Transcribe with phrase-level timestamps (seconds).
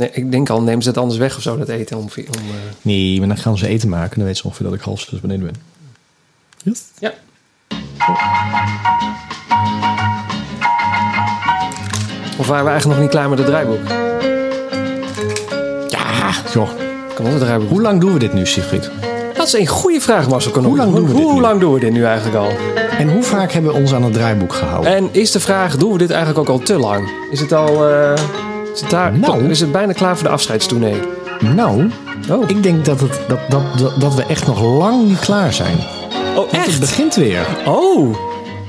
[0.00, 1.96] Nee, ik denk al, neem ze het anders weg of zo, dat eten.
[1.96, 4.14] Om, om, eh, Nee, maar dan gaan ze eten maken.
[4.16, 5.54] Dan weten ze ongeveer dat ik half zes beneden ben.
[6.62, 6.82] Yes.
[6.98, 7.12] Ja.
[12.38, 13.88] Of waren we eigenlijk nog niet klaar met het draaiboek?
[15.88, 16.68] Ja, joh.
[17.14, 17.68] Kan het draaiboek.
[17.68, 18.90] Hoe lang doen we dit nu, Sigrid?
[19.34, 20.62] Dat is een goede vraag, Marcel.
[20.62, 21.40] Hoe lang doen we dit Hoe nu?
[21.40, 22.48] lang doen we dit nu eigenlijk al?
[22.98, 24.94] En hoe vaak hebben we ons aan het draaiboek gehouden?
[24.94, 27.10] En is de vraag, doen we dit eigenlijk ook al te lang?
[27.30, 27.88] Is het al...
[27.88, 28.12] eh,
[28.88, 29.48] daar, Nou.
[29.50, 31.00] is het bijna klaar voor de afscheidstournee?
[31.54, 31.90] Nou,
[32.30, 35.76] Oh, ik denk dat, het, dat, dat, dat, we echt nog lang niet klaar zijn.
[36.28, 36.80] oh Want het echt?
[36.80, 37.46] begint weer.
[37.66, 38.14] Oh,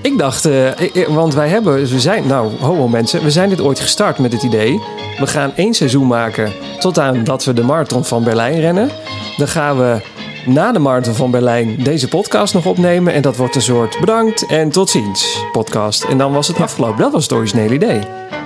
[0.02, 3.62] ik dacht, eh, ik- want wij hebben, we zijn, nou, homo mensen, we zijn dit
[3.62, 4.80] ooit gestart met het idee.
[5.20, 8.90] We gaan één seizoen maken tot aan dat we de marathon van Berlijn rennen.
[9.38, 10.02] Dan gaan we
[10.46, 13.14] na de marathon van Berlijn deze podcast nog opnemen.
[13.14, 16.04] En dat wordt een soort bedankt en tot ziens podcast.
[16.04, 17.02] En dan was het afgelopen.
[17.02, 18.00] Dat was het originele idee.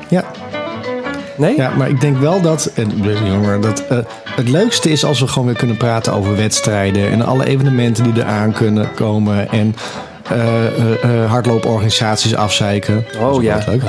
[0.09, 0.23] Ja,
[1.37, 1.55] Nee?
[1.55, 2.91] ja maar ik denk wel dat, en,
[3.61, 7.45] dat eh, het leukste is als we gewoon weer kunnen praten over wedstrijden en alle
[7.45, 9.49] evenementen die eraan kunnen komen.
[9.49, 9.75] En
[11.27, 12.95] hardlooporganisaties afzeiken.
[13.05, 13.83] Dat is Oh ook ja, leuk.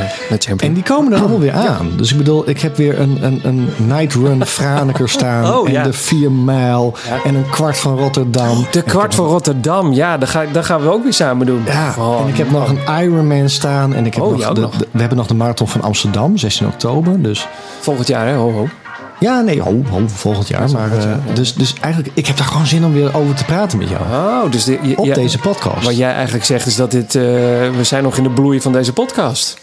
[0.61, 1.91] En die komen er allemaal weer aan.
[1.97, 5.55] Dus ik bedoel, ik heb weer een, een, een night run Franeker staan.
[5.55, 5.83] Oh, en ja.
[5.83, 6.95] de 4 mijl.
[7.25, 8.67] En een kwart van Rotterdam.
[8.71, 11.63] de kwart van Rotterdam, ja, dat, ga, dat gaan we ook weer samen doen.
[11.67, 13.95] Ja, Oh, en ik heb nog een Ironman staan.
[13.95, 14.77] En ik heb Oh, de, nog.
[14.77, 17.23] de- we hebben nog de marathon van Amsterdam, 16 oktober.
[17.23, 17.49] Dus
[17.81, 18.35] Volgend jaar, hè?
[18.35, 18.69] Ho, ho.
[19.21, 20.71] Ja, nee, ho, ho, volgend jaar.
[20.71, 23.79] Maar, eh, dus, dus eigenlijk, ik heb daar gewoon zin om weer over te praten
[23.79, 24.03] met jou.
[24.03, 25.85] Oh, dus de, je- Op ja- deze podcast.
[25.85, 28.73] Wat jij eigenlijk zegt is dat dit, eh, we zijn nog in de bloei van
[28.73, 29.59] deze podcast.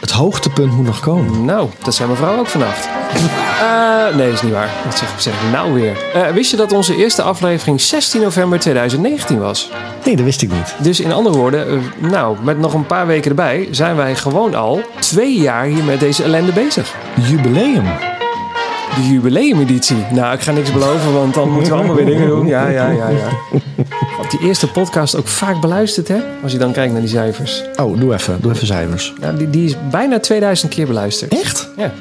[0.00, 1.44] Het hoogtepunt moet nog komen.
[1.44, 2.88] Nou, dat zijn mevrouw ook vannacht.
[3.60, 4.70] Eh, nee, dat is niet waar.
[4.84, 5.96] Dat zeg, zeg ik nou weer.
[6.34, 9.70] Wist je dat onze eerste aflevering 16 november 2019 was?
[10.04, 10.74] Nee, dat wist ik niet.
[10.78, 13.68] Dus in andere woorden, nou, met nog een paar weken erbij...
[13.70, 16.94] zijn wij gewoon al twee jaar hier met deze ellende bezig.
[17.20, 17.84] Jubileum.
[18.94, 19.96] De jubileumeditie.
[20.10, 22.46] Nou, ik ga niks beloven, want dan moeten we allemaal weer dingen doen.
[22.46, 23.28] Ja, ja, ja, ja.
[24.18, 26.16] Op die eerste podcast ook vaak beluisterd, hè?
[26.42, 27.62] Als je dan kijkt naar die cijfers.
[27.76, 28.40] Oh, doe even.
[28.40, 29.12] Doe even cijfers.
[29.20, 31.32] Nou, die, die is bijna 2000 keer beluisterd.
[31.32, 31.68] Echt?
[31.76, 31.92] Ja.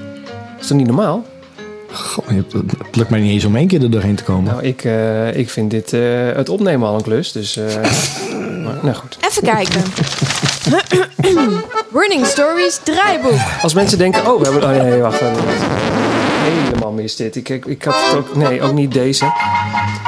[0.59, 1.25] Is toch niet normaal?
[1.91, 4.43] Goh, het het lukt mij niet eens om één keer er doorheen te komen.
[4.43, 6.01] Nou, ik, eh, ik vind dit, eh,
[6.33, 7.31] het opnemen al een klus.
[7.31, 7.65] Dus, eh,
[8.63, 9.17] maar, nou goed.
[9.29, 9.81] Even kijken.
[11.93, 13.39] Running Stories draaiboek.
[13.61, 14.63] Als mensen denken, oh, we hebben...
[14.63, 15.21] Oh nee, wacht.
[15.21, 15.39] wacht,
[16.93, 17.35] mis dit.
[17.35, 18.35] Ik, ik, ik had het ook...
[18.35, 19.25] Nee, ook niet deze.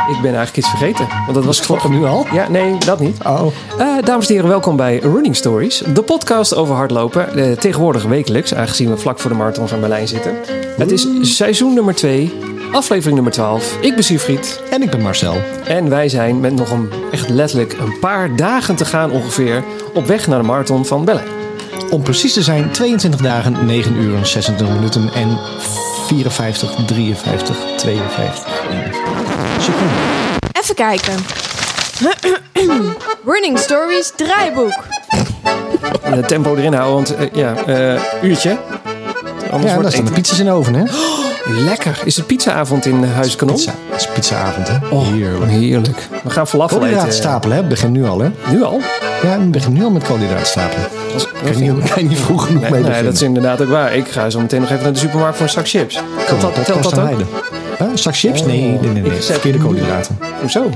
[0.07, 1.07] Ik ben eigenlijk iets vergeten.
[1.07, 1.61] Want dat was...
[1.61, 2.25] Klopt nu al?
[2.31, 3.17] Ja, nee, dat niet.
[3.23, 3.45] Oh.
[3.77, 5.83] Eh, dames en heren, welkom bij Running Stories.
[5.93, 7.35] De podcast over hardlopen.
[7.35, 10.35] Eh, tegenwoordig wekelijks, aangezien we vlak voor de marathon van Berlijn zitten.
[10.77, 12.33] Het is seizoen nummer 2,
[12.71, 13.77] aflevering nummer 12.
[13.81, 14.61] Ik ben Siegfried.
[14.69, 15.35] En ik ben Marcel.
[15.65, 19.63] En wij zijn met nog een, echt letterlijk een paar dagen te gaan ongeveer...
[19.93, 21.27] op weg naar de marathon van Berlijn.
[21.89, 25.37] Om precies te zijn, 22 dagen, 9 uur, 26 minuten en
[26.07, 28.47] 54, 53, 52
[29.59, 29.97] seconden.
[30.51, 31.15] Even kijken.
[33.33, 34.73] Running Stories draaiboek.
[36.27, 38.57] Tempo erin houden, want eh, ja, eh, uurtje.
[39.51, 40.83] Anders Ja, wordt daar het staan de pizza's in de oven, hè?
[41.45, 42.01] Lekker.
[42.05, 43.55] Is het pizzaavond in Huis Kanon?
[43.55, 43.71] Pizza.
[43.89, 44.75] Het is pizzaavond, hè?
[44.89, 45.51] Oh, Heerlijk.
[45.51, 46.07] heerlijk.
[46.23, 47.15] We gaan falafel Koolhydraat eten.
[47.17, 47.63] stapelen, hè?
[47.63, 48.29] Begin nu al, hè?
[48.51, 48.81] Nu al?
[49.23, 50.87] Ja, we beginnen nu al met koolhydraat stapelen.
[51.13, 53.69] Dat Kan je niet, kan niet vroeg genoeg Nee, mee nee, dat is inderdaad ook
[53.69, 53.95] waar.
[53.95, 55.99] Ik ga zo meteen nog even naar de supermarkt voor een zak chips.
[56.27, 57.09] Telt dat, telt dat ook?
[57.79, 57.87] Huh?
[57.93, 58.43] Zak chips?
[58.45, 59.01] Nee, nee, nee.
[59.01, 59.11] nee.
[59.15, 60.17] Ik zet- Verkeerde koolhydraten.
[60.41, 60.69] Hoezo?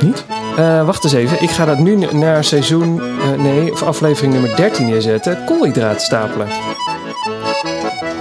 [0.00, 0.24] Niet?
[0.56, 1.42] Eh, wacht eens even.
[1.42, 3.00] Ik ga dat nu naar seizoen...
[3.00, 5.38] eh, nee, of aflevering nummer 13 neerzetten.
[5.46, 6.46] Koolhydraten stapelen.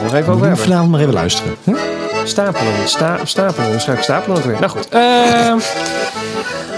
[0.03, 0.63] Nog even over hebben.
[0.63, 1.55] vanavond maar even luisteren.
[1.63, 1.75] Huh?
[2.23, 2.73] Stapelen.
[2.85, 3.71] Sta, stapelen.
[3.71, 4.59] Dan schrijf ik stapelen ook weer.
[4.59, 4.89] Nou goed.
[4.89, 5.53] Eh,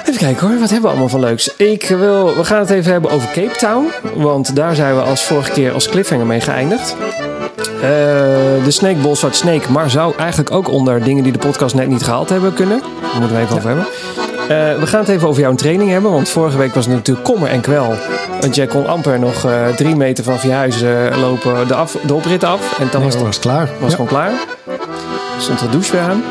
[0.05, 0.59] even kijken hoor.
[0.59, 1.55] Wat hebben we allemaal van leuks?
[1.55, 2.35] Ik wil...
[2.35, 3.91] We gaan het even hebben over Cape Town.
[4.15, 6.95] Want daar zijn we als vorige keer als cliffhanger mee geëindigd.
[7.75, 7.81] Eh,
[8.63, 9.71] de Snake Ball Snake.
[9.71, 12.79] Maar zou eigenlijk ook onder dingen die de podcast net niet gehaald hebben kunnen.
[12.79, 13.87] Daar moeten we even over hebben.
[14.49, 16.11] Eh, we gaan het even over jouw training hebben.
[16.11, 17.93] Want vorige week was het natuurlijk kommer en kwel.
[18.41, 21.97] Want jij kon amper nog eh, drie meter vanaf je huis eh, lopen de, af,
[22.05, 22.79] de oprit af.
[22.79, 23.69] En dan Nee, was het was klaar.
[23.79, 23.95] was Ja.
[23.95, 24.31] gewoon klaar.
[25.39, 26.23] Stond de douche weer aan.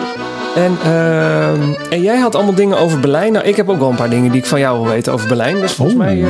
[0.54, 1.60] En, ehm,
[1.90, 3.32] en jij had allemaal dingen over Berlijn.
[3.32, 5.28] Nou, ik heb ook wel een paar dingen die ik van jou wil weten over
[5.28, 5.60] Berlijn.
[5.60, 6.24] Dus volgens mij...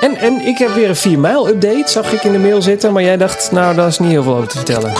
[0.00, 2.92] en, en ik heb weer een 4 mijl update, zag ik in de mail zitten.
[2.92, 4.92] Maar jij dacht, nou, daar is niet heel veel over te vertellen.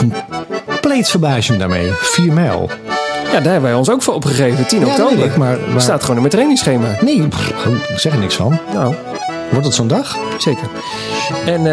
[0.65, 1.15] Compleet
[1.49, 1.91] me daarmee.
[1.93, 2.69] 4 mijl.
[3.31, 4.67] Ja, daar hebben wij ons ook voor opgegeven.
[4.67, 5.25] 10 Ja, oktober.
[5.25, 6.87] ik, maar- maar- Staat gewoon in mijn trainingsschema.
[7.01, 7.49] Nee, pff,
[7.89, 8.59] ik zeg er niks van.
[8.73, 8.93] Nou,
[9.51, 10.17] Wordt het zo'n dag?
[10.37, 10.67] zeker.
[11.45, 11.65] En,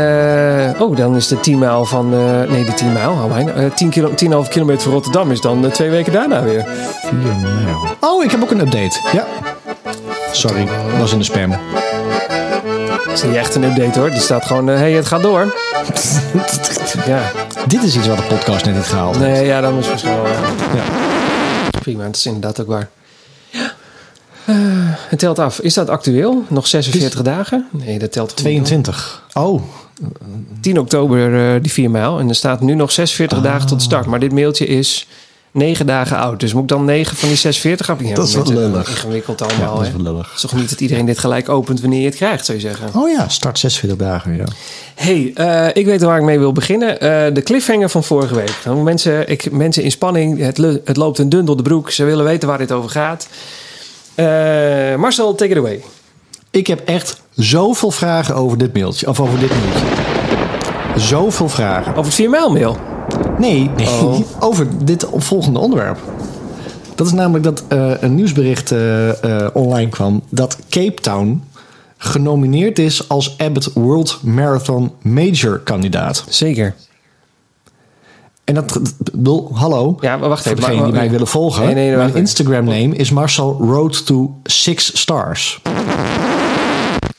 [0.75, 2.12] eh, oh, dan is de 10 mijl van...
[2.14, 3.46] eh, nee, de 10 mijl, hou mij.
[3.55, 4.08] eh 10 kilo,
[4.44, 6.66] 10,5 kilometer van Rotterdam is dan eh, twee weken daarna weer.
[7.02, 7.76] 4 mijl.
[8.00, 8.96] Oh, ik heb ook een update.
[9.12, 9.25] Ja.
[10.32, 10.69] Sorry,
[10.99, 11.50] was in de spam.
[13.06, 14.10] Dat is niet echt een update hoor.
[14.10, 15.40] Die staat gewoon, hé, hey, het gaat door.
[17.06, 17.20] ja,
[17.66, 19.31] Dit is iets wat de podcast net niet gehaald heeft.
[19.31, 20.26] Nee, ja, dat is misschien wel...
[20.26, 20.82] ja.
[21.88, 22.90] Prima, dat is inderdaad ook waar.
[23.50, 23.75] Ja.
[24.44, 24.56] Eh,
[25.08, 25.61] het telt af.
[25.61, 26.44] Is dat actueel?
[26.49, 27.69] Nog 46 dagen?
[27.70, 29.26] Nee, dat telt toch niet, 22.
[29.32, 29.62] Oh, hoor?
[30.61, 32.19] 10 oktober eh, die 4 mijl.
[32.19, 34.06] En er staat nu nog 46 dagen tot start.
[34.06, 35.06] Maar dit mailtje is
[35.53, 36.41] 9 dagen oud.
[36.41, 38.00] Dus moet ik dan 9 van die 46 af?
[38.00, 38.89] Ja, Dat is wel mensen, lullig.
[38.89, 40.33] Ingewikkeld ja, allemaal, dat is wel Het lullig.
[40.35, 42.89] is toch niet dat iedereen dit gelijk opent wanneer je het krijgt, zou je zeggen?
[42.95, 44.45] Oh ja, start 46 dagen, ja.
[44.95, 47.00] hey, eh, ik weet waar ik mee wil beginnen.
[47.00, 48.55] Eh, de cliffhanger van vorige week.
[48.83, 51.91] Mensen, ik, mensen in spanning, het, het loopt een dun door de broek.
[51.91, 53.29] Ze willen weten waar dit over gaat.
[54.15, 54.27] Eh,
[54.97, 55.83] Marcel, take it away.
[56.51, 59.09] Ik heb echt zoveel vragen over dit mailtje.
[59.09, 59.87] Of over dit mailtje.
[60.97, 61.91] Zoveel vragen.
[61.93, 62.77] Over het 4 mijl mail.
[63.38, 64.20] Nee, nee Oh.
[64.40, 65.99] over dit volgende onderwerp.
[66.94, 69.08] Dat is namelijk dat eh, een nieuwsbericht eh,
[69.44, 70.23] eh, online kwam...
[70.31, 71.43] dat Cape Town
[71.96, 76.25] genomineerd is als Abbott World Marathon Major kandidaat.
[76.29, 76.75] Zeker.
[78.44, 78.81] En dat,
[79.12, 79.96] bedoel, hallo.
[80.00, 80.64] Ja, maar wacht Voor even.
[80.64, 81.64] degenen maar- die mij willen volgen.
[81.64, 82.14] Nee, nee, mijn.
[82.14, 85.62] Instagram name is Marcel Road to Six Stars.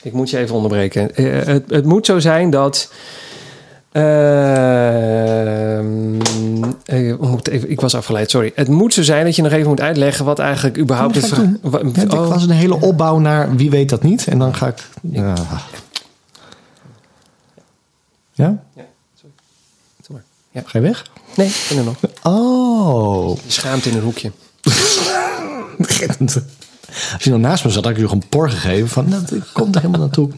[0.02, 1.10] Ik moet je even onderbreken.
[1.14, 2.92] Het, het moet zo zijn dat.
[3.90, 5.80] Ehm,
[6.84, 8.52] eh, ik was afgeleid, sorry.
[8.54, 11.32] Het moet zo zijn dat je nog even moet uitleggen wat eigenlijk überhaupt het.
[12.12, 14.26] oh, was een hele opbouw naar wie weet dat niet.
[14.26, 14.88] En dan ga ik...
[15.00, 15.34] Ja?
[18.32, 18.58] Ja?
[20.06, 20.22] Doe maar.
[20.50, 20.62] Ja.
[20.64, 21.06] Ga je weg?
[21.36, 21.96] Nee, ik ben er nog.
[22.22, 23.38] Oh.
[23.46, 24.32] Schaamt in een hoekje.
[27.12, 29.08] Als je nou naast me zat, had ik je gewoon por gegeven van...
[29.08, 30.30] Nou, ik kom er helemaal naartoe.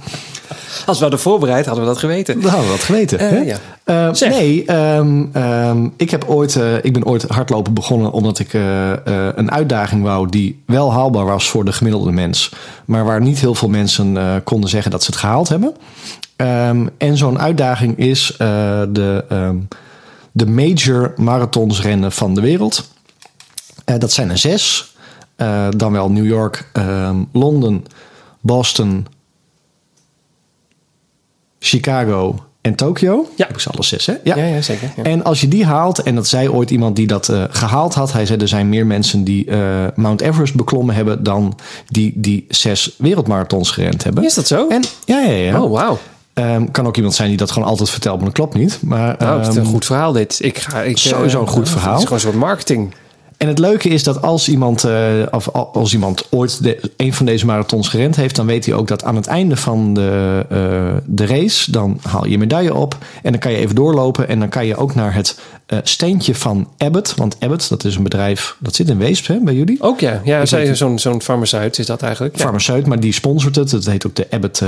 [0.86, 2.40] Als we hadden voorbereid, hadden we dat geweten.
[2.40, 3.18] Dat hadden we wat geweten.
[3.18, 3.38] Eh, hè?
[3.38, 3.58] ja.
[3.84, 4.30] Eh, Zeg.
[4.30, 8.92] nee, ehm, ehm, ik, heb ooit, eh, ik ben ooit hardlopen begonnen omdat ik eh,
[9.34, 12.52] een uitdaging wou die wel haalbaar was voor de gemiddelde mens.
[12.84, 15.74] Maar waar niet heel veel mensen konden zeggen dat ze het gehaald hebben.
[16.36, 19.56] Ehm, en zo'n uitdaging is de, ehm,
[20.32, 22.88] de major marathons rennen van de wereld.
[23.84, 24.91] Dat zijn er zes.
[25.42, 27.84] Eh, dan wel New York, ehm, Londen,
[28.40, 29.06] Boston,
[31.58, 33.28] Chicago en Tokio.
[33.36, 33.46] Ja.
[33.46, 34.14] Heb ik ze alle zes, hè?
[34.24, 34.92] Ja, ja, zeker.
[34.96, 35.02] Ja.
[35.02, 38.12] En als je die haalt, en dat zei ooit iemand die dat eh, gehaald had.
[38.12, 42.44] Hij zei er zijn meer mensen die eh, Mount Everest beklommen hebben dan die die
[42.48, 44.24] zes wereldmarathons gerend hebben.
[44.24, 44.68] Is dat zo?
[44.68, 45.62] En ja, ja, ja.
[45.62, 45.98] Oh, wauw.
[46.32, 48.78] Ehm, kan ook iemand zijn die dat gewoon altijd vertelt, maar dat klopt niet.
[48.82, 50.38] Maar, Nou, het is een ehm, goed verhaal dit.
[50.42, 51.90] Ik ga, ik, Sowieso een goed verhaal.
[51.90, 52.94] Het is gewoon een soort marketing.
[53.42, 57.26] En het leuke is dat als iemand, eh, of als iemand ooit de, een van
[57.26, 60.58] deze marathons gerend heeft, dan weet hij ook dat aan het einde van de, eh,
[61.04, 64.38] de race, dan haal je je medaille op en dan kan je even doorlopen en
[64.38, 67.14] dan kan je ook naar het eh, steentje van Abbott.
[67.14, 69.80] Want Abbott, dat is een bedrijf, dat zit in Weesp hè, bij jullie.
[69.80, 70.20] Ook ja.
[70.24, 72.36] Ja, zo'n zo'n farmaceut is dat eigenlijk.
[72.36, 73.70] Ja, Farmaceut, maar die sponsort het.
[73.70, 74.60] Het heet ook de Abbott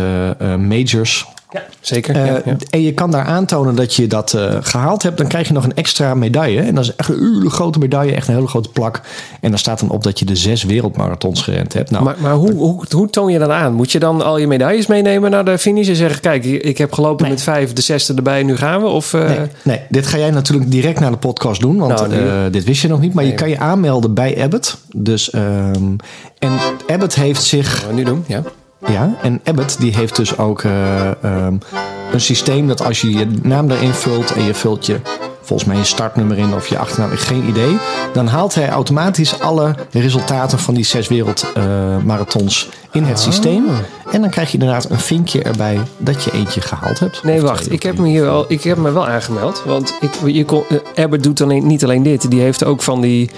[0.68, 1.26] Majors.
[1.54, 2.14] Ja zeker.
[2.16, 2.56] Eh, ja, ja.
[2.70, 5.18] En je kan daar aantonen dat je dat eh, gehaald hebt.
[5.18, 6.60] Dan krijg je nog een extra medaille.
[6.60, 9.00] En dat is echt een hele grote medaille, echt een hele grote plak.
[9.40, 11.90] En daar staat dan op dat je de zes wereldmarathons gerend hebt.
[11.90, 13.72] Nou, Maar, maar hoe, hoe, hoe toon je dat aan?
[13.72, 16.92] Moet je dan al je medailles meenemen naar de finish en zeggen: Kijk, ik heb
[16.92, 17.32] gelopen Nee.
[17.34, 18.86] met vijf, de zesde erbij, nu gaan we?
[18.86, 21.76] Of, eh, nee, nee, dit ga jij natuurlijk direct naar de podcast doen.
[21.78, 23.14] Want Nou, nu- eh, dit wist je nog niet.
[23.14, 24.76] Maar je kan je aanmelden bij Abbott.
[24.96, 25.96] Dus, ehm,
[26.38, 26.52] en
[26.86, 28.24] Abbott heeft zich gaan we nu doen?
[28.26, 28.42] Ja.
[28.86, 31.56] Ja, en Abbott die heeft dus ook eh, ehm,
[32.12, 35.00] een systeem dat als je je naam erin vult en je vult je
[35.44, 37.78] volgens mij je startnummer in of je achternaam, geen idee,
[38.12, 43.64] dan haalt hij automatisch alle resultaten van die zes wereldmarathons in het systeem.
[44.10, 47.22] En dan krijg je inderdaad een vinkje erbij dat je eentje gehaald hebt.
[47.22, 47.62] Nee, wacht.
[47.62, 49.62] twee Ik heb me hier wel, ik heb me wel aangemeld.
[49.64, 52.30] Want ik, je kon, eh, Abbott doet alleen, niet alleen dit.
[52.30, 53.30] Die heeft ook van die,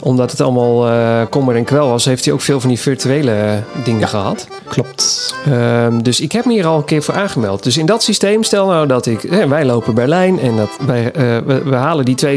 [0.00, 3.32] omdat het allemaal eh kommer en kwel was, heeft hij ook veel van die virtuele
[3.32, 4.48] eh, dingen gehad.
[4.68, 5.34] Klopt.
[5.46, 7.62] Ehm, dus ik heb me hier al een keer voor aangemeld.
[7.62, 9.20] Dus in dat systeem, stel nou dat ik...
[9.48, 11.12] wij lopen Berlijn en dat wij,
[11.64, 12.32] we, halen die 42,2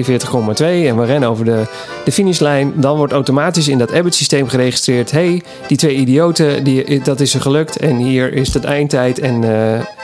[0.65, 1.63] en we rennen over de,
[2.05, 2.73] de finishlijn.
[2.75, 5.11] Dan wordt automatisch in dat Abbott-systeem geregistreerd...
[5.11, 9.43] hey, die twee idioten, die, dat is er gelukt en hier is het eindtijd en...
[9.43, 9.94] eh,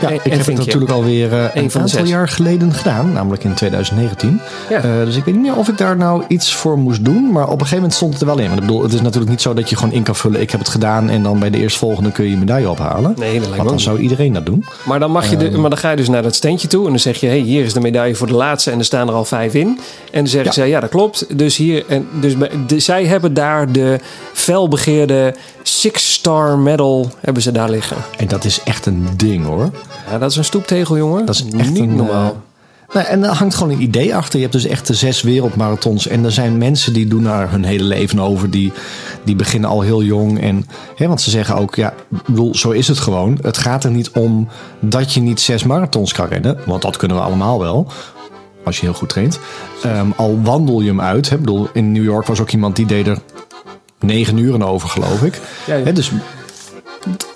[0.00, 3.54] Ja, ik heb het natuurlijk alweer Eén een van aantal jaar geleden gedaan, namelijk in
[3.54, 4.40] 2019.
[4.68, 4.76] Ja.
[4.76, 7.32] Eh, dus ik weet niet meer of ik daar nou iets voor moest doen.
[7.32, 8.46] Maar op een gegeven moment stond het er wel in.
[8.48, 10.40] Want ik bedoel, het is natuurlijk niet zo dat je gewoon in kan vullen.
[10.40, 13.14] Ik heb het gedaan en dan bij de eerstvolgende kun je je medaille ophalen.
[13.18, 14.64] Nee, dat lijkt Want dan zou iedereen dat doen.
[14.84, 15.52] Maar dan, mag je Ehm.
[15.52, 17.38] de, maar dan ga je dus naar dat standje toe en dan zeg je: hey,
[17.38, 19.66] hier is de medaille voor de laatste en er staan er al vijf in.
[19.66, 19.78] En
[20.12, 20.62] dan zeggen Ja.
[20.62, 21.38] ze: ja, dat klopt.
[21.38, 23.98] Dus hier, en dus bij- de, zij hebben daar de
[24.32, 27.96] felbegeerde Six-Star Medal hebben ze daar liggen.
[28.16, 29.70] En dat is echt een ding hoor.
[30.10, 31.26] Ja, dat is een stoeptegel, jongen.
[31.26, 32.24] Dat is echt niet een, normaal.
[32.88, 34.34] eh, nou, en er hangt gewoon een idee achter.
[34.34, 36.06] Je hebt dus echt de zes wereldmarathons.
[36.06, 38.50] En er zijn mensen die doen daar hun hele leven over.
[38.50, 38.72] Die,
[39.24, 40.40] die beginnen al heel jong.
[40.40, 41.94] En, hè, want ze zeggen ook, ja,
[42.26, 43.38] bedoel, zo is het gewoon.
[43.42, 44.48] Het gaat er niet om
[44.80, 46.58] dat je niet zes marathons kan rennen.
[46.66, 47.86] Want dat kunnen we allemaal wel.
[48.64, 49.38] als je heel goed traint.
[49.82, 51.30] Ehm, al wandel je hem uit.
[51.30, 51.36] Hè?
[51.38, 53.18] Bedoel, in New York was ook iemand die deed er
[54.00, 55.40] negen uren over, geloof ik.
[55.66, 55.84] Ja, ja.
[55.84, 56.10] Hè, dus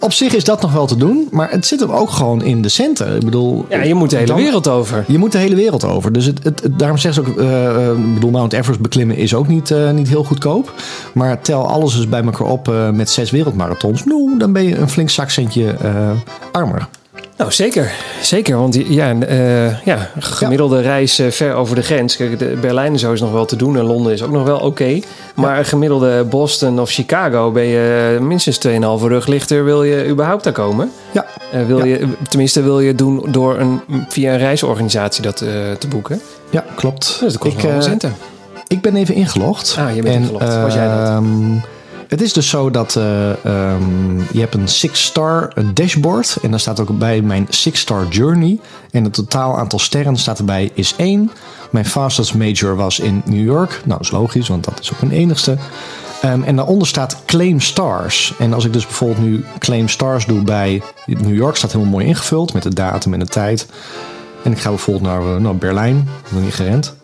[0.00, 1.28] op zich is dat nog wel te doen.
[1.30, 3.14] Maar het zit hem ook gewoon in de centen.
[3.16, 5.04] Ik bedoel, Ja, je moet de hele dan- wereld over.
[5.08, 6.12] je moet de hele wereld over.
[6.12, 9.16] Dus het, het, het- daarom zeggen ze ook, eh, eh, ik bedoel, Mount Everest beklimmen
[9.16, 10.72] is ook niet, eh, niet heel goedkoop.
[11.14, 14.04] Maar tel alles eens bij elkaar op met zes wereldmarathons.
[14.04, 15.74] Nou, dan ben je een flink zakcentje
[16.52, 16.88] armer.
[17.38, 17.92] Nou, zeker.
[18.22, 22.16] Zeker, want ja, eh, ja, gemiddelde reis eh, ver over de grens.
[22.16, 24.44] Kijk, de Berlijn en zo is nog wel te doen en Londen is ook nog
[24.44, 25.00] wel oké.
[25.34, 28.72] Maar een gemiddelde Boston of Chicago ben je eh, minstens 2,5
[29.06, 30.90] rug lichter wil je überhaupt daar komen.
[31.10, 31.26] Ja,
[31.66, 35.36] wil je, tenminste wil je doen door een, via een reisorganisatie dat
[35.78, 36.20] te boeken.
[36.50, 37.16] ja klopt.
[37.20, 38.14] Dus dat kost ik, wel centen.
[38.66, 39.76] ik ben even ingelogd.
[39.78, 40.60] Ah, je bent ingelogd.
[40.60, 41.22] Was jij dat?
[42.08, 46.38] Het is dus zo dat eh, ehm, je hebt een Six-Star dashboard.
[46.42, 48.58] En daar staat ook bij mijn Six-Star Journey.
[48.90, 51.30] En het totaal aantal sterren staat erbij is 1.
[51.70, 53.82] Mijn fastest major was in New York.
[53.84, 55.56] Nou, is logisch, want dat is ook mijn enigste.
[56.22, 58.34] Ehm, en daaronder staat Claim Stars.
[58.38, 62.06] En als ik dus bijvoorbeeld nu Claim Stars doe bij New York, staat helemaal mooi
[62.06, 63.66] ingevuld met de datum en de tijd.
[64.44, 66.94] En ik ga bijvoorbeeld naar, eh, naar Berlijn, nog niet gerend.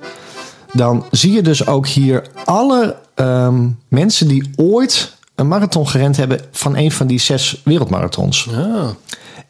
[0.72, 6.40] Dan zie je dus ook hier alle ehm, mensen die ooit een marathon gerend hebben
[6.52, 8.48] van een van die zes wereldmarathons.
[8.50, 8.88] Ah,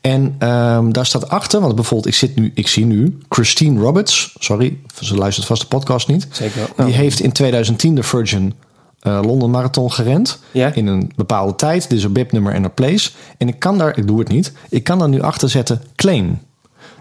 [0.00, 4.35] En ehm, daar staat achter, want bijvoorbeeld ik, zit nu, ik zie nu Christine Roberts.
[4.38, 6.26] Sorry, ze luistert vast de podcast niet.
[6.33, 6.68] zeker.
[6.76, 6.92] Die Oh.
[6.92, 8.54] heeft in 2010 de Virgin
[9.00, 10.38] eh London Marathon gerend.
[10.50, 10.73] Ja.
[10.75, 11.92] In een bepaalde tijd.
[11.92, 13.11] Is een BIP-nummer en een place.
[13.38, 16.38] En ik kan daar, ik doe het niet, ik kan daar nu achter zetten claim.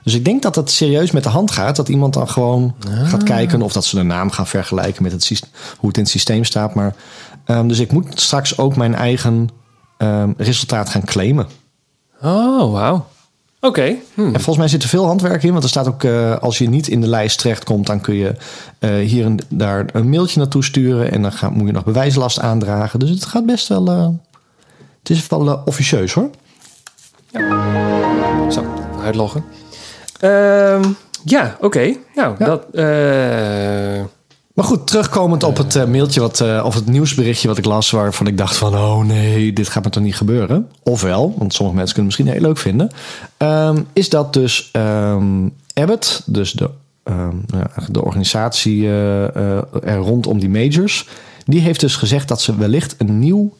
[0.03, 1.75] Dus ik denk dat het serieus met de hand gaat.
[1.75, 3.09] Dat iemand dan gewoon Ah.
[3.09, 5.41] gaat kijken of dat ze de naam gaan vergelijken met het,
[5.77, 6.73] hoe het in het systeem staat.
[6.73, 6.95] Maar,
[7.45, 9.49] ehm, dus ik moet straks ook mijn eigen
[9.97, 11.47] ehm, resultaat gaan claimen.
[12.21, 13.05] Oh, wauw.
[13.61, 13.95] Oké.
[14.13, 14.21] Hm.
[14.21, 15.51] En volgens mij zit er veel handwerk in.
[15.51, 18.35] Want er staat ook, eh, als je niet in de lijst terechtkomt, dan kun je
[18.79, 21.11] eh, hier en daar een mailtje naartoe sturen.
[21.11, 22.99] En dan moet je nog bewijslast aandragen.
[22.99, 23.87] Dus het gaat best wel.
[23.87, 24.07] eh,
[24.99, 26.29] het is wel officieus hoor.
[28.51, 28.65] Zo,
[29.03, 29.43] uitloggen.
[30.23, 30.83] Ehm,
[31.23, 31.95] ja, oké.
[32.15, 32.45] Nou, Ja.
[32.45, 32.65] dat...
[32.73, 34.03] eh,
[34.53, 37.91] Maar goed, terugkomend op het eh, mailtje wat, eh, of het nieuwsberichtje wat ik las,
[37.91, 40.69] waarvan ik dacht van, oh nee, dit gaat me toch niet gebeuren.
[40.83, 42.89] Ofwel, want sommige mensen kunnen het misschien heel leuk vinden,
[43.37, 46.69] ehm, is dat dus ehm, Abbott, dus de,
[47.03, 51.07] nou de organisatie er rondom die majors,
[51.45, 53.53] die heeft dus gezegd dat ze wellicht een, nieuw,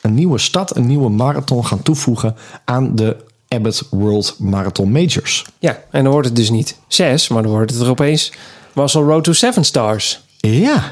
[0.00, 3.16] een nieuwe stad, een nieuwe marathon gaan toevoegen aan de
[3.54, 5.46] Abbott World Marathon Majors.
[5.58, 8.32] ja, en dan wordt het dus niet zes, maar dan wordt het er opeens...
[8.74, 10.20] Muscle Road to Seven Stars.
[10.36, 10.82] Ja.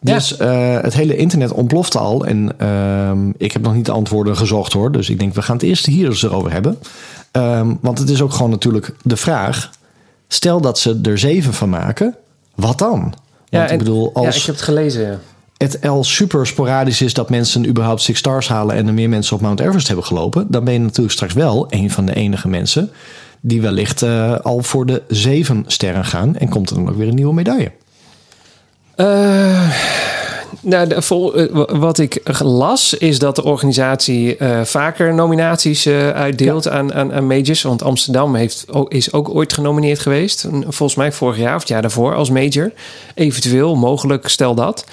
[0.00, 2.24] Dus eh, het hele internet ontplofte al.
[2.26, 4.92] En ehm, ik heb nog niet de antwoorden gezocht hoor.
[4.92, 6.78] Dus ik denk, we gaan het eerst hier eens over hebben.
[7.32, 9.70] Ehm, want het is ook gewoon natuurlijk de vraag.
[10.28, 12.14] Stel dat ze er zeven van maken.
[12.54, 13.00] Wat dan?
[13.00, 13.14] Want
[13.48, 15.02] Ja, ik bedoel, Ja, als ik heb het gelezen.
[15.06, 15.18] ja.
[15.56, 18.76] Het al super sporadisch is dat mensen überhaupt Six Stars halen...
[18.76, 20.46] en er meer mensen op Mount Everest hebben gelopen...
[20.48, 22.90] dan ben je natuurlijk straks wel een van de enige mensen...
[23.40, 26.36] die wellicht eh, al voor de zeven sterren gaan...
[26.36, 27.72] en komt er dan ook weer een nieuwe medaille.
[28.94, 29.70] Eh,
[30.60, 36.68] nou, de, vol, eh, wa- wat ik las is dat de organisatie vaker nominaties uitdeelt
[36.68, 37.62] aan, aan, aan majors.
[37.62, 40.48] Want Amsterdam heeft, is ook ooit genomineerd geweest.
[40.62, 42.72] Volgens mij vorig jaar of het jaar daarvoor als major.
[43.14, 44.84] Eventueel, mogelijk, stel dat.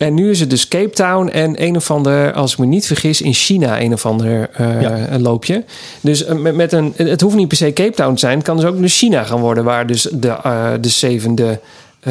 [0.00, 2.86] En nu is het dus Cape Town en een of ander, als ik me niet
[2.86, 5.18] vergis, in China een of ander eh, Ja.
[5.18, 5.64] loopje.
[6.00, 8.36] Dus eh, met, met een, het hoeft niet per se Cape Town te zijn.
[8.36, 11.60] Het kan dus ook dus China gaan worden, waar dus de, eh, de zevende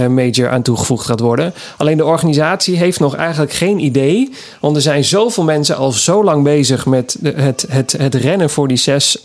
[0.10, 1.54] major aan toegevoegd gaat worden.
[1.78, 4.32] Alleen de organisatie heeft nog eigenlijk geen idee.
[4.60, 8.68] Want er zijn zoveel mensen al zo lang bezig met het, het, het rennen voor
[8.68, 9.18] die zes,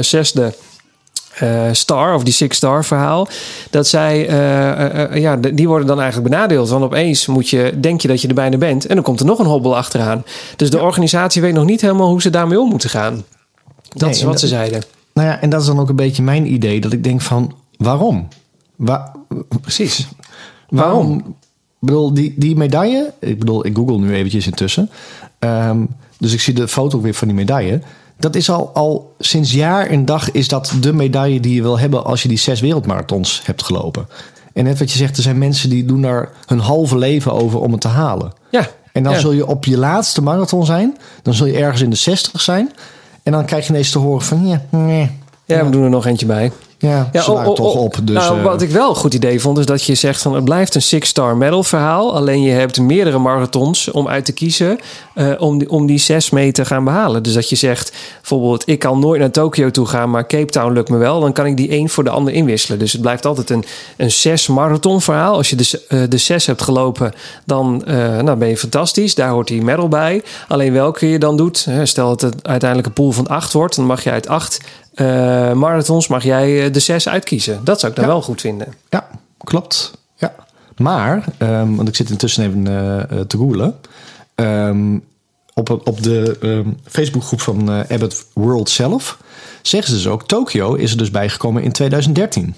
[0.00, 0.54] zesde
[1.38, 3.28] eh, star of die six star verhaal.
[3.70, 6.68] Dat zij, eh, eh, ja, die worden dan eigenlijk benadeeld.
[6.68, 8.86] Want opeens moet je, denk je dat je er bijna bent.
[8.86, 10.24] En dan komt er nog een hobbel achteraan.
[10.56, 13.24] Dus de organisatie weet nog niet helemaal hoe ze daarmee om moeten gaan.
[13.88, 14.82] Dat Nee, is wat dat- ze zeiden.
[15.14, 16.80] Nou ja, en dat is dan ook een beetje mijn idee.
[16.80, 18.28] Dat ik denk van, waarom?
[18.76, 19.12] Wa-
[19.60, 20.08] Precies.
[20.68, 21.16] waarom?
[21.80, 23.12] Ik bedoel, die, die medaille...
[23.20, 24.90] Ik bedoel, ik google nu eventjes intussen.
[25.38, 25.84] Ehm,
[26.18, 27.80] dus ik zie de foto weer van die medaille.
[28.18, 31.78] Dat is al, al sinds jaar en dag is dat de medaille die je wil
[31.78, 32.04] hebben...
[32.04, 34.08] als je die zes wereldmarathons hebt gelopen.
[34.52, 37.60] En net wat je zegt, er zijn mensen die doen daar hun halve leven over
[37.60, 38.32] om het te halen.
[38.50, 38.68] Ja.
[38.92, 39.18] En dan ja.
[39.18, 40.96] zul je op je laatste marathon zijn.
[41.22, 42.72] Dan zul je ergens in de 60 zijn.
[43.22, 44.46] En dan krijg je ineens te horen van...
[44.46, 45.10] Ja, nee,
[45.44, 46.52] Ja, we doen er nog eentje bij.
[46.78, 47.82] Ja, Ja, oh, oh, toch oh.
[47.82, 47.98] op.
[48.02, 50.34] Dus, nou, eh, wat ik wel een goed idee vond, is dat je zegt van
[50.34, 52.14] het blijft een six-star medal verhaal.
[52.14, 54.78] Alleen je hebt meerdere marathons om uit te kiezen
[55.14, 57.22] eh, om, die, om die zes mee te gaan behalen.
[57.22, 60.72] Dus dat je zegt bijvoorbeeld, ik kan nooit naar Tokio toe gaan, maar Cape Town
[60.72, 61.20] lukt me wel.
[61.20, 62.78] Dan kan ik die één voor de ander inwisselen.
[62.78, 63.64] Dus het blijft altijd een,
[63.96, 65.36] een zes marathon verhaal.
[65.36, 67.12] Als je de, eh, de zes hebt gelopen,
[67.44, 67.82] dan
[68.22, 69.14] nou ben je fantastisch.
[69.14, 70.22] Daar hoort die medal bij.
[70.48, 73.84] Alleen welke je dan doet, stel dat het uiteindelijk een pool van acht wordt, dan
[73.84, 74.60] mag je uit acht
[74.96, 77.60] eh, marathons mag jij eh, de zes uitkiezen.
[77.64, 78.12] Dat zou ik dan Ja.
[78.12, 78.74] wel goed vinden.
[78.90, 79.08] Ja,
[79.44, 79.92] klopt.
[80.14, 80.34] Ja.
[80.76, 83.74] Maar, ehm, want ik zit intussen even eh, te googlen.
[84.34, 84.98] Ehm,
[85.54, 89.18] op, op de ehm, Facebookgroep van Abbott World zelf
[89.62, 90.26] zeggen ze dus ook...
[90.26, 92.54] Tokio is er dus bijgekomen in 2013.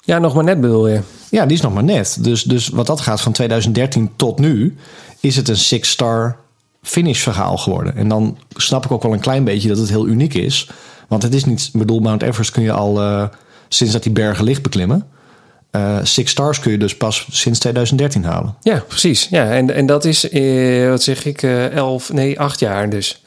[0.00, 1.00] Ja, nog maar net bedoel je.
[1.30, 2.16] Ja, die is nog maar net.
[2.20, 4.76] Dus, dus wat dat gaat van 2013 tot nu...
[5.20, 6.36] is het een six-star
[6.82, 7.96] finish verhaal geworden.
[7.96, 10.68] En dan snap ik ook wel een klein beetje dat het heel uniek is.
[11.08, 11.70] Want het is niet...
[11.72, 13.00] Ik bedoel, Mount Everest kun je al...
[13.00, 13.24] eh,
[13.68, 15.06] sinds dat die bergen licht beklimmen...
[15.70, 18.54] Eh, six stars kun je dus pas sinds 2013 halen.
[18.60, 19.28] Ja, precies.
[19.30, 23.22] Ja, en, en dat is, eh, wat zeg ik, eh, elf, nee, acht jaar dus.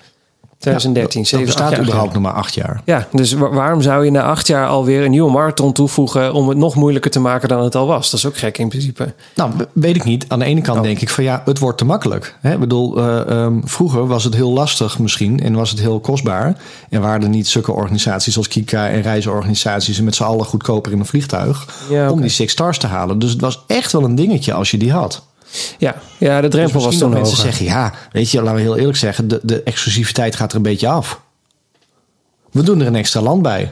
[0.60, 2.82] 2013, dat zeven, acht bestaat jaar überhaupt nog maar acht jaar.
[2.86, 6.50] Ja, dus wa- waarom zou je na acht jaar alweer een nieuwe marathon toevoegen om
[6.50, 8.10] het nog moeilijker te maken dan het al was?
[8.10, 9.14] Dat is ook gek in principe.
[9.36, 10.26] Nou, we- weet ik niet.
[10.28, 10.84] Aan de ene kant Oh.
[10.84, 12.36] denk ik van ja, het wordt te makkelijk.
[12.42, 12.54] Hè?
[12.54, 16.58] Ik bedoel, eh, ehm, vroeger was het heel lastig misschien en was het heel kostbaar.
[16.90, 20.92] En waren er niet zulke organisaties als Kika en reisorganisaties en met z'n allen goedkoper
[20.92, 23.20] in een vliegtuig Ja, om die six stars te halen.
[23.20, 25.28] Dus het was echt wel een dingetje als je die had.
[25.78, 27.52] Ja, ja de Dus drempel was misschien toen mensen hoger.
[27.52, 30.64] zeggen, ja, weet je, laten we heel eerlijk zeggen, de, de exclusiviteit gaat er een
[30.64, 31.22] beetje af.
[32.52, 33.72] We doen er een extra land bij.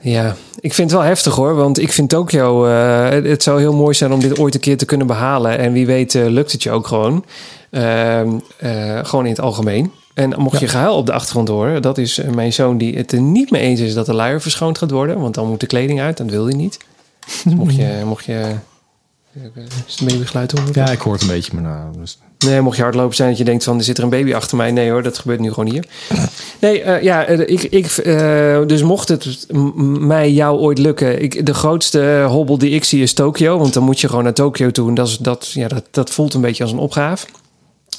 [0.00, 1.54] Ja, ik vind het wel heftig hoor.
[1.54, 2.66] Want ik vind Tokio...
[2.66, 5.58] eh, het, het zou heel mooi zijn om dit ooit een keer te kunnen behalen.
[5.58, 7.24] En wie weet eh, lukt het je ook gewoon.
[7.70, 9.92] Ehm, eh, gewoon in het algemeen.
[10.14, 11.82] En mocht je gehuil op de achtergrond horen...
[11.82, 13.94] dat is mijn zoon die het er niet mee eens is...
[13.94, 15.20] dat de luier verschoond gaat worden.
[15.20, 16.16] Want dan moet de kleding uit.
[16.16, 16.78] Dat wil hij niet.
[17.44, 18.02] Dus mocht je...
[18.04, 18.54] Mocht je
[19.86, 20.70] is het babygeluid horen?
[20.72, 23.38] Ja, ik hoor het een beetje, maar nou, dus- Nee, mocht je hardlopen zijn dat
[23.38, 24.70] je denkt van er zit er een baby achter mij.
[24.70, 25.84] Nee hoor, dat gebeurt nu gewoon hier.
[26.60, 29.46] Nee, eh, ja, eh, ik, ik, eh, dus mocht het
[29.98, 31.22] mij jou ooit lukken.
[31.22, 33.58] Ik, de grootste hobbel die ik zie is Tokio.
[33.58, 34.88] Want dan moet je gewoon naar Tokio toe.
[34.88, 37.26] En dat, is, dat, ja, dat, dat voelt een beetje als een opgave.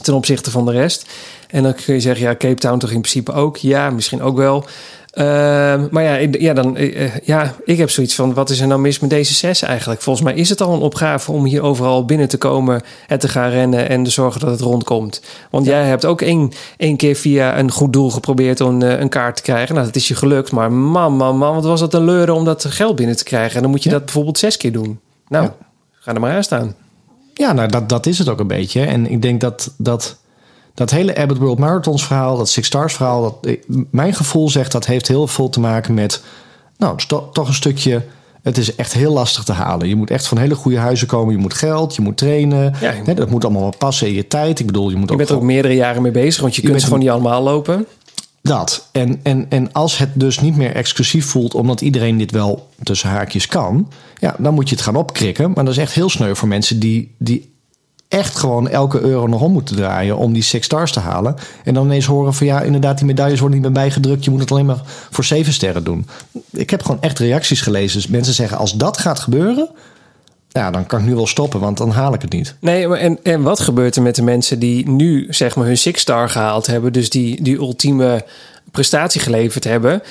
[0.01, 1.05] Ten opzichte van de rest.
[1.47, 3.57] En dan kun je zeggen, ja, Cape Town toch in principe ook.
[3.57, 4.65] Ja, misschien ook wel.
[5.15, 8.59] Ehm, maar ja, ik- ja, dan, eh, eh, ja, ik heb zoiets van: wat is
[8.59, 10.01] er nou mis met deze zes eigenlijk?
[10.01, 13.27] Volgens mij is het al een opgave om hier overal binnen te komen, het te
[13.27, 15.21] gaan rennen en te zorgen dat het rondkomt.
[15.49, 19.09] Want jij hebt ook één, één keer via een goed doel geprobeerd om eh, een
[19.09, 19.73] kaart te krijgen.
[19.75, 22.45] Nou, dat is je gelukt, maar man, man, man, wat was dat een leuren om
[22.45, 23.55] dat geld binnen te krijgen?
[23.55, 23.95] En dan moet je Ja.
[23.95, 24.99] dat bijvoorbeeld zes keer doen.
[25.27, 25.55] Nou, Ja.
[25.91, 26.75] ga er maar aan staan.
[27.33, 28.81] Ja, nou, dat, dat is het ook een beetje.
[28.85, 30.17] En ik denk dat dat,
[30.75, 33.57] dat hele Abbott World Marathons verhaal, dat Six Stars verhaal, dat,
[33.91, 36.23] mijn gevoel zegt dat heeft heel veel te maken met,
[36.77, 38.01] nou, toch een stukje.
[38.41, 39.87] Het is echt heel lastig te halen.
[39.87, 41.33] Je moet echt van hele goede huizen komen.
[41.33, 42.73] Je moet geld, je moet trainen.
[42.81, 43.13] Ja.
[43.13, 44.59] Dat moet allemaal wel passen in je tijd.
[44.59, 46.61] Ik bedoel, je moet Je ook, bent er ook meerdere jaren mee bezig, want je,
[46.61, 47.85] kunt gewoon niet allemaal lopen.
[48.41, 48.89] dat.
[48.91, 53.09] En, en, en als het dus niet meer exclusief voelt, omdat iedereen dit wel tussen
[53.09, 55.51] haakjes kan, ja, dan moet je het gaan opkrikken.
[55.51, 57.54] Maar dat is echt heel sneu voor mensen die, die
[58.07, 61.35] echt gewoon elke euro nog om moeten draaien om die six stars te halen.
[61.63, 64.23] En dan ineens horen van ja, inderdaad, die medailles worden niet meer bijgedrukt.
[64.23, 66.07] Je moet het alleen maar voor zeven sterren doen.
[66.51, 68.01] Ik heb gewoon echt reacties gelezen.
[68.01, 69.69] Dus mensen zeggen, als dat gaat gebeuren,
[70.49, 72.55] ja, dan kan ik nu wel stoppen, want dan haal ik het niet.
[72.59, 76.01] Nee, en, en wat gebeurt er met de mensen die nu zeg maar hun six
[76.01, 78.25] star gehaald hebben, dus die, die ultieme
[78.71, 80.01] prestatie geleverd hebben,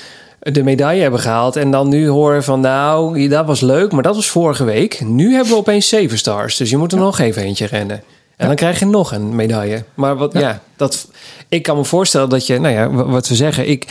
[0.53, 4.15] de medaille hebben gehaald en dan nu horen van nou, dat was leuk, maar dat
[4.15, 5.01] was vorige week.
[5.03, 8.03] Nu hebben we opeens zeven stars, dus je moet er nog even eentje rennen.
[8.37, 9.83] En dan krijg je nog een medaille.
[9.93, 10.61] Maar wat, ja.
[10.75, 11.07] dat,
[11.49, 13.85] ik kan me voorstellen dat je, nou ja, wa- wat we zeggen, ik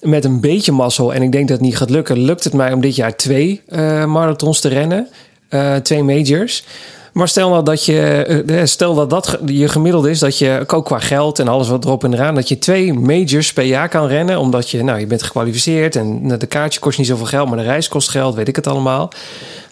[0.00, 2.72] met een beetje mazzel en ik denk dat het niet gaat lukken, lukt het mij
[2.72, 5.08] om dit jaar twee eh, marathons te rennen,
[5.48, 6.64] Eh, twee majors.
[7.16, 8.00] Maar stel nou dat je,
[8.46, 11.84] eh, stel dat dat je gemiddelde is, dat je ook qua geld en alles wat
[11.84, 15.06] erop en eraan, dat je twee majors per jaar kan rennen, omdat je, nou, je
[15.06, 18.34] bent gekwalificeerd en nou, de kaartje kost niet zoveel geld, maar de reis kost geld,
[18.34, 19.10] weet ik het allemaal.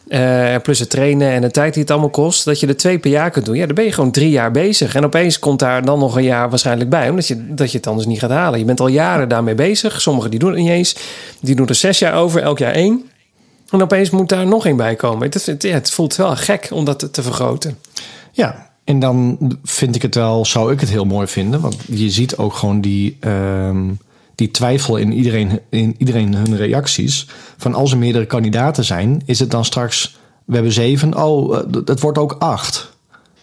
[0.09, 2.99] Eh, plus het trainen en de tijd die het allemaal kost, dat je er twee
[2.99, 3.57] per jaar kunt doen.
[3.57, 4.95] Ja, dan ben je gewoon drie jaar bezig.
[4.95, 7.87] En opeens komt daar dan nog een jaar waarschijnlijk bij, omdat je, dat je het
[7.87, 8.59] anders niet gaat halen.
[8.59, 10.01] Je bent al jaren daarmee bezig.
[10.01, 10.97] Sommigen die doen het niet eens.
[11.41, 13.05] Die doen er zes jaar over, elk jaar één.
[13.71, 15.31] En opeens moet daar nog één bij komen.
[15.31, 17.79] Het, het, voelt wel gek om dat te, te vergroten.
[18.33, 21.61] Ja, en dan vind ik het wel, zou ik het heel mooi vinden.
[21.61, 23.83] Want je ziet ook gewoon die, ehm,
[24.35, 27.27] die twijfel in iedereen, in iedereen hun reacties.
[27.57, 31.63] Van als er meerdere kandidaten zijn, is het dan straks, we hebben zeven, oh, eh,
[31.85, 32.93] het wordt ook acht.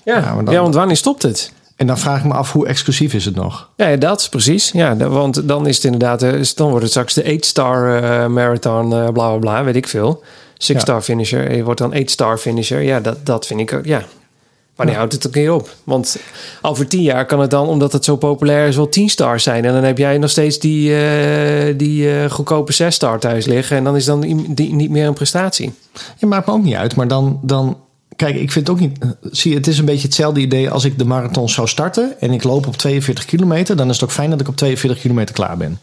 [0.03, 1.51] Ja, Ja, dan- ja want wanneer stopt het?
[1.81, 3.69] En dan vraag ik me af, hoe exclusief is het nog?
[3.75, 4.71] Ja, dat is precies.
[4.71, 8.83] Ja, want dan is het inderdaad, eh, dan wordt het straks de 8-star eh, marathon,
[8.93, 10.23] eh, bla bla bla, weet ik veel.
[10.57, 12.81] 6-star finisher, en je wordt dan 8-star finisher.
[12.81, 14.03] Ja, dat, dat vind ik ook, ja.
[14.75, 15.69] Wanneer houdt het een keer op?
[15.83, 16.17] Want
[16.61, 19.65] over tien jaar kan het dan, omdat het zo populair is, wel 10 stars zijn.
[19.65, 20.93] En dan heb jij nog steeds die,
[21.75, 23.77] die goedkope 6-star thuis liggen.
[23.77, 25.73] En dan is dan i- die niet meer een prestatie.
[26.17, 26.95] Ja, maakt me ook niet uit.
[26.95, 27.77] Maar dan, dan
[28.15, 28.97] kijk, ik vind het ook niet.
[28.99, 32.31] eh, Zie, het is een beetje hetzelfde idee als ik de marathon zou starten en
[32.31, 33.75] ik loop op 42 kilometer.
[33.75, 35.79] Dan is het ook fijn dat ik op 42 kilometer klaar ben.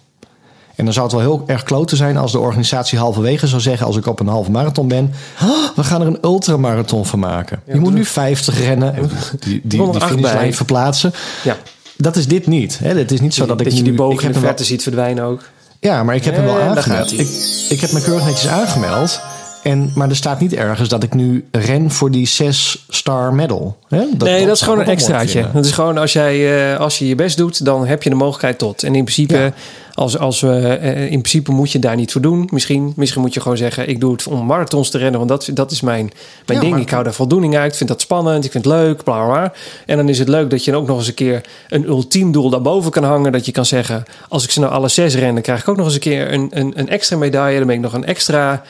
[0.74, 3.86] En dan zou het wel heel erg kloten zijn als de organisatie halverwege zou zeggen:
[3.86, 7.60] als ik op een halve marathon ben, "Ah, we gaan er een ultramarathon van maken.
[7.66, 9.10] je moet nu 50 rennen, en
[9.40, 11.12] die, die, die finishlijn verplaatsen.
[11.44, 11.56] Ja,
[11.96, 12.78] Dat is dit niet.
[12.78, 12.98] Hè?
[12.98, 14.82] Het is niet zo dat, dat, ik je nu, die boog in de verte ziet
[14.82, 15.42] verdwijnen ook.
[15.80, 17.12] ja, maar ik heb hem wel aangemeld.
[17.18, 17.28] Ik,
[17.68, 19.20] ik heb me keurig netjes aangemeld.
[19.62, 23.76] En, maar er staat niet ergens dat ik nu ren voor die 6-star medal.
[23.88, 24.04] Hè?
[24.18, 25.46] nee, dat is gewoon een extraatje.
[25.54, 28.16] Dat is gewoon als jij eh, als je je best doet, dan heb je de
[28.16, 28.82] mogelijkheid tot.
[28.82, 29.52] En in principe, Ja.
[29.94, 32.48] als, als we, eh, in principe moet je daar niet voor doen.
[32.52, 35.50] Misschien, misschien moet je gewoon zeggen: ik doe het om marathons te rennen, want dat,
[35.56, 36.04] dat is mijn,
[36.46, 36.72] mijn Ja, ding.
[36.72, 37.70] maar- Ik hou daar voldoening uit.
[37.70, 38.44] Ik vind dat spannend.
[38.44, 39.04] Ik vind het leuk.
[39.04, 39.34] Bla bla.
[39.34, 39.52] bla.
[39.86, 42.50] En dan is het leuk dat je ook nog eens een keer een ultiem doel
[42.50, 43.32] daarboven kan hangen.
[43.32, 45.76] Dat je kan zeggen: als ik ze nou alle zes ren, dan krijg ik ook
[45.76, 47.58] nog eens een keer een, een, een extra medaille.
[47.58, 48.62] Dan ben ik nog een extra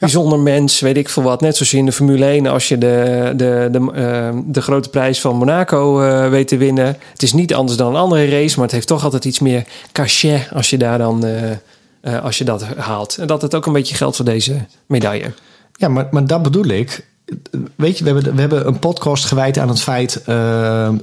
[0.00, 1.40] bijzonder mens, weet ik veel wat.
[1.40, 4.88] Net zoals je in de Formule 1, als je de, de, de, eh, de grote
[4.88, 6.86] prijs van Monaco eh, weet te winnen.
[7.12, 9.64] Het is niet anders dan een andere race, maar het heeft toch altijd iets meer
[9.92, 13.16] cachet als je daar dan eh, als je dat haalt.
[13.18, 15.32] En dat het ook een beetje geldt voor deze medaille.
[15.72, 17.06] Ja, maar, maar dat bedoel ik.
[17.76, 20.22] Weet je, we hebben, we hebben een podcast gewijd aan het feit...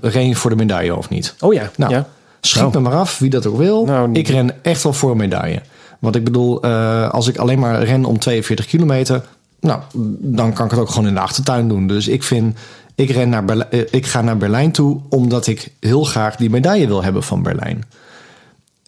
[0.02, 1.36] ren je voor de medaille of niet?
[1.40, 2.08] Oh ja, Nou, ja.
[2.42, 2.74] Schiet Nou.
[2.74, 3.86] me maar af, wie dat ook wil.
[3.86, 5.62] Nou, ik ren echt wel voor een medaille.
[6.00, 9.24] Want ik bedoel, eh, als ik alleen maar ren om 42 kilometer...
[9.60, 9.82] Nou,
[10.20, 11.88] dan kan ik het ook gewoon in de achtertuin doen.
[11.88, 12.58] Dus ik vind,
[12.96, 15.00] ik, ren naar Berlijn, eh, ik ga naar Berlijn toe...
[15.10, 17.84] omdat ik heel graag die medaille wil hebben van Berlijn.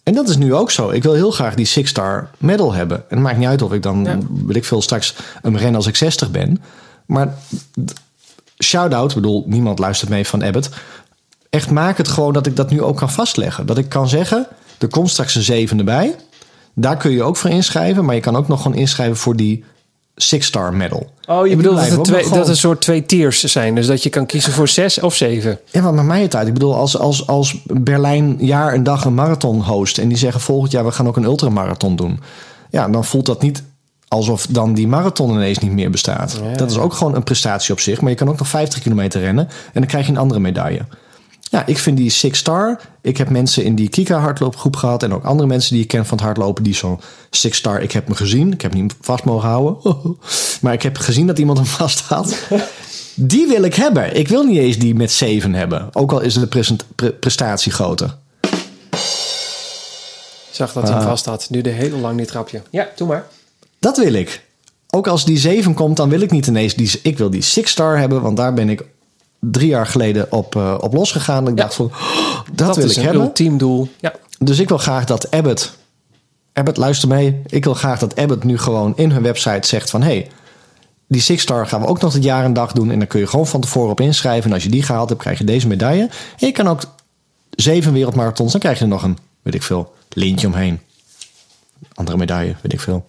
[0.02, 0.90] En dat is nu ook zo.
[0.90, 2.96] Ik wil heel graag die Six-Star medal hebben.
[2.96, 4.18] En het maakt niet uit of ik dan, Ja.
[4.46, 6.62] weet ik veel, straks een ren als ik 60 ben.
[7.06, 7.34] Maar
[8.64, 10.68] shout-out, ik bedoel, niemand luistert mee van Abbott.
[11.50, 13.66] Echt maak het gewoon dat ik dat nu ook kan vastleggen.
[13.66, 14.46] Dat ik kan zeggen,
[14.78, 16.14] er komt straks een zevende bij.
[16.74, 18.04] Daar kun je ook voor inschrijven.
[18.04, 19.64] Maar je kan ook nog gewoon inschrijven voor die
[20.16, 21.10] Six-Star medal.
[21.26, 23.74] Oh, je bedoelt dat het, twee, gewoon- dat er een soort twee tiers zijn.
[23.74, 25.58] Dus dat je kan kiezen voor zes of zeven.
[25.64, 26.46] Ja, wat maakt mij het uit?
[26.46, 29.98] Ik bedoel, als, als, als Berlijn jaar en dag een marathon host...
[29.98, 32.20] en die zeggen volgend jaar we gaan ook een ultramarathon doen...
[32.70, 33.62] ja, dan voelt dat niet
[34.08, 36.40] alsof dan die marathon ineens niet meer bestaat.
[36.42, 36.56] Ja.
[36.56, 38.00] Dat is ook gewoon een prestatie op zich.
[38.00, 39.48] Maar je kan ook nog 50 kilometer rennen...
[39.48, 40.80] en dan krijg je een andere medaille.
[41.50, 42.80] Ja, ik vind die Six Star...
[43.00, 45.02] Ik heb mensen in die Kika hardloopgroep gehad...
[45.02, 46.62] en ook andere mensen die ik ken van het hardlopen...
[46.62, 47.82] die zo'n Six Star...
[47.82, 48.52] Ik heb me gezien.
[48.52, 49.76] Ik heb hem niet vast mogen houden.
[50.62, 52.36] maar ik heb gezien dat iemand hem vast had.
[53.14, 54.16] Die wil ik hebben.
[54.16, 55.88] Ik wil niet eens die met 7 hebben.
[55.92, 58.16] Ook al is de pre- prestatie groter.
[60.50, 61.46] Ik zag dat hij hem vast had.
[61.50, 62.62] Duurde heel lang die trapje.
[62.70, 63.26] Ja, doe maar.
[63.78, 64.44] Dat wil ik.
[64.90, 66.90] Ook als die 7 komt, dan wil ik niet ineens die.
[67.02, 68.84] Ik wil die 6 star hebben, want daar ben ik
[69.40, 71.48] drie jaar geleden op, eh, op losgegaan.
[71.48, 71.62] Ik Ja.
[71.62, 73.22] dacht van, oh, dat, wil is ik een hebben.
[73.22, 73.88] ultiem.
[74.00, 74.12] Ja.
[74.38, 75.78] Dus ik wil graag dat Abbott.
[76.52, 77.42] Abbott, luister mee.
[77.46, 80.02] Ik wil graag dat Abbott nu gewoon in hun website zegt van...
[80.02, 80.30] hey,
[81.08, 82.90] die Six Star gaan we ook nog het jaar en dag doen.
[82.90, 84.44] En dan kun je gewoon van tevoren op inschrijven.
[84.48, 86.02] En als je die gehaald hebt, krijg je deze medaille.
[86.38, 86.80] En je kan ook
[87.50, 88.52] zeven wereldmarathons.
[88.52, 90.80] Dan krijg je er nog een, weet ik veel, lintje omheen.
[91.94, 93.06] Andere medaille, weet ik veel.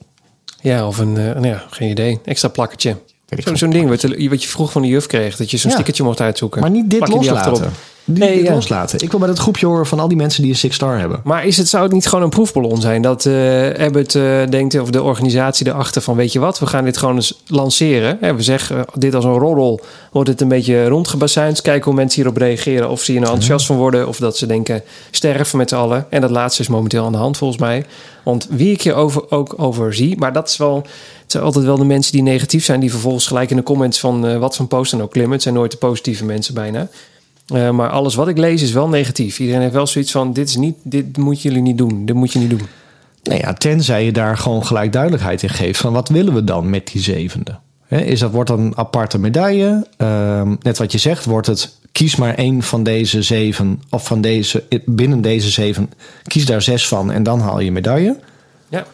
[0.61, 2.19] Ja, of een, eh, nou ja, geen idee.
[2.25, 2.97] Extra plakketje.
[3.39, 3.55] Zo-.
[3.55, 5.35] Zo'n ding wat, je- wat je vroeg van de juf kreeg.
[5.35, 5.75] Dat je zo'n Ja.
[5.75, 6.61] stickertje mocht uitzoeken.
[6.61, 7.71] Maar niet dit Plak je die loslaten.
[8.03, 8.53] Niet Nee, dit ja.
[8.53, 8.99] loslaten.
[8.99, 11.21] Ik wil bij dat groepje horen van al die mensen die een Six Star hebben.
[11.23, 13.01] Maar is het, zou het niet gewoon een proefballon zijn?
[13.01, 16.15] Dat eh Abbott eh, denkt, of de organisatie erachter van...
[16.15, 18.17] weet je wat, we gaan dit gewoon eens lanceren.
[18.21, 19.79] Hè, we zeggen eh, dit als een roddel.
[20.11, 21.61] Wordt het een beetje rondgebasijnd.
[21.61, 22.89] Kijken hoe mensen hierop reageren.
[22.89, 24.07] Of ze hier nou enthousiast van worden.
[24.07, 26.05] Of dat ze denken, sterven met z'n allen.
[26.09, 27.85] En dat laatste is momenteel aan de hand volgens mij.
[28.23, 30.17] Want wie ik hier over, ook over zie...
[30.17, 30.85] maar dat is wel...
[31.31, 32.79] Het zijn altijd wel de mensen die negatief zijn...
[32.79, 35.33] die vervolgens gelijk in de comments van eh, wat van post dan ook klimmen.
[35.33, 36.87] Het zijn nooit de positieve mensen bijna.
[37.47, 39.39] Eh, maar alles wat ik lees is wel negatief.
[39.39, 42.05] Iedereen heeft wel zoiets van: dit is niet, dit moeten jullie niet doen.
[42.05, 42.61] Dit moet je niet doen.
[43.23, 46.69] Nou ja, tenzij je daar gewoon gelijk duidelijkheid in geeft van wat willen we dan
[46.69, 47.59] met die zevende?
[47.87, 49.87] Is dat wordt dat een aparte medaille?
[49.97, 54.21] Ehm, net wat je zegt, wordt het kies maar één van deze zeven of van
[54.21, 55.91] deze binnen deze zeven
[56.23, 58.19] kies daar zes van en dan haal je medaille.
[58.69, 58.85] Ja.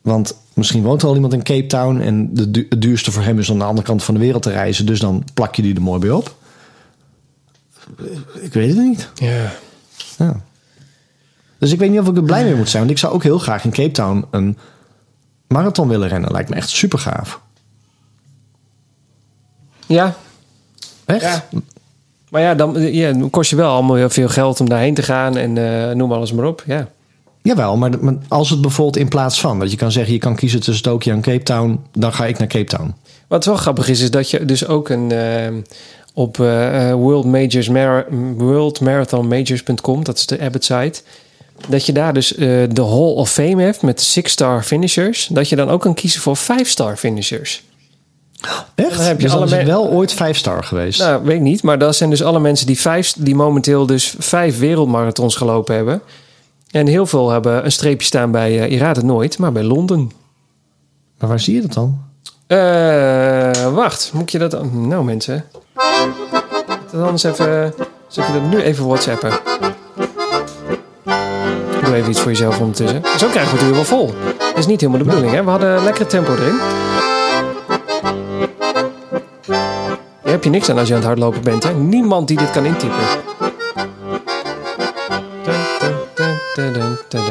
[0.00, 3.22] Want misschien woont er al iemand in Cape Town en de du- het duurste voor
[3.22, 5.54] hem is om aan de andere kant van de wereld te reizen, dus dan plak
[5.54, 6.34] je die er mooi bij op.
[8.40, 9.08] Ik weet het niet.
[9.14, 9.52] Ja.
[10.18, 10.40] Ja.
[11.58, 12.82] Dus ik weet niet of ik er blij mee moet zijn.
[12.82, 14.58] Want ik zou ook heel graag in Cape Town een
[15.48, 16.32] marathon willen rennen.
[16.32, 17.40] Lijkt me echt super gaaf.
[19.86, 20.14] Ja.
[21.04, 21.22] Echt?
[21.22, 21.44] Ja.
[22.28, 25.36] Maar ja, dan, ja, kost je wel allemaal heel veel geld om daarheen te gaan
[25.36, 26.62] en eh, noem alles maar op.
[26.66, 26.88] Ja.
[27.42, 27.90] Jawel, maar,
[28.28, 29.58] als het bijvoorbeeld in plaats van...
[29.58, 31.84] dat je kan zeggen, je kan kiezen tussen Tokio en Cape Town...
[31.92, 32.94] dan ga ik naar Cape Town.
[33.28, 35.48] Wat wel grappig is, is dat je dus ook een eh,
[36.14, 41.02] op eh, World, Majors Mar worldmarathonmajors.com, dat is de Abbott site,
[41.68, 45.68] dat je daar dus de Hall of Fame hebt met six-star finishers, dat je dan
[45.70, 47.62] ook kan kiezen voor five-star finishers.
[48.74, 48.96] Echt?
[48.96, 50.98] Dan heb je dus alle is wel ooit vijf star geweest.
[50.98, 54.14] Nou, weet ik niet, maar dat zijn dus alle mensen die, vijf, die momenteel dus
[54.18, 56.02] vijf wereldmarathons gelopen hebben.
[56.72, 59.62] En heel veel hebben een streepje staan bij, eh, je raadt het nooit, maar bij
[59.62, 60.10] Londen.
[61.18, 62.00] Maar waar zie je dat dan?
[62.46, 64.72] Eh, wacht, moet je dat...
[64.72, 65.44] Nou mensen.
[66.90, 67.74] Dat anders even...
[68.16, 69.30] Ik je dat nu even whatsappen?
[71.84, 73.02] Doe even iets voor jezelf ondertussen.
[73.18, 74.06] Zo krijgen we het uur wel vol.
[74.38, 75.44] Dat is niet helemaal de bedoeling, hè?
[75.44, 76.60] We hadden een lekkere tempo erin.
[80.24, 81.74] Je hebt je niks aan als je aan het hardlopen bent, hè?
[81.74, 83.31] Niemand die dit kan intypen.
[86.54, 87.24] Dun, dun, dun.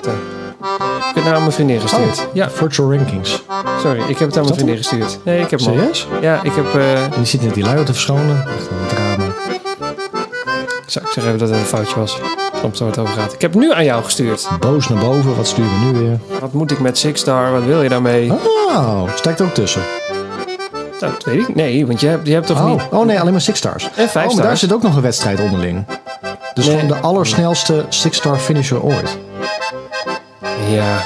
[0.00, 2.26] Ik heb het naar mijn vriendin gestuurd.
[2.32, 3.42] Ja, Virtual rankings.
[3.82, 5.18] Sorry, ik heb het aan mijn vriendin gestuurd.
[5.24, 5.74] Nee, ik heb hem al.
[5.74, 6.06] Serieus?
[6.20, 6.74] Ja, ik heb...
[6.74, 8.36] eh, En die zit net die luier te verschonen.
[8.58, 9.24] Echt een drama.
[10.86, 12.18] Zou ik zeg even dat het een foutje was.
[12.60, 13.32] Soms waar het over gaat.
[13.32, 14.48] Ik heb het nu aan jou gestuurd.
[14.60, 16.18] Boos naar boven, wat sturen we nu weer?
[16.40, 17.52] Wat moet ik met Six Star?
[17.52, 18.32] Wat wil je daarmee?
[18.68, 19.82] Oh, stijgt ook tussen.
[21.00, 21.54] Nou, dat weet ik.
[21.54, 22.80] Nee, want je hebt, je hebt toch Oh, niet...
[22.90, 23.88] oh nee, alleen maar six stars.
[23.96, 25.84] En vijf oh, maar daar zit ook nog een wedstrijd onderling.
[26.60, 26.78] Dus Nee.
[26.80, 29.18] gewoon de allersnelste six star finisher ooit.
[30.70, 30.96] Ja.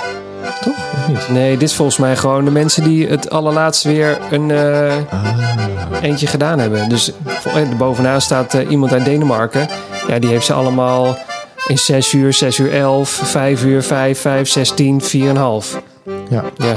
[0.62, 0.74] Toch?
[0.92, 1.28] Of niet?
[1.28, 4.94] Nee, dit is volgens mij gewoon de mensen die het allerlaatst weer een eh,
[6.02, 6.88] eentje gedaan hebben.
[6.88, 7.12] Dus
[7.54, 9.68] eh, bovenaan staat eh, iemand uit Denemarken.
[10.08, 11.16] Ja, die heeft ze allemaal
[11.66, 15.82] in 6 uur, 6 uur 11, 5 uur, 5, 5, 16, 4,5.
[16.28, 16.44] Ja.
[16.56, 16.74] Ja.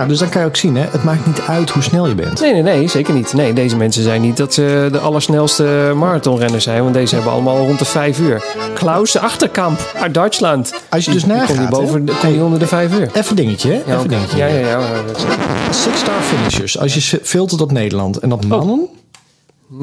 [0.00, 0.84] Ja, dus dan kan je ook zien, hè?
[0.90, 2.40] het maakt niet uit hoe snel je bent.
[2.40, 3.32] Nee, nee, nee, zeker niet.
[3.32, 6.82] Nee, deze mensen zijn niet dat ze de allersnelste marathonrenners zijn.
[6.82, 8.44] Want deze hebben allemaal rond de vijf uur.
[8.74, 10.72] Klaus Achterkamp uit Duitsland.
[10.90, 13.10] Als je dus nagaat, Komt die boven, de- komt die onder de vijf uur.
[13.12, 13.76] Even dingetje, hè?
[13.76, 14.08] Ja, Even oké.
[14.08, 14.36] dingetje.
[14.38, 14.68] ja, ja, ja.
[14.78, 16.78] ja, dat is- Six star finishers.
[16.78, 18.88] Als je filtert op Nederland en op mannen,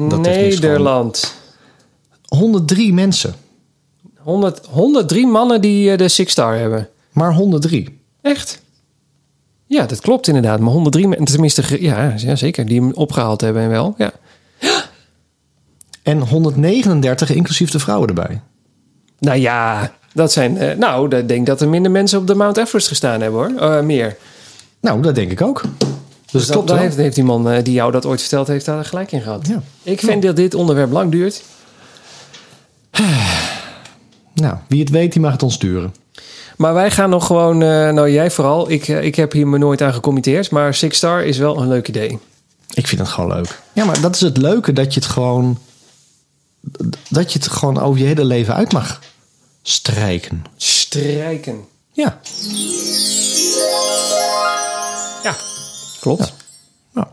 [0.08, 1.34] Dat heeft niks Nederland.
[2.28, 3.34] 103 mensen.
[4.18, 6.88] 100, 103 mannen die eh, de Six Star hebben.
[7.12, 8.00] Maar 103.
[8.22, 8.62] Echt?
[9.66, 10.60] Ja, dat klopt inderdaad.
[10.60, 12.66] Maar 103, men- tenminste, ja, ja, zeker.
[12.66, 13.94] Die hem opgehaald hebben en wel.
[13.98, 14.12] Ja.
[16.02, 18.40] En 139 inclusief de vrouwen erbij.
[19.18, 20.56] Nou ja, dat zijn...
[20.58, 23.70] eh, nou, ik denk dat er minder mensen op de Mount Everest gestaan hebben hoor.
[23.70, 24.16] Eh, meer.
[24.80, 25.62] Nou, dat denk ik ook.
[26.30, 28.84] Dus, dat, daar heeft, heeft die man eh, die jou dat ooit verteld heeft daar
[28.84, 29.46] gelijk in gehad.
[29.46, 29.62] Ja.
[29.82, 31.42] Ik vind dat dit onderwerp lang duurt.
[34.34, 35.94] Nou, wie het weet, die mag het ons sturen.
[36.56, 39.58] Maar wij gaan nog gewoon, eh, nou jij vooral, ik, eh, ik heb hier me
[39.58, 40.50] nooit aan gecommitteerd.
[40.50, 42.18] Maar Six Star is wel een leuk idee.
[42.74, 43.60] Ik vind het gewoon leuk.
[43.72, 45.58] Ja, maar dat is het leuke dat je het gewoon.
[47.08, 49.00] Dat je het gewoon over je hele leven uit mag
[49.62, 50.44] strijken.
[50.56, 51.64] Strijken.
[51.92, 52.20] Ja.
[55.22, 55.36] Ja,
[56.00, 56.32] klopt.
[56.92, 57.06] Nou,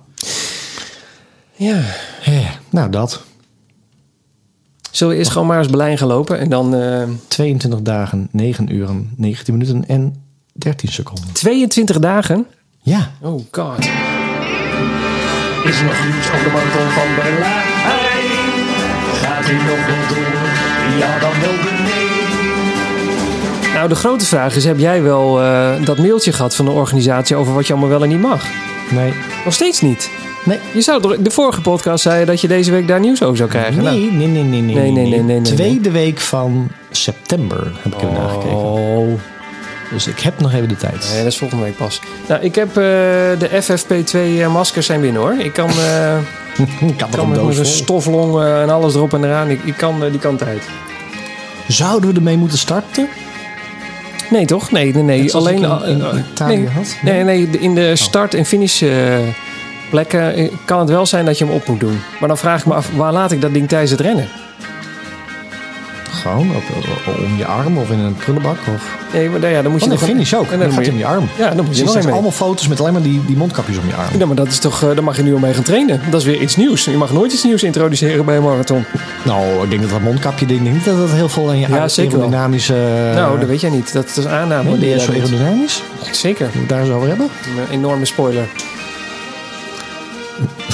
[1.55, 1.81] Ja.
[2.21, 3.21] hè, nou dat.
[4.91, 8.75] Zullen we eerst gewoon maar eens Berlijn gaan lopen en dan eh, 22 dagen, 9
[8.75, 10.15] uren, 19 minuten en
[10.53, 11.31] 13 seconden.
[11.31, 12.45] 22 dagen?
[12.81, 13.11] Ja.
[13.21, 13.77] Oh god.
[15.63, 17.69] Is er nog nieuws over de marathon van Berlijn?
[19.21, 20.39] Gaat hij nog wel door?
[20.97, 22.09] Ja, dan wel de nee.
[23.73, 27.35] Nou, de grote vraag is, heb jij wel eh, dat mailtje gehad van de organisatie
[27.35, 28.45] over wat je allemaal wel en niet mag?
[28.91, 29.13] Nee.
[29.45, 30.09] Nog steeds niet.
[30.43, 30.59] Nee.
[30.73, 33.83] Je zou de vorige podcast zei dat je deze week daar nieuws over zou krijgen.
[33.83, 37.71] Nou, Nee, nee, nee, nee, nee, Nee, nee, nee, nee, nee, Tweede week van september
[37.81, 38.55] heb ik even nagekeken.
[38.57, 39.07] Oh.
[39.91, 41.07] Dus ik heb nog even de tijd.
[41.13, 41.99] Nee, dat is volgende week pas.
[42.27, 42.73] Nou, ik heb eh,
[43.39, 45.33] de FFP2 eh, maskers zijn binnen hoor.
[45.39, 46.17] Ik kan, eh
[46.87, 49.49] ik kan een met een stoflong en alles erop en eraan.
[49.49, 50.63] Ik, ik kan die kant uit.
[51.67, 53.07] Zouden we ermee moeten starten?
[54.29, 54.71] Nee toch?
[54.71, 55.33] Nee, nee, nee.
[55.33, 56.95] Alleen in- in Italië nee, had?
[57.01, 57.49] Nee, nee.
[57.49, 58.81] de- In de start- en finish
[59.91, 61.99] plekken eh, kan het wel zijn dat je hem op moet doen.
[62.19, 64.27] Maar dan vraag ik me af, waar laat ik dat ding tijdens het rennen?
[66.21, 68.57] Gewoon op, op- om je arm of in een prullenbak?
[68.75, 68.97] Of...
[69.13, 70.43] Nee, maar nou ja, dan moet je Oh, nog een- finish ook.
[70.43, 71.29] En dan dan moet gaat je, om je arm.
[71.37, 72.13] ja, dan moet Dus je je nog een mee.
[72.13, 74.19] allemaal foto's met alleen maar die, die mondkapjes om je arm.
[74.19, 76.01] Ja, maar dat is toch, eh, daar mag je nu al mee gaan trainen.
[76.09, 76.85] Dat is weer iets nieuws.
[76.85, 78.85] Je mag nooit iets nieuws introduceren bij een marathon.
[79.23, 81.87] Nou, ik denk dat dat mondkapje, denk niet dat dat heel veel aan je Ja,
[81.87, 82.75] zeker aerodynamische...
[83.15, 83.93] nou, dat weet jij niet.
[83.93, 84.69] Dat is aanname.
[84.69, 85.81] Nee, die je zo aerodynamisch?
[86.11, 86.49] Zeker.
[86.67, 87.27] Daar eens over hebben?
[87.57, 88.47] Een enorme spoiler.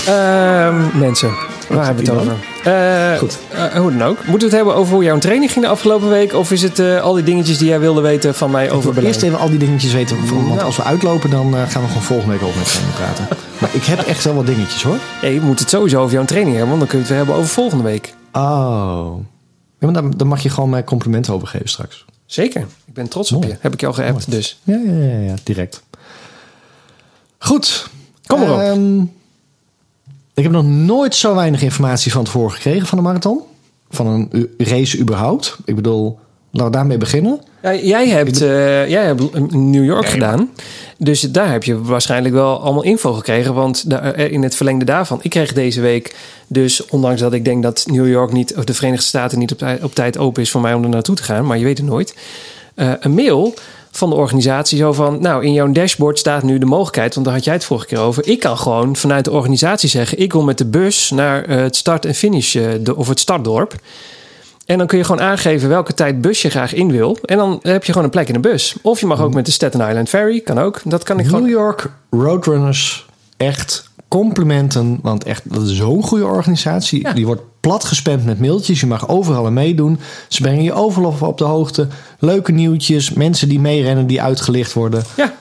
[0.08, 1.32] Ehm, mensen,
[1.70, 2.36] Waar hebben we het over?
[2.64, 3.38] Eh, Goed.
[3.54, 4.16] eh, hoe dan ook.
[4.18, 6.34] Moeten we het hebben over hoe jouw training ging de afgelopen week?
[6.34, 9.06] Of is het eh, al die dingetjes die jij wilde weten van mij over Berlijn?
[9.14, 10.18] eerst even al die dingetjes weten.
[10.30, 10.60] Want Nou.
[10.62, 13.28] als we uitlopen, dan gaan we gewoon volgende week over met training praten.
[13.62, 14.98] Maar ik heb echt wel wat dingetjes hoor.
[15.22, 17.24] Nee, je moet het sowieso over jouw training hebben, want dan kun je het weer
[17.24, 18.14] hebben over volgende week.
[18.32, 19.14] Oh.
[19.80, 22.06] Ja, maar dan, dan mag je gewoon mij complimenten over geven straks.
[22.26, 22.62] Zeker.
[22.62, 23.56] Ik ben trots op je.
[23.60, 24.60] Heb ik je al geappt, dus.
[24.64, 25.84] Ja, ja, ja, ja direct.
[27.38, 27.88] Goed.
[28.28, 28.78] Kom maar op.
[30.38, 33.42] Ik heb nog nooit zo weinig informatie van tevoren gekregen van de marathon.
[33.90, 35.58] Van een race überhaupt.
[35.66, 36.20] Ik bedoel,
[36.52, 37.42] laten we daarmee beginnen.
[37.62, 40.50] Ja, jij, hebt, eh, jij hebt New York gedaan.
[40.98, 43.54] Dus daar heb je waarschijnlijk wel allemaal info gekregen.
[43.54, 46.16] Want daar, eh, in het verlengde daarvan, ik kreeg deze week
[46.48, 49.96] dus, ondanks dat ik denk dat New York niet, of de Verenigde Staten niet op
[49.96, 52.16] tijd open is voor mij om er naartoe te gaan, maar je weet het nooit.
[52.76, 53.54] eh, een mail
[53.98, 57.36] van de organisatie zo van, nou in jouw dashboard staat nu de mogelijkheid, want daar
[57.36, 58.28] had jij het vorige keer over.
[58.28, 61.76] Ik kan gewoon vanuit de organisatie zeggen, ik wil met de bus naar eh, het
[61.76, 63.74] start en finish eh, de- of het startdorp.
[64.66, 67.18] En dan kun je gewoon aangeven welke tijd bus je graag in wil.
[67.26, 68.76] En dan heb je gewoon een plek in de bus.
[68.82, 70.40] Of je mag ook met de Staten Island Ferry.
[70.42, 70.82] Kan ook.
[70.84, 71.50] Dat kan ik New gewoon.
[71.50, 73.06] York Roadrunners,
[73.38, 75.00] echt complimenten.
[75.02, 77.02] Want echt, dat is zo'n goede organisatie.
[77.02, 77.14] Ja.
[77.14, 78.80] Die wordt plat gespamd met mailtjes.
[78.80, 80.00] Je mag overal aan meedoen.
[80.28, 81.88] Ze brengen je overal op de hoogte.
[82.20, 83.14] Leuke nieuwtjes.
[83.14, 85.04] Mensen die meerennen, die uitgelicht worden.
[85.18, 85.34] Ja.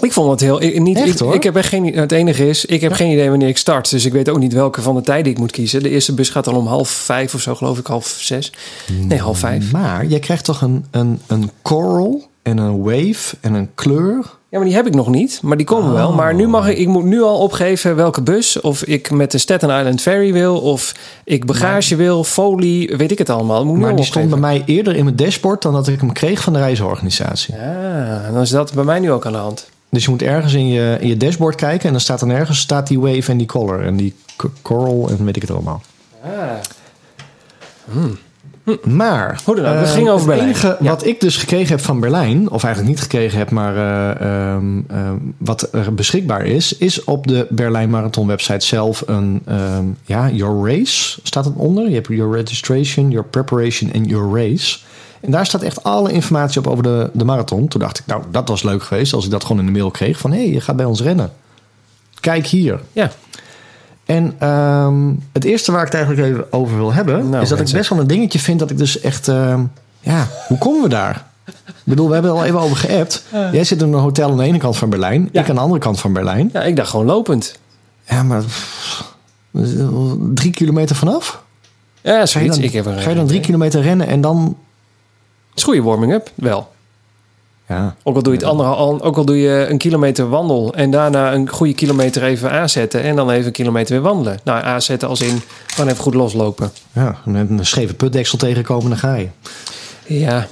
[0.00, 0.62] Ik vond het heel.
[0.62, 1.34] Ik, niet, Echt, ik, hoor.
[1.34, 1.94] ik heb echt geen.
[1.94, 3.90] Het enige is, ik heb geen idee wanneer ik start.
[3.90, 5.82] Dus ik weet ook niet welke van de tijden ik moet kiezen.
[5.82, 7.86] De eerste bus gaat al om half vijf of zo, geloof ik.
[7.86, 8.52] Half zes.
[9.00, 9.72] Nee, half vijf.
[9.72, 14.24] Maar jij krijgt toch een, een, een coral en een wave en een kleur.
[14.48, 15.40] Ja, maar die heb ik nog niet.
[15.42, 16.12] Maar die komen wel.
[16.12, 16.78] Maar nu mag ik.
[16.78, 18.60] Ik moet nu al opgeven welke bus.
[18.60, 20.60] Of ik met de Staten Island Ferry wil.
[20.60, 22.24] Of ik bagage wil.
[22.24, 22.96] Folie.
[22.96, 23.64] Weet ik het allemaal.
[23.64, 26.42] Moet Maar die stond bij mij eerder in mijn dashboard dan dat ik hem kreeg
[26.42, 27.54] van de reisorganisatie.
[27.54, 29.68] Ja, dan is dat bij mij nu ook aan de hand.
[29.90, 32.58] Dus je moet ergens in je, in je dashboard kijken en dan staat dan ergens
[32.58, 34.14] staat die wave en die color en die
[34.62, 35.82] coral en weet ik het allemaal.
[36.24, 36.30] Ah.
[38.82, 40.48] Maar Hoe dan ook, eh, ging over het Berlijn.
[40.48, 40.88] enige Ja.
[40.88, 44.10] wat ik dus gekregen heb van Berlijn, of eigenlijk niet gekregen heb, maar eh,
[44.54, 49.84] ehm, ehm, wat er beschikbaar is, is op de Berlijn Marathon website zelf een ehm,
[50.04, 51.88] ja, your race staat het onder.
[51.88, 54.78] Je hebt your registration, your preparation en your race.
[55.20, 57.68] En daar staat echt alle informatie op over de, de marathon.
[57.68, 59.90] Toen dacht ik, nou, dat was leuk geweest als ik dat gewoon in de mail
[59.90, 61.32] kreeg van hé, hey, je gaat bij ons rennen.
[62.20, 62.80] Kijk hier.
[62.92, 63.10] Ja.
[64.04, 67.60] En ehm, het eerste waar ik het eigenlijk even over wil hebben, Nou, is dat
[67.60, 69.64] ik best wel een dingetje vind dat ik dus echt, ehm,
[70.00, 71.24] ja, hoe komen we daar?
[71.66, 73.24] Ik bedoel, we hebben er al even over geappt.
[73.52, 75.40] Jij zit in een hotel aan de ene kant van Berlijn, Ja.
[75.42, 76.50] ik aan de andere kant van Berlijn.
[76.52, 77.58] ja, ik dacht gewoon lopend.
[78.08, 79.14] Ja, maar pff,
[80.34, 81.42] drie kilometer vanaf?
[82.00, 82.56] Ja, Ga je zoiets.
[82.56, 84.56] dan, ik heb ga je dan drie kilometer rennen en dan...
[85.48, 86.72] Het is goede warming-up, wel.
[87.72, 90.74] Ja, Ook al doe je het andere, al- ook al doe je een kilometer wandel
[90.74, 94.38] en daarna een goede kilometer even aanzetten en dan even een kilometer weer wandelen.
[94.44, 96.70] Nou, aanzetten als in gewoon even goed loslopen.
[96.92, 99.28] ja met een scheve putdeksel tegenkomen, dan ga je.
[100.06, 100.46] Ja.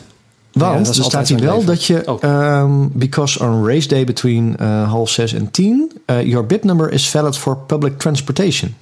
[0.52, 1.66] Want Ja, er altijd staat hier wel leven.
[1.66, 2.22] dat je, Oh.
[2.22, 6.92] ehm, because on race day between eh, half zes en tien, eh, your bib number
[6.92, 8.74] is valid for public transportation.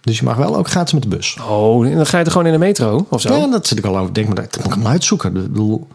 [0.00, 1.36] Dus je mag wel ook gratis met de bus.
[1.48, 3.34] Oh, en dan ga je er gewoon in de metro of zo.
[3.36, 4.14] Ja, dat zit ik al over.
[4.14, 5.36] Denk maar, dat moet ik maar uitzoeken.
[5.36, 5.86] Ik bedoel,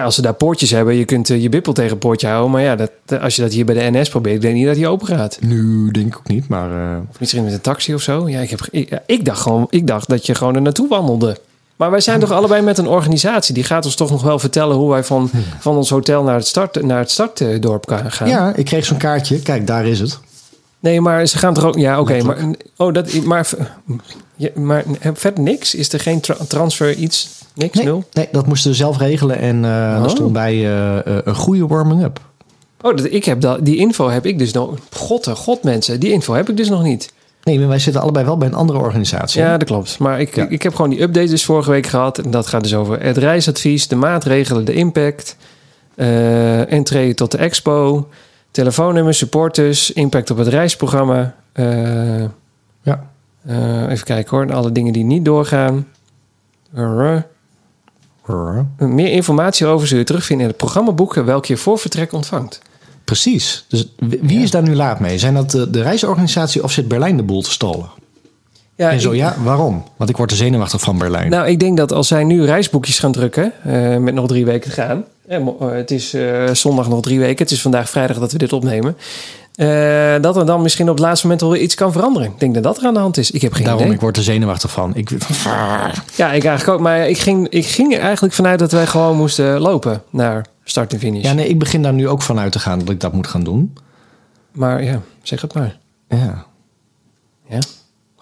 [0.00, 2.50] als ze daar poortjes hebben, je kunt eh, je bippel tegen een poortje houden.
[2.50, 4.74] Maar ja, dat, als je dat hier bij de NS probeert, ik denk niet dat
[4.74, 5.38] die open gaat.
[5.40, 8.28] nu denk ik ook niet, maar eh, Of misschien met een taxi of zo.
[8.28, 10.88] Ja, ik, heb, ik, ja, ik dacht gewoon, ik dacht dat je gewoon er naartoe
[10.88, 11.38] wandelde.
[11.76, 13.54] Maar wij zijn toch allebei met een organisatie.
[13.54, 16.46] Die gaat ons toch nog wel vertellen hoe wij van, van ons hotel naar het,
[16.46, 18.28] start, naar het startdorp gaan.
[18.28, 19.42] ja, ik kreeg zo'n kaartje.
[19.42, 20.18] Kijk, daar is het.
[20.82, 21.76] Nee, maar ze gaan toch ook.
[21.78, 22.22] Ja, oké.
[22.22, 22.36] maar,
[22.76, 23.48] oh, dat, maar,
[24.36, 25.74] ja, maar verder niks?
[25.74, 27.28] Is er geen tra- transfer iets?
[27.54, 27.76] Niks?
[27.76, 28.04] Nee, Nul?
[28.12, 29.38] nee, dat moesten ze zelf regelen.
[29.38, 30.04] En eh Oh.
[30.04, 32.20] er stond bij eh, eh, een goede warming-up.
[32.80, 34.74] Oh, dat, ik heb dat, die info heb ik dus nog.
[34.96, 36.00] God, god, mensen.
[36.00, 37.12] Die info heb ik dus nog niet.
[37.42, 39.40] Nee, maar wij zitten allebei wel bij een andere organisatie.
[39.40, 39.98] Ja, dat klopt.
[39.98, 40.48] Maar ik, Ja.
[40.48, 42.18] ik heb gewoon die update dus vorige week gehad.
[42.18, 45.36] En dat gaat dus over het reisadvies, de maatregelen, de impact.
[45.94, 48.08] eh entree tot de expo.
[48.52, 51.34] Telefoonnummer, supporters, impact op het reisprogramma.
[51.52, 52.20] eh,
[52.82, 53.06] Ja.
[53.46, 54.52] eh, even kijken hoor.
[54.52, 55.86] Alle dingen die niet doorgaan.
[56.76, 57.16] Uh,
[58.78, 62.60] Meer informatie over zul je terugvinden in het programmaboek welk je voor vertrek ontvangt.
[63.04, 63.64] Precies.
[63.68, 65.18] Dus wie is daar nu laat mee?
[65.18, 67.90] Zijn dat de, de reisorganisatie of zit Berlijn de boel te stolen?
[68.74, 69.84] Ja, en zo ik- ja, waarom?
[69.96, 71.30] Want ik word er zenuwachtig van Berlijn.
[71.30, 74.70] Nou, ik denk dat als zij nu reisboekjes gaan drukken, eh, met nog drie weken
[74.70, 75.04] te gaan.
[75.32, 77.42] Eh, eh, het is eh, zondag nog drie weken.
[77.42, 78.96] Het is vandaag vrijdag dat we dit opnemen.
[80.22, 82.28] dat er dan misschien op het laatste moment wel iets kan veranderen.
[82.28, 83.30] Ik denk dat dat er aan de hand is.
[83.30, 83.94] Ik heb geen Daarom, idee.
[83.94, 84.96] ik word er zenuwachtig van.
[84.96, 85.10] Ik,
[86.16, 86.80] Ja, ik eigenlijk ook.
[86.80, 90.92] Maar ik ging, ik ging er eigenlijk vanuit dat wij gewoon moesten lopen naar start
[90.92, 91.22] en finish.
[91.22, 93.26] ja, nee, ik begin daar nu ook van uit te gaan dat ik dat moet
[93.26, 93.74] gaan doen.
[94.52, 95.78] Maar ja, zeg het maar.
[96.08, 96.44] Ja.
[97.48, 97.58] Ja.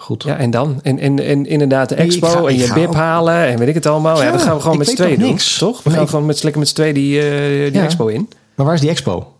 [0.03, 0.23] Goed.
[0.23, 0.81] Ja, en dan?
[0.83, 3.69] En, en, en inderdaad de ik expo ga- en je bib ook- halen en weet
[3.69, 4.17] ik het allemaal.
[4.17, 5.59] Ja, Ja, dan gaan we gewoon met z'n tweeën doen, niks.
[5.59, 5.83] toch?
[5.83, 7.83] We Nee, gaan gewoon met, lekker met z'n tweeën die, eh, die Ja.
[7.83, 8.29] expo in.
[8.55, 9.33] Maar waar is die expo?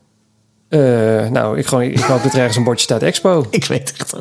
[0.69, 0.81] Eh,
[1.29, 3.47] nou, ik, gewoon, ik hoop dat er ergens een bordje staat expo.
[3.51, 4.15] Ik weet echt.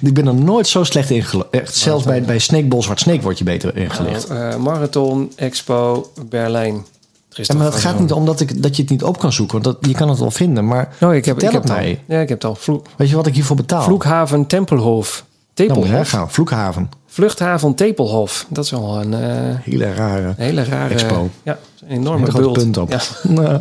[0.00, 1.50] Ik ben er nooit zo slecht in gelegd.
[1.50, 4.28] Echt, zelfs bij, bij Snakeball Zwart Snake word je beter ingelicht.
[4.28, 6.74] Nou, eh, Marathon, Expo, Berlijn.
[6.74, 8.90] Er is Ja, toch maar het gewoon gaat niet om dat, ik, dat je het
[8.90, 9.62] niet op kan zoeken.
[9.62, 10.66] Want dat, je kan het wel vinden.
[10.66, 11.76] Maar Oh, ik heb, ik heb het het al.
[11.78, 12.00] mij.
[12.06, 12.54] Ja, ik heb het al.
[12.54, 13.82] Vlo- Weet je wat ik hiervoor betaal?
[13.82, 15.24] Vloekhaven, Tempelhof.
[15.56, 16.08] Dan Tepelhof.
[16.08, 16.30] gaan.
[16.30, 16.88] Vloekhaven.
[17.06, 18.46] Vluchthaven, Tepelhof.
[18.48, 20.34] Dat is wel een eh, Hele rare.
[20.36, 20.94] hele rare...
[20.94, 21.28] Expo.
[21.42, 22.52] Ja, een enorme bult.
[22.52, 22.90] punt op.
[22.90, 23.00] Ja.
[23.28, 23.60] Nou.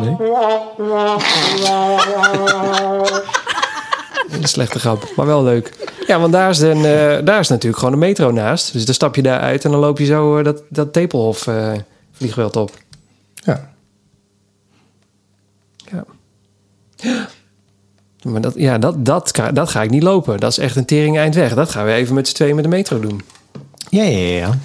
[0.00, 0.16] Nee?
[4.40, 5.92] Een slechte grap, maar wel leuk.
[6.06, 8.72] Ja, want daar is, een, eh, daar is natuurlijk gewoon een metro naast.
[8.72, 11.46] Dus dan stap je daar uit en dan loop je zo eh, dat, dat Tepelhof
[11.46, 11.72] eh,
[12.12, 12.70] vliegveld op.
[13.34, 13.69] Ja.
[18.22, 20.38] Maar dat, ja, dat, dat, ga- dat ga ik niet lopen.
[20.40, 21.54] Dat is echt een tering eind weg.
[21.54, 23.20] Dat gaan we even met z'n tweeën met de metro doen.
[23.88, 24.58] Ja, ja, ja, ja.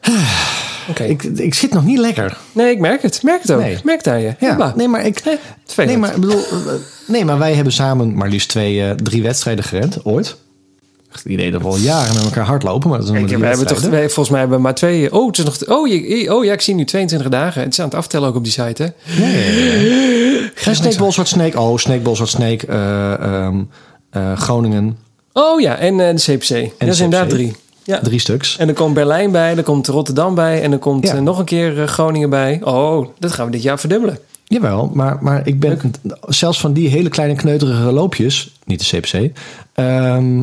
[0.90, 1.04] Oké.
[1.04, 2.36] Ik, ik zit nog niet lekker.
[2.52, 3.22] Nee, ik merk het.
[3.22, 3.60] Merk het ook.
[3.60, 3.78] Nee.
[3.84, 4.34] Merk aan je.
[4.38, 4.72] Ja, Hoppa.
[4.76, 5.22] nee, maar ik.
[5.76, 6.44] Nee, maar ik bedoel.
[6.44, 6.72] eh,
[7.06, 10.36] Nee, maar wij hebben samen maar liefst twee, eh, drie wedstrijden gerend, ooit.
[11.12, 13.46] Echt, Die deden wel jaren met elkaar hardlopen, maar dat is Ik heb, drie we
[13.46, 15.12] hebben toch, wij- volgens mij hebben we maar twee.
[15.14, 15.66] Oh, het is nog.
[15.78, 17.62] Oh, je, oh ja, ik zie nu 22 dagen.
[17.62, 18.88] Het is aan het aftellen ook op die site, hè?
[20.64, 21.58] En Snakeball Zwart Snake.
[21.60, 22.66] Oh, Snakeball Zwart Snake.
[22.66, 23.56] eh, ehm,
[24.10, 24.98] eh, Groningen.
[25.32, 26.48] Oh ja, en eh, de CPC.
[26.78, 27.04] dat is CPC.
[27.04, 27.56] inderdaad drie.
[27.84, 27.98] Ja.
[28.00, 28.56] Drie stuks.
[28.58, 31.20] En er komt Berlijn bij, er komt Rotterdam bij en er komt Ja.
[31.20, 32.60] nog een keer Groningen bij.
[32.64, 34.18] Oh, dat gaan we dit jaar verdubbelen.
[34.44, 35.78] Jawel, maar, maar ik ben
[36.28, 39.30] zelfs van die hele kleine kneuterige loopjes, niet de CPC,
[39.74, 40.42] ehm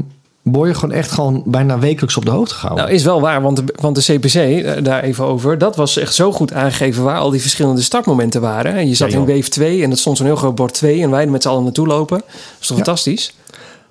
[0.51, 2.83] word je gewoon echt gewoon bijna wekelijks op de hoogte gehouden.
[2.85, 5.97] Nou, is wel waar, want de, want de CPC, eh, daar even over, dat was
[5.97, 8.73] echt zo goed aangegeven waar al die verschillende startmomenten waren.
[8.73, 11.01] En je zat Ja, in wave 2 en het stond zo'n heel groot bord 2
[11.01, 12.17] en wij er met z'n allen naartoe lopen.
[12.17, 12.27] Dat
[12.59, 12.83] is toch Ja.
[12.83, 13.33] fantastisch?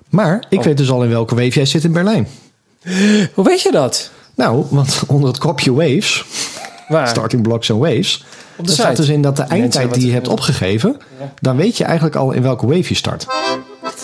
[0.09, 0.65] maar ik Oh.
[0.65, 2.27] weet dus al in welke wave jij zit in Berlijn.
[3.33, 4.09] Hoe weet je dat?
[4.35, 6.25] Nou, want onder het kopje waves,
[6.87, 7.07] Waar?
[7.07, 8.23] starting blocks en waves,
[8.57, 10.97] Op de er staat dus in dat de eindtijd die je hebt opgegeven,
[11.41, 13.25] dan weet je eigenlijk al in welke wave je start.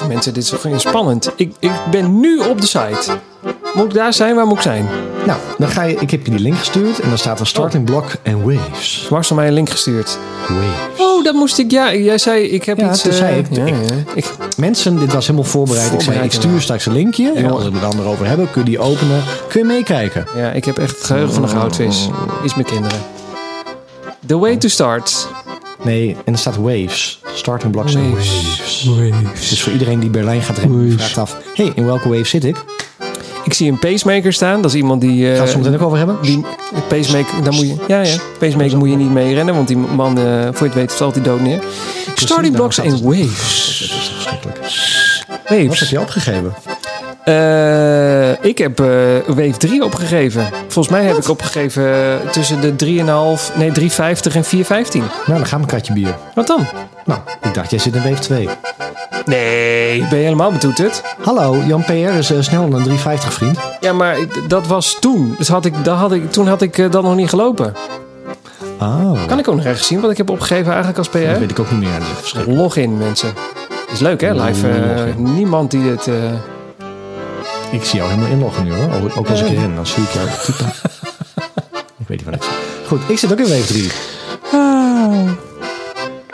[0.07, 1.31] Mensen, dit is toch spannend.
[1.35, 3.11] Ik, ik ben nu op de site.
[3.73, 4.35] Moet ik daar zijn?
[4.35, 4.85] Waar moet ik zijn?
[5.25, 7.85] Nou, dan ga je, ik heb je die link gestuurd en dan staat er starting
[7.85, 9.07] block en waves.
[9.09, 10.17] Heeft mij een link gestuurd.
[10.47, 10.65] Waves.
[11.05, 11.71] Oh, dat moest ik.
[11.71, 13.01] Ja, jij zei ik heb Ja, iets.
[13.01, 13.95] toen eh, zei ik- ja, ik- ja.
[14.13, 14.25] Ik,
[14.57, 15.83] Mensen, dit was helemaal voorbereid.
[15.85, 17.31] Ik zei, Voorbereid, ik stuur straks een linkje.
[17.35, 19.23] En als we het dan erover hebben, kun je die openen.
[19.47, 20.25] Kun je meekijken.
[20.35, 22.09] ja, ik heb echt het geheugen van een goudvis.
[22.43, 22.97] Iets met kinderen.
[24.25, 25.27] The way to start.
[25.83, 27.19] Nee, en er staat waves.
[27.33, 28.83] Starting blocks en Waves.
[28.87, 29.49] waves.
[29.49, 31.37] Dus voor iedereen die Berlijn gaat rennen, die vraagt af...
[31.55, 32.63] hey, in welke wave zit ik?
[33.43, 34.61] Ik zie een pacemaker staan.
[34.61, 35.21] Dat is iemand die.
[35.21, 36.17] eh, Gaan we het zo meteen ook over hebben?
[36.21, 36.45] die
[36.87, 40.17] pacemaker, daar moet je, ja, ja, pacemaker moet je niet mee rennen, want die man,
[40.17, 41.59] eh, voor je het weet, valt hij dood neer.
[42.15, 43.87] Starting blocks nou, en dat is- waves.
[43.89, 44.57] Dat is verschrikkelijk.
[45.27, 45.79] Wat Waves.
[45.79, 46.53] heb je opgegeven?
[47.23, 48.85] Eh, ik heb eh,
[49.27, 50.49] wave 3 opgegeven.
[50.67, 54.47] Volgens mij heb ik opgegeven eh, tussen de 3,5, nee 3,50 en 4,15.
[54.99, 56.15] Nou, dan gaan we een kratje bier.
[56.35, 56.65] Wat dan?
[57.05, 58.49] Nou, ik dacht, jij zit in wave 2.
[59.25, 61.01] Nee, ben je helemaal betoeterd?
[61.23, 63.57] Hallo, Jan PR is eh, snel een 350 vriend.
[63.79, 64.17] Ja, maar
[64.47, 65.35] dat was toen.
[65.37, 67.73] Dus had ik, dat had ik, toen had ik eh, dat nog niet gelopen.
[68.79, 71.39] Oh, Kan ik ook nog ergens zien wat ik heb opgegeven eigenlijk als dat PR?
[71.39, 71.99] weet ik ook niet meer.
[71.99, 72.61] Dat verschrikkelijk.
[72.61, 73.33] Login, mensen.
[73.91, 74.33] Is leuk, hè?
[74.43, 74.67] Live.
[74.69, 76.07] eh, niemand die het...
[77.71, 79.11] Ik zie jou helemaal inloggen nu hoor.
[79.15, 80.27] Ook- als ik ren, dan zie ik jou
[82.01, 82.43] ik weet niet wat ik.
[82.87, 83.91] Goed, ik zit ook in wave 3.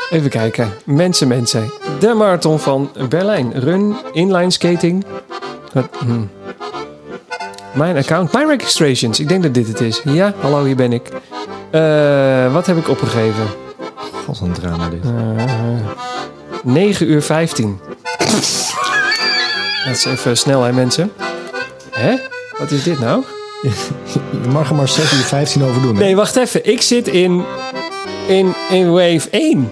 [0.09, 0.73] Even kijken.
[0.83, 1.71] Mensen, mensen.
[1.99, 3.51] De marathon van Berlijn.
[3.53, 5.05] Run, inline skating.
[5.73, 6.29] Wat, hmm.
[7.73, 9.19] Mijn account, mijn registrations.
[9.19, 10.01] Ik denk dat dit het is.
[10.03, 11.09] Ja, hallo, hier ben ik.
[11.71, 13.45] Eh, wat heb ik opgegeven?
[14.25, 15.03] God, een drama dit.
[15.03, 15.11] Eh
[16.63, 17.79] 9 uur 15.
[19.85, 21.11] Dat is even snel, hè, mensen.
[21.97, 22.15] Hè?
[22.57, 23.23] Wat is dit nou?
[24.43, 25.95] Je mag er maar 6 uur 15 over doen.
[25.95, 26.01] hè?
[26.03, 26.65] Nee, wacht even.
[26.69, 27.43] Ik zit in,
[28.27, 29.71] in, in wave 1.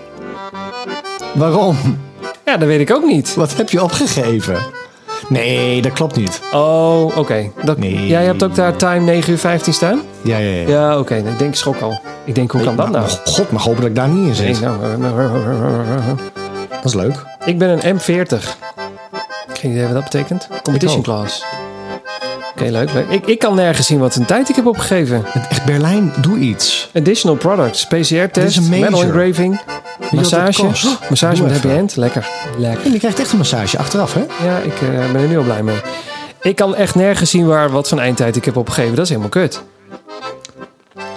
[1.34, 2.00] Waarom?
[2.46, 3.36] Ja, dat weet ik ook niet.
[3.36, 4.58] Wat heb je opgegeven?
[5.30, 6.42] Nee, dat klopt niet.
[6.52, 7.52] Oh, oké.
[7.64, 8.08] Dat- Nee.
[8.08, 10.02] Jij hebt ook daar time 9 uur 15 staan?
[10.22, 10.68] Ja, ja, ja.
[10.70, 11.16] Ja, oké.
[11.16, 12.00] Ik denk schrok al.
[12.24, 13.12] Ik denk, hoe kan dat Maar- nou?
[13.26, 14.64] maar God, mag hopen dat ik daar niet in Nee, zit.
[14.64, 14.78] nou,
[16.70, 17.24] Dat is leuk.
[17.46, 18.58] Ik ben een M40.
[19.54, 20.48] Geen idee wat dat betekent.
[20.64, 21.44] Competition class.
[22.60, 23.06] Oké, leuk, leuk.
[23.10, 25.26] Ik, ik kan nergens zien wat een tijd ik heb opgegeven.
[25.50, 26.90] Echt Berlijn, doe iets.
[26.94, 27.86] Additional products.
[27.88, 29.62] PCR-test, metal engraving,
[30.12, 30.62] massage.
[30.62, 30.72] Oh,
[31.10, 31.96] massage Doe met happy end.
[31.96, 32.28] Lekker.
[32.58, 32.86] Lekker.
[32.86, 34.20] En je krijgt echt een massage achteraf, hè?
[34.48, 35.76] Ja, ik eh, ben er nu al blij mee.
[36.42, 38.96] Ik kan echt nergens zien waar wat van eindtijd ik heb opgegeven.
[38.96, 39.62] Dat is helemaal kut.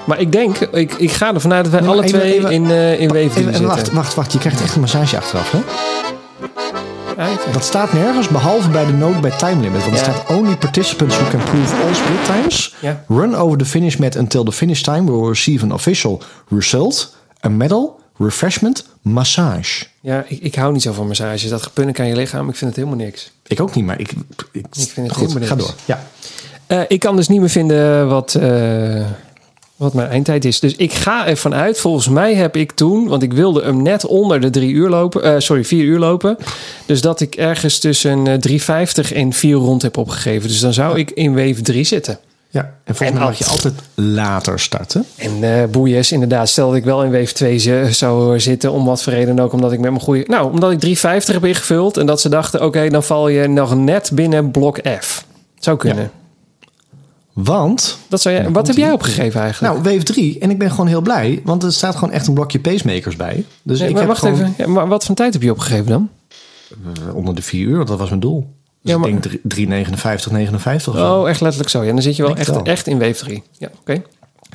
[0.05, 2.51] Maar ik denk, ik, ik ga ervan uit dat wij Nee, alle even- twee even-
[2.51, 3.66] in, eh in wave 3 Even, zitten.
[3.66, 4.32] wacht, wacht, wacht.
[4.32, 5.59] Je krijgt echt een massage achteraf, hè?
[7.19, 7.41] Uit.
[7.53, 9.81] Dat staat nergens, behalve bij de note bij time limit.
[9.85, 10.12] Want er Ja.
[10.12, 12.75] staat only participants who can prove all split times.
[12.81, 13.05] Ja.
[13.09, 17.49] Run over the finish mat until the finish time will receive an official result, a
[17.49, 19.85] medal, refreshment, massage.
[20.01, 21.49] Ja, ik, ik hou niet zo van massages.
[21.49, 23.33] Dat gepunnik aan je lichaam, ik vind het helemaal niks.
[23.47, 24.11] Ik ook niet, maar ik...
[24.53, 25.75] Ik, Ik vind het goed, helemaal ga door.
[25.85, 26.03] Ja.
[26.66, 29.07] Eh, ik kan dus niet meer vinden wat, eh,
[29.79, 30.61] wat mijn eindtijd is.
[30.61, 31.81] Dus ik ga ervan uit.
[31.81, 35.22] Volgens mij heb ik toen, want ik wilde hem net onder de drie uur lopen.
[35.22, 36.37] eh, sorry, vier uur lopen.
[36.87, 38.39] Dus dat ik ergens tussen eh,
[39.09, 40.49] 3,50 en 4 rond heb opgegeven.
[40.49, 42.18] Dus dan zou ik in wave 3 zitten.
[42.51, 45.05] ja, en volgens En mij mag je altijd later starten.
[45.16, 48.72] En eh boeies, inderdaad, stel dat ik wel in wave 2 z- zou zitten.
[48.72, 49.53] Om wat voor reden ook.
[49.53, 50.24] Omdat ik met mijn goede.
[50.26, 51.97] Nou, omdat ik 3,50 heb ingevuld.
[51.97, 55.24] En dat ze dachten: oké, dan val je nog net binnen blok F.
[55.59, 56.03] Zou kunnen.
[56.03, 56.18] Ja.
[57.43, 59.72] Want, Dat zou jij, wat heb jij opgegeven eigenlijk?
[59.74, 62.34] nou, wave 3, en ik ben gewoon heel blij, want er staat gewoon echt een
[62.34, 63.45] blokje pacemakers bij.
[63.62, 64.55] Dus Nee, ik maar heb wacht gewoon even.
[64.59, 66.09] Ja, maar wat voor tijd heb je opgegeven dan?
[67.09, 68.47] eh, onder de 4 uur, want dat was mijn doel.
[68.82, 71.20] Dus Ja, maar- ik denk 3,59, 59 of zo.
[71.20, 71.82] Oh, echt letterlijk zo.
[71.84, 72.62] Ja, dan zit je wel echt, wel.
[72.64, 73.43] echt in wave 3.
[73.59, 74.03] Ja, oké.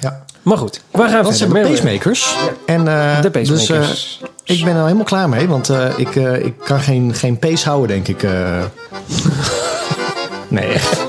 [0.02, 0.26] Ja.
[0.42, 2.36] Maar goed, waar gaan we Dat zijn de pacemakers.
[2.66, 4.20] En, eh, De Dus, pacemakers.
[4.46, 7.40] eh, ik ben er helemaal klaar mee, want eh, ik, eh, ik kan geen, geen
[7.40, 8.24] pace houden, denk ik.
[8.24, 8.64] eh.
[10.50, 11.06] nee, echt.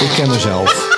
[0.00, 0.88] Ik ken mezelf.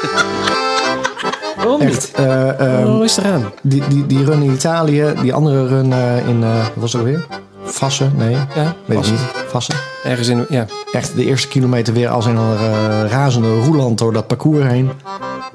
[1.57, 1.89] Waarom niet?
[1.91, 2.11] Echt.
[2.13, 3.53] eh, ehm, is eraan.
[3.63, 7.01] die, die, die run in Italië, die andere run eh, in, eh, wat was het
[7.01, 7.27] alweer?
[7.65, 8.13] Vassen?
[8.17, 9.21] Nee, Ja, weet ik niet.
[9.49, 9.75] Vassen.
[10.05, 10.47] Ergens in...
[10.49, 10.67] Ja.
[10.93, 14.91] Echt de eerste kilometer weer als een uh, razende roeland door dat parcours heen.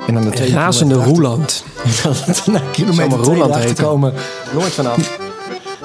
[0.07, 1.63] En dan de tweede Razende kilometer Roeland.
[2.03, 3.83] erachter- Na kilometer maar twee Roeland erachter heten.
[3.83, 4.13] komen
[4.53, 5.17] Nooit vanaf.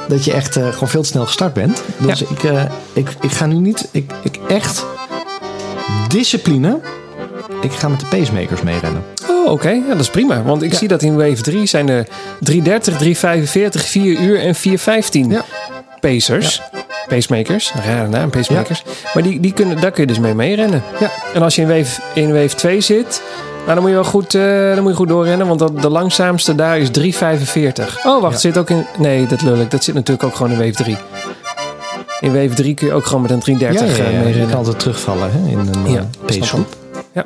[0.09, 1.82] dat je echt eh, gewoon veel te snel gestart bent.
[1.99, 2.26] Dus Ja.
[2.30, 2.62] ik, eh,
[2.93, 3.89] ik, ik ga nu niet...
[3.91, 4.85] Ik, ik echt...
[6.09, 6.80] Discipline.
[7.64, 9.02] Ik ga met de pacemakers meerennen.
[9.30, 9.68] Oh, oké.
[9.68, 10.42] Ja, dat is prima.
[10.42, 12.06] Want ik zie dat in wave 3 zijn er
[12.40, 15.44] 330, 345, 4 uur en 415 Ja.
[16.00, 16.62] pacers.
[17.08, 17.72] Pacemakers.
[17.84, 18.82] Rare naam, pacemakers.
[19.14, 20.82] Maar die, die kunnen, daar kun je dus mee meerennen.
[21.00, 21.10] Ja.
[21.34, 23.22] En als je in wave, in wave 2 zit,
[23.62, 24.42] nou, dan moet je wel goed, eh,
[24.74, 25.46] dan moet je goed doorrennen.
[25.46, 28.04] Want dat, de langzaamste daar is 3,45.
[28.06, 28.32] Oh, wacht.
[28.34, 28.38] Ja.
[28.38, 28.86] Zit ook in...
[28.98, 29.70] Nee, dat lul ik.
[29.70, 30.96] Dat zit natuurlijk ook gewoon in wave 3.
[32.20, 34.18] In wave 3 kun je ook gewoon met een 330 ja, eh, ja, ja.
[34.18, 34.48] Je meerennen.
[34.48, 36.76] kan altijd terugvallen hè, in een Ja, eh, pacegroep.
[37.12, 37.24] Ja.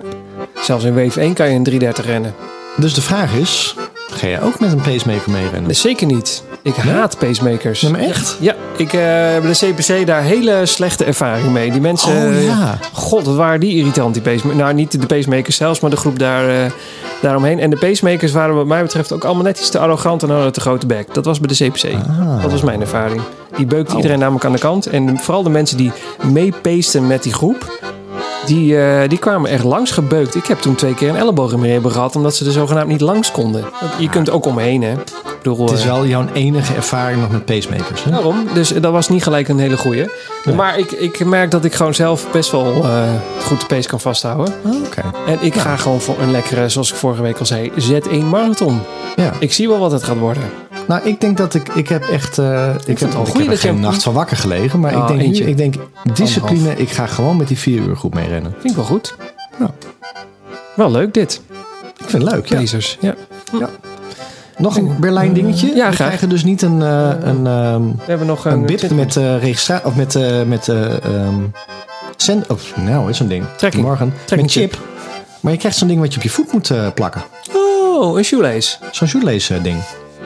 [0.68, 2.34] Zelfs in wave 1 kan je een 330 rennen.
[2.76, 3.74] Dus de vraag is...
[4.10, 5.62] Ga jij ook met een pacemaker meerennen?
[5.62, 6.42] Nee, zeker niet.
[6.62, 7.82] Ik haat pacemakers.
[7.82, 8.36] Nee, maar echt?
[8.40, 11.70] Ja, ik eh, heb bij de CPC daar hele slechte ervaring mee.
[11.70, 12.28] Die mensen...
[12.28, 12.78] Oh, ja.
[12.92, 14.62] God, wat waren die irritant, die pacemakers.
[14.62, 16.70] Nou, niet de pacemakers zelfs, maar de groep daar, eh,
[17.22, 17.60] daaromheen.
[17.60, 20.52] En de pacemakers waren wat mij betreft ook allemaal net iets te arrogant en hadden
[20.52, 21.14] te grote bek.
[21.14, 21.84] Dat was bij de CPC.
[21.84, 22.42] Ah.
[22.42, 23.20] Dat was mijn ervaring.
[23.56, 23.96] Die beukte Oh.
[23.96, 24.86] iedereen namelijk aan de kant.
[24.86, 25.92] En vooral de mensen die
[26.32, 27.96] meepeesten met die groep...
[28.48, 30.34] Die, eh, die kwamen echt langs gebeukt.
[30.34, 32.16] Ik heb toen twee keer een elleboog in mijn ribben gehad...
[32.16, 33.64] omdat ze er zogenaamd niet langs konden.
[33.98, 34.94] Je kunt ook omheen, hè.
[35.42, 38.04] Bedoel, Het is eh, wel jouw enige ervaring nog met pacemakers.
[38.04, 38.10] Hè?
[38.10, 38.46] Daarom.
[38.54, 40.10] Dus dat was niet gelijk een hele goeie.
[40.54, 43.02] Maar ik, ik merk dat ik gewoon zelf best wel eh,
[43.44, 44.54] goed de pace kan vasthouden.
[44.64, 45.02] Oh, Oké.
[45.26, 48.80] En ik ga gewoon voor een lekkere, zoals ik vorige week al zei, Z1 marathon.
[49.16, 49.32] Ja.
[49.38, 50.42] Ik zie wel wat het gaat worden.
[50.88, 51.68] Nou, ik denk dat ik...
[51.68, 52.38] Ik heb echt...
[52.38, 54.80] eh, ik heb, ik er dat je- geen nacht van wakker gelegen.
[54.80, 55.44] Maar ik denk eentje.
[55.44, 55.50] nu...
[55.50, 55.74] Ik denk
[56.12, 56.76] discipline.
[56.76, 58.52] Ik ga gewoon met die vier uur groep meerennen.
[58.52, 59.14] Vind ik wel goed.
[59.58, 59.70] Ja.
[60.76, 61.42] Wel leuk dit.
[61.98, 62.56] Ik vind het leuk, ja.
[62.58, 62.98] Pacers.
[63.00, 63.14] Ja.
[64.56, 65.74] Nog een Berlijn dingetje.
[65.74, 68.90] Ja, We krijgen dus niet een, eh, een, ehm, We hebben nog een, een bip
[68.90, 69.86] met eh registratie...
[69.86, 70.14] Of met...
[70.14, 71.34] eh met eh ehm,
[72.16, 73.44] zend, of, nou, is zo'n ding.
[73.56, 73.84] Trekking.
[73.84, 74.14] Morgen.
[74.24, 74.78] Trekking met chip.
[75.40, 77.22] Maar je krijgt zo'n ding wat je op je voet moet plakken.
[77.54, 78.76] Oh, een shoelace.
[78.90, 79.62] Zo'n shoelace eh,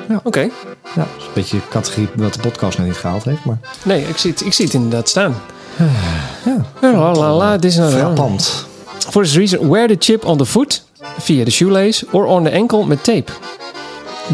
[0.09, 0.21] ding.
[0.23, 0.41] Oké.
[0.41, 0.51] Ja,
[0.95, 3.45] dat is een beetje categorie wat de podcast nog niet gehaald heeft.
[3.45, 5.35] Maar Nee, ik zie, het, ik zie het inderdaad staan.
[6.45, 8.67] ja, La, la, la, dit is nou frappant.
[8.99, 10.85] For this reason, wear the chip on the foot
[11.19, 13.33] via the shoelace or on the ankle met tape.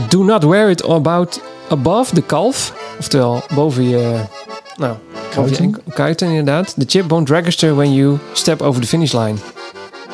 [0.09, 4.21] Do not wear it about above the calf, oftewel boven je,
[4.77, 4.95] nou,
[5.35, 5.65] boven je Kuiten.
[5.65, 6.75] enkel, kuiten inderdaad.
[6.79, 9.35] The chip won't register when you step over the finish line.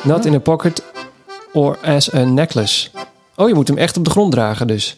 [0.01, 0.81] Not in a pocket
[1.53, 2.89] or as a necklace.
[3.35, 4.97] Oh, je moet hem echt op de grond dragen dus.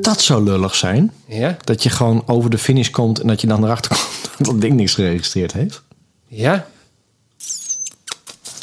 [0.00, 1.12] Dat zou lullig zijn.
[1.26, 1.56] Ja?
[1.64, 4.60] Dat je gewoon over de finish komt en dat je dan erachter komt dat dat
[4.60, 5.82] ding niks geregistreerd heeft.
[6.26, 6.66] Ja?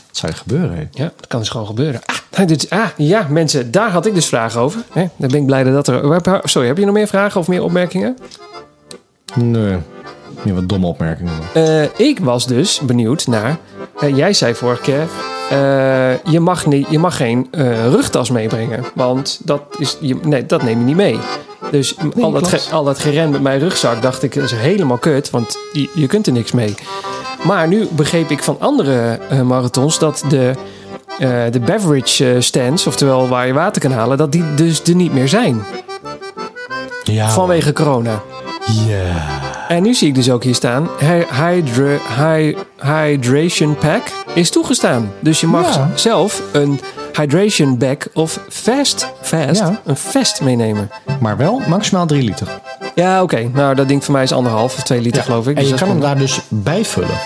[0.07, 0.87] Dat zou gebeuren, hè?
[0.91, 2.01] Ja, dat kan dus gewoon gebeuren.
[2.31, 4.83] Ah, dit, ah, ja, mensen, daar had ik dus vragen over.
[4.91, 5.07] Hè?
[5.15, 6.41] Dan ben ik blij dat er...
[6.43, 8.17] Sorry, heb je nog meer vragen of meer opmerkingen?
[9.35, 9.77] Nee.
[10.43, 11.33] Meer wat domme opmerkingen.
[11.53, 13.57] Eh, ik was dus benieuwd naar.
[14.13, 15.07] jij zei vorige keer.
[15.49, 18.83] Eh, je, mag niet, je mag geen eh, rugtas meebrengen.
[18.95, 21.19] Want dat, is, je, nee, dat neem je niet mee.
[21.71, 24.97] Dus al, dat ge- al dat geren met mijn rugzak dacht ik, dat is helemaal
[24.97, 25.29] kut.
[25.29, 26.75] Want je, je kunt er niks mee.
[27.43, 30.51] Maar nu begreep ik van andere eh, marathons dat de,
[31.19, 35.13] eh, de beverage stands, oftewel waar je water kan halen, dat die dus er niet
[35.13, 35.63] meer zijn.
[37.03, 37.29] Ja.
[37.29, 38.21] Vanwege corona.
[38.87, 39.13] Ja.
[39.69, 44.01] En nu zie ik dus ook hier staan: hy- hydra, hy- Hydration Pack
[44.33, 45.11] is toegestaan.
[45.19, 45.89] Dus je mag Ja.
[45.95, 46.79] zelf een
[47.13, 49.81] Hydration Bag of Fast, fast Ja.
[49.85, 50.89] een Fast meenemen.
[51.19, 52.47] Maar wel maximaal 3 liter.
[52.95, 53.49] Ja, oké.
[53.53, 55.49] Nou, dat ding voor mij is anderhalf of twee liter, geloof ik.
[55.49, 57.17] En Dus je dat kan hem daar dus bijvullen.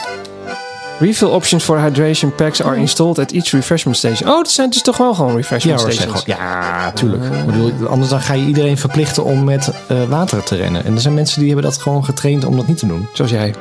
[1.03, 4.29] Refill options for hydration packs are installed at each refreshment station.
[4.29, 6.25] Oh, dat zijn dus toch wel gewoon Ja, refreshment hoor, zeg stations.
[6.25, 7.23] ja, tuurlijk.
[7.23, 10.85] Ik bedoel, anders dan ga je iedereen verplichten om met eh, water te rennen.
[10.85, 13.07] En er zijn mensen die hebben dat gewoon getraind om dat niet te doen.
[13.13, 13.53] Zoals jij.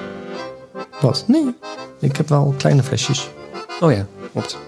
[1.01, 1.25] Wat?
[1.27, 1.55] Nee.
[2.01, 3.29] Ik heb wel kleine flesjes.
[3.81, 4.59] Oh ja, klopt.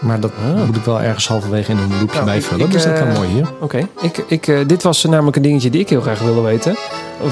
[0.00, 0.30] Maar dat
[0.66, 2.66] moet ik wel ergens halverwege in een loopje Nou, bijvullen.
[2.66, 3.48] ik- dus dat kan eh, mooi hier.
[3.60, 6.76] Oké, ik, ik, eh, dit was namelijk een dingetje die ik heel graag wilde weten.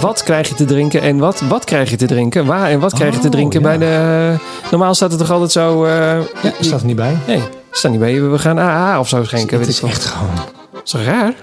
[0.01, 2.47] Wat krijg je te drinken en wat, wat krijg je te drinken?
[2.47, 3.67] Waar en wat krijg je te Oh, drinken ja.
[3.67, 4.35] bij de...
[4.71, 5.85] Normaal staat het toch altijd zo...
[5.85, 7.17] eh, Ja, je- staat er niet bij.
[7.27, 8.23] Nee, staat niet bij.
[8.23, 9.59] We gaan AA of zo schenken.
[9.59, 10.35] het is ik echt gewoon...
[10.85, 11.35] Is toch raar?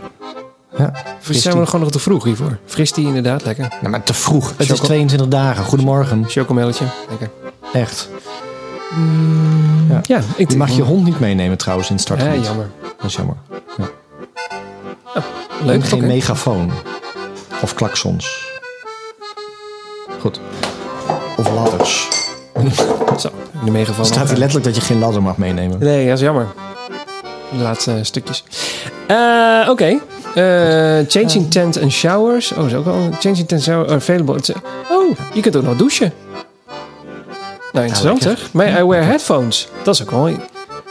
[0.77, 2.57] Ja, Of zijn we nog gewoon nog te vroeg hiervoor?
[2.65, 3.67] Fris die inderdaad, lekker.
[3.79, 4.49] Nou, maar te vroeg.
[4.49, 5.63] Het is Choco- 22 dagen.
[5.65, 6.23] Goedemorgen.
[6.27, 7.29] Chocomelletje, lekker.
[7.73, 8.09] Echt.
[10.07, 12.45] Ja, ik Je mag je hond niet meenemen trouwens in het Ja, startgebied.
[12.45, 12.69] jammer.
[12.97, 13.35] Dat is jammer.
[15.63, 16.71] Leuk, En geen megafoon.
[17.61, 18.49] Of klaksons.
[20.19, 20.39] Goed.
[21.37, 22.07] Of ladders.
[23.19, 23.29] Zo,
[23.65, 24.05] de megafoon.
[24.05, 25.79] staat hier letterlijk dat je geen ladder mag meenemen.
[25.79, 26.47] Nee, dat is jammer.
[27.51, 28.43] De laatste stukjes.
[29.07, 29.99] Eh, Oké.
[30.35, 32.51] Eh, changing tent and showers.
[32.51, 33.09] Oh, is ook wel.
[33.19, 34.35] Changing tent shower available.
[34.37, 34.51] It's-
[34.91, 36.13] Oh, je kunt ook nog douchen.
[37.71, 38.43] Nou, interessant lekker.
[38.43, 38.53] zeg.
[38.53, 39.67] May I wear headphones?
[39.83, 40.29] Dat is ook wel.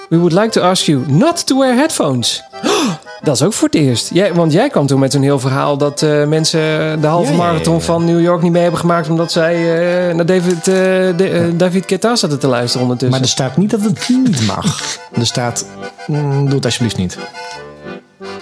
[0.08, 2.42] We would like to ask you not to wear headphones.
[2.64, 2.88] Oh,
[3.22, 4.10] dat is ook voor het eerst.
[4.12, 6.60] Jij, want jij kwam toen met zo'n heel verhaal dat eh, mensen
[7.00, 7.80] de halve Ja, ja, ja, marathon ja.
[7.80, 11.84] van New York niet mee hebben gemaakt omdat zij eh, naar David, de, eh, David
[11.86, 13.20] Guetta zaten te luisteren ondertussen.
[13.20, 14.98] Maar er staat niet dat het niet mag.
[15.12, 15.66] Er staat,
[16.06, 17.18] mm, doe het alsjeblieft niet.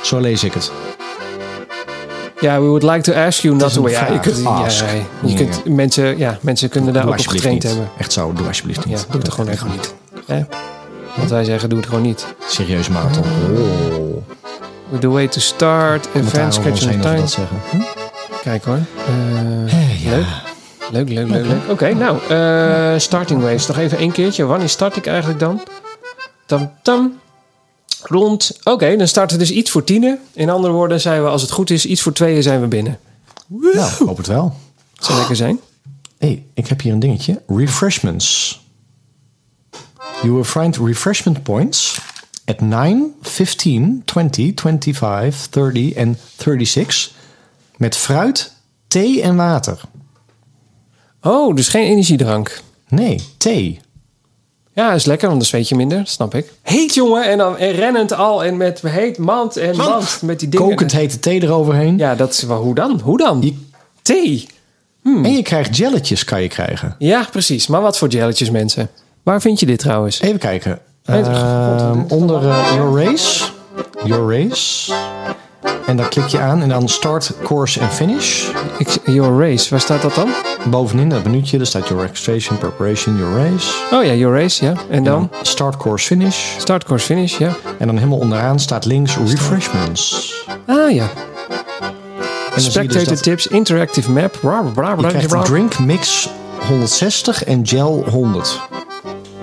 [0.03, 0.73] Zo lees ik het.
[2.41, 3.85] Ja, we would like to ask you not to...
[3.85, 4.85] een Ja, je kunt, ja, Ask.
[5.25, 7.73] je kunt mensen, ja, mensen kunnen daar Doe ook op getraind niet.
[7.73, 7.91] hebben.
[7.99, 8.99] Echt zo, doe alsjeblieft niet.
[9.01, 9.95] Ja, doe het er gewoon echt niet.
[10.27, 10.45] Hè?
[11.17, 12.27] Wat wij zeggen, doe het gewoon niet.
[12.49, 13.25] Serieuze marathon.
[13.25, 15.01] Oh.
[15.01, 17.21] The way to start, Met event, daar om ons schedule heen and over time.
[17.21, 17.57] dat zeggen.
[17.71, 18.41] Hm?
[18.43, 18.79] Kijk hoor.
[19.07, 20.11] Eh, Eh.
[20.11, 20.27] Leuk.
[20.91, 21.61] Leuk, leuk, leuk, leuk.
[21.71, 23.67] Oké, nou, eh, starting waves.
[23.67, 24.45] Nog even één keertje.
[24.45, 25.61] Wanneer start ik eigenlijk dan?
[26.47, 27.19] Tam, tam.
[28.03, 28.59] Rond.
[28.63, 30.19] Oké, dan starten we dus iets voor tienen.
[30.33, 32.99] In andere woorden zijn we, als het goed is, iets voor tweeën zijn we binnen.
[33.47, 34.55] Nou, ik hoop het wel.
[34.95, 35.61] Dat zou lekker zijn.
[36.19, 37.43] hey, ik heb hier een dingetje.
[37.47, 38.61] Refreshments.
[40.23, 42.01] You will find refreshment points
[42.45, 47.13] at 9, 15, 20, 25, 30 en 36.
[47.77, 48.53] Met fruit,
[48.87, 49.81] thee en water.
[51.23, 52.63] Oh, dus geen energiedrank.
[52.89, 53.81] Nee, thee.
[54.79, 56.01] Ja, is lekker, want dan zweet je minder.
[56.07, 56.53] Snap ik.
[56.63, 57.25] Heet, jongen.
[57.25, 58.45] En dan en rennend al.
[58.45, 60.19] En met heet mand en mand.
[60.23, 60.67] Met die dingen.
[60.67, 61.99] Kokend hete thee eroverheen.
[61.99, 62.57] Ja, dat is wel...
[62.63, 63.01] Hoe dan?
[63.05, 63.39] Hoe dan?
[63.43, 63.57] Je-
[64.03, 64.49] Thee.
[65.05, 66.95] En je krijgt jelletjes, kan je krijgen.
[66.99, 67.67] Ja, precies.
[67.67, 68.91] Maar wat voor jelletjes, mensen?
[69.23, 70.21] Waar vind je dit trouwens?
[70.21, 70.79] Even kijken.
[71.05, 73.45] Ehm, onder eh, Your Race.
[74.05, 74.93] Your Race.
[75.87, 78.49] En daar klik je aan en dan Start, Course en Finish.
[78.79, 80.29] Ik, your race, waar staat dat dan?
[80.71, 83.73] Bovenin dat minuutje, daar staat Your Registration, Preparation, Your Race.
[83.93, 84.73] Oh ja, your race, ja.
[84.89, 85.31] En dan?
[85.43, 86.59] Start, Course, Finish.
[86.59, 87.57] Start, course, finish, ja.
[87.79, 90.35] En dan helemaal onderaan staat links Refreshments.
[90.67, 91.03] Ah ja.
[91.03, 94.39] En dan dus Spectator tips, interactive map.
[94.41, 96.29] Bla, bla, bla, Je krijgt een drink mix
[96.69, 98.61] 160 en gel 100.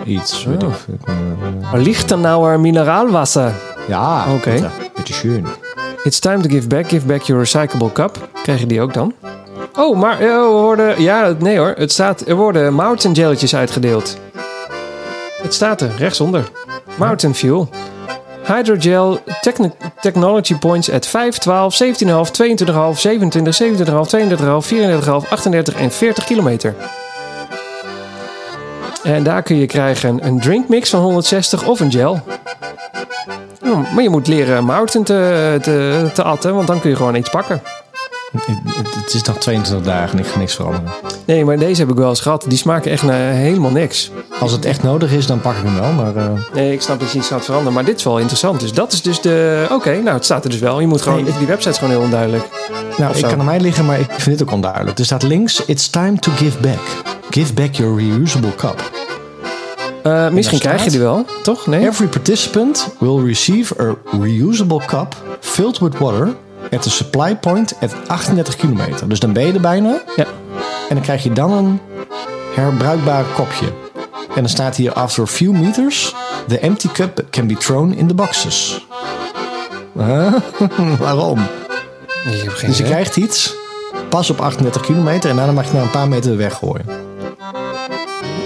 [0.06, 1.80] Iets, weet ik veel.
[1.80, 3.54] Lichtenauer mineraalwasser.
[3.88, 4.52] Ja, Oké.
[4.52, 5.48] bitte, bitte schön.
[6.06, 6.90] It's time to give back.
[6.90, 8.30] Give back your recyclable cup.
[8.44, 9.14] Krijg je die ook dan?
[9.76, 11.02] Oh, maar eh, er worden...
[11.02, 11.74] Ja, nee hoor.
[11.78, 12.28] Het staat...
[12.28, 14.18] Er worden mountain jelletjes uitgedeeld.
[15.42, 16.50] Het staat er, rechtsonder.
[16.96, 17.70] Mountain fuel.
[18.46, 19.20] Hydrogel
[20.02, 24.68] technology points at 5, 12, 17,5, 22,5, 27, 27,5, 32,5,
[25.24, 26.76] 34,5, 38 en 40 kilometer.
[29.04, 32.22] En daar kun je krijgen een drinkmix van 160 of een gel.
[33.94, 37.30] Maar je moet leren mountain te, te, te atten, want dan kun je gewoon iets
[37.30, 37.62] pakken.
[39.04, 40.90] Het, is nog 22 dagen, ik ga niks veranderen.
[41.26, 42.46] Nee, maar deze heb ik wel eens gehad.
[42.48, 44.12] Die smaken echt naar helemaal niks.
[44.40, 45.92] Als het echt nodig is, dan pak ik hem wel.
[45.92, 48.60] Maar eh, Nee, ik snap dat je iets gaat veranderen, maar dit is wel interessant.
[48.60, 49.66] Dus dat is dus de...
[49.72, 50.80] Oké, nou, het staat er dus wel.
[50.80, 51.24] Je moet gewoon...
[51.24, 52.44] Nee, Die website is gewoon heel onduidelijk.
[52.98, 53.30] nou, Of ik zo.
[53.30, 55.00] kan aan mij liggen, maar ik vind dit ook onduidelijk.
[55.00, 56.80] Er staat links, it's time to give back.
[57.30, 58.92] Give back your reusable cup.
[60.06, 61.66] Eh, misschien krijg je die wel, toch?
[61.68, 61.88] Nee?
[61.88, 66.36] Every participant will receive a reusable cup filled with water
[66.72, 69.10] at the supply point at 38 kilometer.
[69.10, 70.02] Dus dan ben je er bijna.
[70.16, 70.26] Ja.
[70.90, 71.80] En dan krijg je dan een
[72.54, 73.66] herbruikbaar kopje.
[74.28, 76.16] En dan staat hier after a few meters,
[76.48, 78.86] the empty cup can be thrown in the boxes.
[79.98, 80.34] Huh?
[81.00, 81.40] Waarom?
[82.32, 82.86] Ik heb geen Dus je idee.
[82.96, 83.54] krijgt iets,
[84.10, 86.86] pas op 38 kilometer en daarna mag je na een paar meter de weg gooien.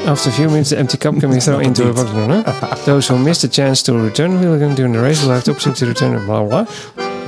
[0.09, 1.93] After a few minutes, the empty cup can be thrown into a.
[1.93, 2.75] Huh?
[2.85, 5.51] Those who miss the chance to return will again during the race will have the
[5.51, 6.25] opportunity to return.
[6.25, 6.65] Blah blah.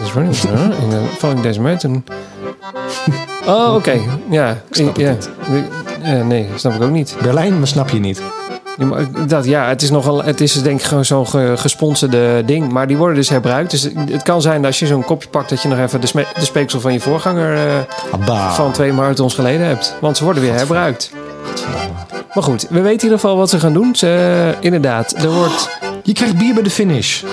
[0.01, 0.33] It's running.
[0.33, 0.83] Huh?
[0.83, 2.03] In the following days, mountain.
[3.45, 3.99] Oh, oké.
[4.29, 4.57] Ja.
[4.69, 5.07] snap ja.
[5.07, 7.15] het nee, snap ik ook niet.
[7.21, 8.21] Berlijn, maar snap je niet.
[8.77, 12.71] Ja, dat, ja, het is nogal, het is denk ik gewoon zo'n ge- gesponsorde ding.
[12.71, 13.71] Maar die worden dus herbruikt.
[13.71, 16.07] Dus het kan zijn dat als je zo'n kopje pakt, dat je nog even de,
[16.39, 19.95] de speeksel van je voorganger eh, van twee marathons geleden hebt.
[20.01, 21.11] Want ze worden weer herbruikt.
[22.33, 23.95] Maar goed, we weten in ieder geval wat ze gaan doen.
[23.95, 25.69] Ze, inderdaad, er wordt...
[26.03, 27.23] Je krijgt bier bij de finish.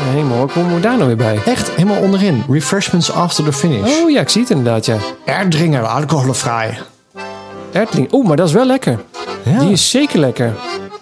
[0.00, 1.38] Hemel, hoe komen we daar nou weer bij?
[1.44, 2.44] Echt, helemaal onderin.
[2.50, 4.00] Refreshments after the finish.
[4.02, 4.96] Oh ja, ik zie het inderdaad, ja.
[5.24, 6.78] Erdringer, alcoholvrij.
[7.72, 8.12] Ertling.
[8.12, 8.98] Oeh, maar dat is wel lekker.
[9.44, 9.58] Ja.
[9.58, 10.52] Die is zeker lekker.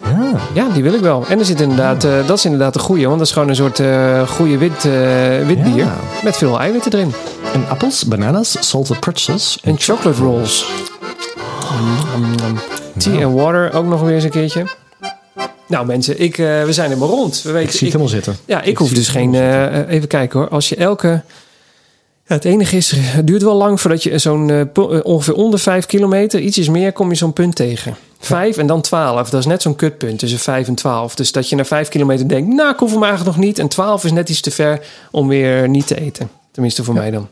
[0.04, 0.32] ja.
[0.52, 1.24] Ja, die wil ik wel.
[1.28, 3.04] En er zit inderdaad, eh, dat is inderdaad de goede.
[3.06, 5.64] Want dat is gewoon een soort eh goede wit, eh, wit Ja.
[5.64, 5.86] bier.
[6.22, 7.12] Met veel eiwitten erin.
[7.52, 9.58] En appels, bananas, salted pretzels.
[9.62, 10.66] En chocolate rolls.
[12.98, 14.66] Tea and water ook nog weer eens een keertje.
[15.66, 17.42] Nou mensen, ik, eh, we zijn helemaal rond.
[17.42, 18.36] We Ik weten, zie het helemaal zitten.
[18.44, 19.34] ja, ik hoef dus geen...
[19.34, 20.48] eh, eh, even kijken hoor.
[20.48, 21.22] Als je elke...
[22.26, 24.70] Ja, het enige is, het duurt wel lang voordat je zo'n
[25.02, 27.96] ongeveer onder 5 kilometer, ietsjes meer, kom je zo'n punt tegen.
[28.18, 29.30] 5 en dan 12.
[29.30, 31.14] Dat is net zo'n kutpunt tussen 5 en 12.
[31.14, 33.58] Dus dat je na 5 kilometer denkt, nou, ik hoef hem eigenlijk nog niet.
[33.58, 34.80] En 12 is net iets te ver
[35.10, 36.30] om weer niet te eten.
[36.50, 37.28] Tenminste voor mij dan.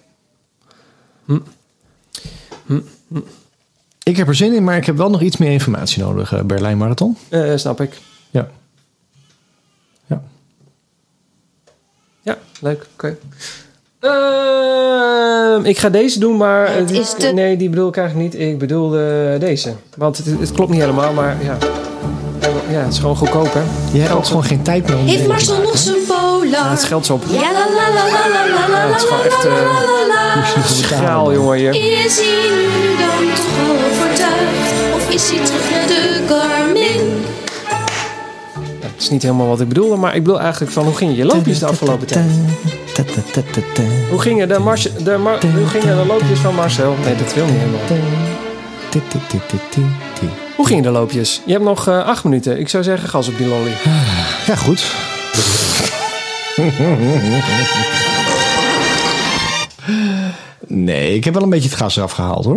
[4.05, 6.33] Ik heb er zin in, maar ik heb wel nog iets meer informatie nodig.
[6.33, 7.17] eh, Berlijn Marathon.
[7.29, 7.99] Eh, snap ik.
[8.31, 8.49] Ja.
[10.07, 10.23] Ja.
[12.23, 12.87] Ja, leuk.
[12.93, 13.17] Oké.
[14.01, 16.75] Ehm, ik ga deze doen, maar...
[16.75, 18.43] Het eh, is de- Nee, die bedoel ik eigenlijk niet.
[18.49, 19.73] Ik bedoel eh, deze.
[19.97, 21.57] Want het, het klopt niet helemaal, maar ja.
[22.71, 23.61] Ja, het is gewoon goedkoop, hè?
[23.93, 26.71] Je hebt ook gewoon geen tijd meer om Heeft Marcel nog zijn Ja, polar?
[26.71, 27.23] het geld is op.
[27.29, 31.33] Ja, la la la la la la la Ja, het is gewoon echt eh, schraal,
[31.33, 32.05] jongen, hier.
[32.05, 32.23] Is
[35.15, 37.25] is hij terug naar de Garmin?
[38.81, 40.85] Het is niet helemaal wat ik bedoelde, maar ik bedoel eigenlijk van...
[40.85, 42.31] Hoe gingen je loopjes de afgelopen tijd?
[44.11, 46.95] Hoe gingen de, mars, de, mar- hoe gingen de loopjes van Marcel?
[47.05, 47.81] Nee, dat wil niet helemaal.
[50.57, 51.41] Hoe gingen de loopjes?
[51.47, 52.59] Je hebt nog eh, acht minuten.
[52.59, 53.73] Ik zou zeggen, gas op die lolly.
[54.47, 54.85] Ja, goed.
[60.67, 62.57] Nee, ik heb wel een beetje het gas eraf gehaald hoor.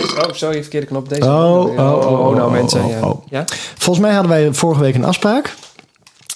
[0.00, 1.08] Oh, sorry, verkeerde knop.
[1.08, 1.24] Deze.
[1.24, 2.84] Oh, oh, oh, oh, nou oh, mensen.
[2.84, 3.00] oh, ja.
[3.00, 3.22] oh.
[3.28, 3.44] ja?
[3.78, 5.54] Volgens mij hadden wij vorige week een afspraak.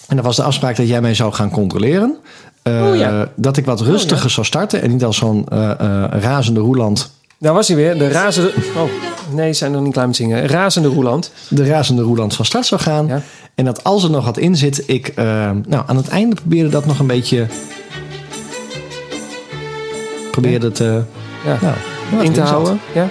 [0.08, 2.16] En dat was de afspraak dat jij mij zou gaan controleren.
[2.62, 3.28] Eh, Oh, ja.
[3.34, 7.10] Dat ik wat rustiger zou starten en niet als zo'n eh, eh, razende roeland.
[7.38, 7.98] Daar was hij weer.
[7.98, 8.52] De razende...
[8.76, 8.90] Oh,
[9.34, 10.46] nee, ze zijn nog niet klaar met zingen.
[10.46, 11.32] Razende Roeland.
[11.48, 13.06] De razende roeland van start zou gaan.
[13.06, 13.22] Ja.
[13.54, 16.86] En dat als er nog wat in zit, ik nou, aan het einde probeerde dat
[16.86, 17.46] nog een beetje.
[20.30, 20.78] Probeerde het.
[20.78, 21.74] Ja.
[22.10, 22.80] nou, In te houden.
[22.94, 23.08] Ja.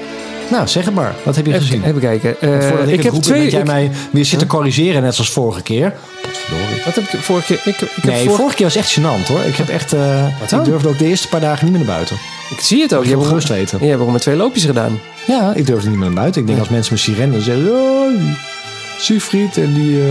[0.52, 1.16] Nou, zeg het maar.
[1.24, 1.84] Wat heb je gezien?
[1.84, 2.36] Even, kijken.
[2.40, 3.42] Voordat ik, ik heb twee...
[3.42, 5.94] dat jij ik- mij weer zit te corrigeren, net zoals vorige keer.
[6.22, 6.82] Potverdorie.
[6.86, 7.62] Wat heb ik vorige keer...
[7.74, 9.42] Ik, ik, heb Nee, vorige- vorige keer was echt gênant hoor.
[9.42, 9.90] Ik heb echt.
[10.50, 10.60] dan?
[10.60, 12.16] ik durfde ook de eerste paar dagen niet meer naar buiten.
[12.50, 13.04] ik zie het ook.
[13.04, 13.78] Je Je hebt, gerust weten.
[13.82, 15.00] je hebt ook met twee loopjes gedaan.
[15.28, 16.42] Ja, ik durfde niet meer naar buiten.
[16.42, 17.72] Ik denk als mensen me zien rennen, dan zeggen ze.
[17.72, 18.36] Oh, die
[19.00, 20.00] Siegfried en die.
[20.02, 20.08] eh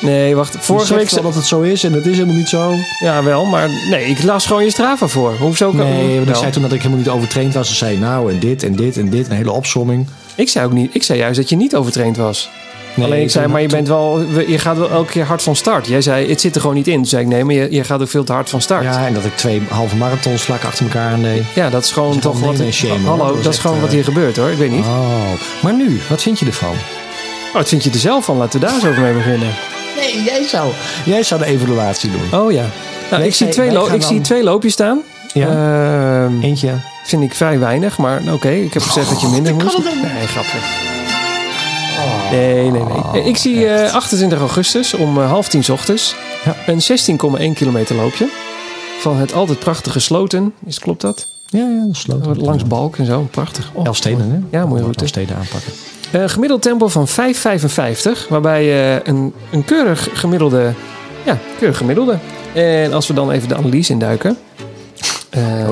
[0.00, 0.50] Nee, wacht.
[0.50, 1.10] Vorige Vorige week...
[1.10, 2.74] week dat het zo is en het is helemaal niet zo.
[3.00, 3.44] Ja, wel.
[3.44, 5.34] Maar nee, ik las gewoon je Strava voor.
[5.38, 6.36] Hoezo kan Nee, want ik Wel.
[6.36, 7.68] zei toen dat ik helemaal niet overtraind was.
[7.68, 9.28] Ze zei nou en dit en dit en dit.
[9.28, 10.06] Een hele opsomming.
[10.34, 10.94] Ik zei ook niet.
[10.94, 12.50] Ik zei juist dat je niet overtraind was.
[12.96, 15.56] Nee, Alleen ik zei, maar je bent wel, je gaat wel elke keer hard van
[15.56, 15.86] start.
[15.86, 16.94] Jij zei, het zit er gewoon niet in.
[16.94, 18.82] Toen zei ik, nee, maar je, je gaat ook veel te hard van start.
[18.84, 21.44] Ja, Ja, en dat ik twee halve marathons vlak achter elkaar aandeed.
[21.70, 22.50] dat is gewoon Dat is toch wat...
[22.50, 24.50] nee, nee, shame, hallo, Dat dat, is gewoon wat eh, hier gebeurt hoor.
[24.50, 24.84] Ik weet niet.
[24.84, 25.32] Oh,
[25.62, 26.70] maar nu, wat vind je ervan?
[26.70, 28.36] Oh, wat vind je er zelf van?
[28.36, 29.48] Laten we daar eens over mee beginnen.
[30.04, 30.72] Nee, jij zou,
[31.04, 32.40] jij zou de evaluatie doen.
[32.40, 32.64] Oh ja.
[33.10, 35.00] Nou, ik zie, twee, wij lo- gaan ik zie twee loopjes staan.
[35.32, 36.72] Ja, Ehm, eentje.
[37.04, 38.48] vind ik vrij weinig, maar oké.
[38.50, 39.78] ik heb gezegd dat je minder moest.
[39.78, 40.58] Nee, grapje.
[42.30, 42.82] Nee, nee,
[43.12, 43.24] nee.
[43.24, 46.56] Ik zie eh, 28 augustus om eh, half tien 's ochtends Ja.
[46.66, 46.80] een
[47.50, 48.28] 16,1 kilometer loopje.
[49.00, 50.52] Van het altijd prachtige Sloten.
[50.66, 51.26] Is, klopt dat?
[51.46, 52.36] Ja, ja, dat leuk.
[52.46, 53.28] Langs Balk en zo.
[53.30, 53.70] Prachtig.
[53.74, 54.58] Oh, Elfsteden, hè?
[54.58, 55.00] Ja, mooie route.
[55.00, 55.72] Elfsteden aanpakken.
[56.14, 58.28] Eh, gemiddeld tempo van 5,55.
[58.28, 60.72] Waarbij je een, een keurig gemiddelde...
[61.24, 62.18] Ja, keurig gemiddelde.
[62.52, 64.38] En als we dan even de analyse induiken.
[65.30, 65.68] eh,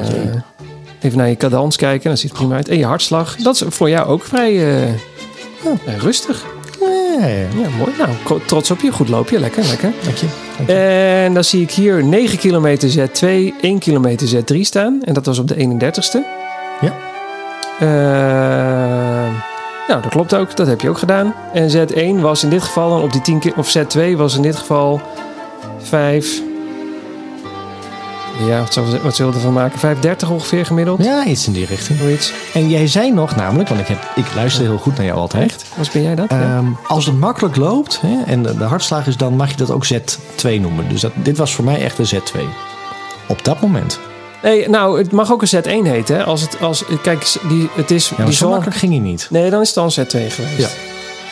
[1.01, 2.11] even naar je cadans kijken.
[2.11, 2.69] Dat ziet prima uit.
[2.69, 3.37] En je hartslag.
[3.37, 6.45] Dat is voor jou ook vrij eh, rustig.
[6.81, 7.93] Ja, ja, mooi.
[7.99, 8.93] Nou, trots op je.
[8.93, 9.39] Goed loopje.
[9.39, 9.93] Lekker, lekker.
[10.03, 10.27] Dank je.
[10.57, 10.75] Dank je.
[10.75, 13.27] En dan zie ik hier 9 kilometer Z2,
[13.61, 15.03] 1 kilometer Z3 staan.
[15.05, 16.19] En dat was op de 31ste.
[16.81, 17.11] Ja.
[19.89, 20.57] Nou, dat klopt ook.
[20.57, 21.35] Dat heb je ook gedaan.
[21.53, 24.43] En Z1 was in dit geval dan op die 10 ki- of Z2 was in
[24.43, 25.01] dit geval
[25.79, 26.41] 5.
[28.47, 29.79] Ja, wat zullen we, wat zullen we ervan maken?
[29.79, 31.05] 530 ongeveer gemiddeld?
[31.05, 31.99] Ja, iets in die richting.
[31.99, 32.33] Zoiets.
[32.55, 35.65] En jij zei nog namelijk, want ik, heb, ik luister heel goed naar jou altijd.
[35.77, 36.31] Wat ben jij dat?
[36.31, 36.41] Ja.
[36.41, 39.71] Ehm, als het makkelijk loopt hè, en de, de hartslag is, dan mag je dat
[39.71, 40.89] ook Z2 noemen.
[40.89, 42.41] Dus dat, dit was voor mij echt een Z2.
[43.29, 43.99] Op dat moment.
[44.43, 46.17] Nee, nou, het mag ook een Z1 heten.
[46.17, 46.25] Hè?
[46.25, 48.09] Als het, als, kijk, die, het is...
[48.09, 49.27] Ja, die zo zal- makkelijk ging hij niet.
[49.31, 50.57] Nee, dan is het dan Z2 geweest.
[50.59, 50.69] Ja.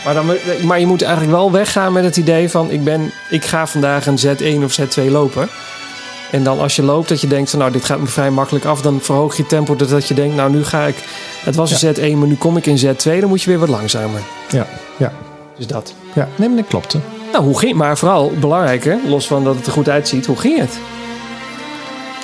[0.05, 0.27] Maar, dan,
[0.63, 2.71] maar je moet eigenlijk wel weggaan met het idee van...
[2.71, 5.49] Ik, ben, ik ga vandaag een Z1 of Z2 lopen.
[6.31, 7.59] En dan als je loopt dat je denkt van...
[7.59, 8.83] Nou, dit gaat me vrij makkelijk af.
[8.83, 10.37] Dan verhoog je tempo doordat je denkt...
[10.37, 10.95] Nou, nu ga ik...
[11.45, 13.21] Het was een Z1, maar nu kom ik in Z2.
[13.21, 14.21] Dan moet je weer wat langzamer.
[14.51, 15.13] Ja, ja,
[15.57, 15.95] Dus dat.
[16.15, 16.29] ja.
[16.37, 16.99] Nee, maar dat klopte.
[17.33, 20.59] Nou, hoe ging Maar vooral belangrijker, los van dat het er goed uitziet, hoe ging
[20.59, 20.79] het?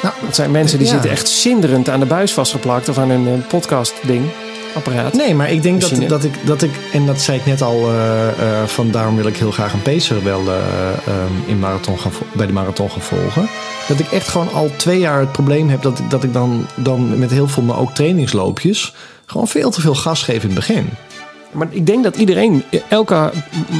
[0.02, 0.92] Nou, Het zijn mensen die ja.
[0.92, 4.24] zitten echt zinderend aan de buis vastgeplakt of aan een eh, podcast-ding,
[4.74, 5.12] apparaat.
[5.12, 6.08] Nee, maar ik denk dat, Machine.
[6.08, 9.26] dat, ik, dat ik, en dat zei ik net al, eh, eh, van daarom wil
[9.26, 10.42] ik heel graag een pacer wel
[11.46, 13.48] in marathon gaan, bij de marathon gaan volgen.
[13.88, 16.66] Dat ik echt gewoon al twee jaar het probleem heb dat ik, dat ik dan,
[16.74, 18.94] dan met heel veel, maar ook trainingsloopjes,
[19.26, 20.88] gewoon veel te veel gas geef in het begin.
[21.52, 23.30] Maar ik denk dat iedereen, elke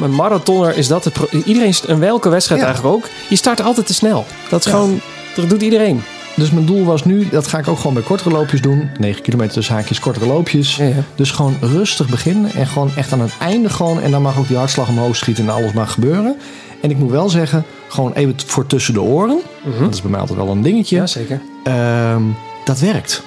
[0.01, 1.17] m- marathoner is dat het.
[1.45, 2.67] Iedereen, en welke wedstrijd Ja.
[2.67, 4.25] eigenlijk ook, je start altijd te snel.
[4.49, 4.71] Dat is Ja.
[4.79, 5.01] gewoon,
[5.37, 6.03] dat doet iedereen.
[6.37, 8.91] Dus mijn doel was nu, dat ga ik ook gewoon bij kortere loopjes doen.
[8.99, 10.76] 9 kilometer dus haakjes, kortere loopjes.
[10.76, 10.95] Ja, ja.
[11.14, 14.01] Dus gewoon rustig beginnen en gewoon echt aan het einde gewoon.
[14.01, 16.37] En dan mag ook die hartslag omhoog schieten en alles mag gebeuren.
[16.82, 19.41] En ik moet wel zeggen, gewoon even voor tussen de oren.
[19.80, 20.97] Dat is bij mij altijd wel een dingetje.
[20.97, 21.41] Ja, zeker.
[21.64, 22.22] Ehm,
[22.64, 23.22] dat werkt.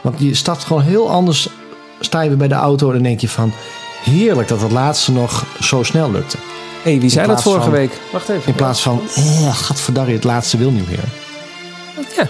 [0.00, 1.48] Want je stapt gewoon heel anders.
[2.00, 3.52] Sta je weer bij de auto en dan denk je van...
[4.04, 6.36] Heerlijk dat het laatste nog zo snel lukte.
[6.82, 8.00] Hé, hey, wie zei dat vorige van- week?
[8.12, 8.46] Wacht even.
[8.46, 9.00] In plaats van...
[9.14, 11.25] Eh, gadverdarrie, het laatste wil niet meer.
[12.16, 12.28] Ja.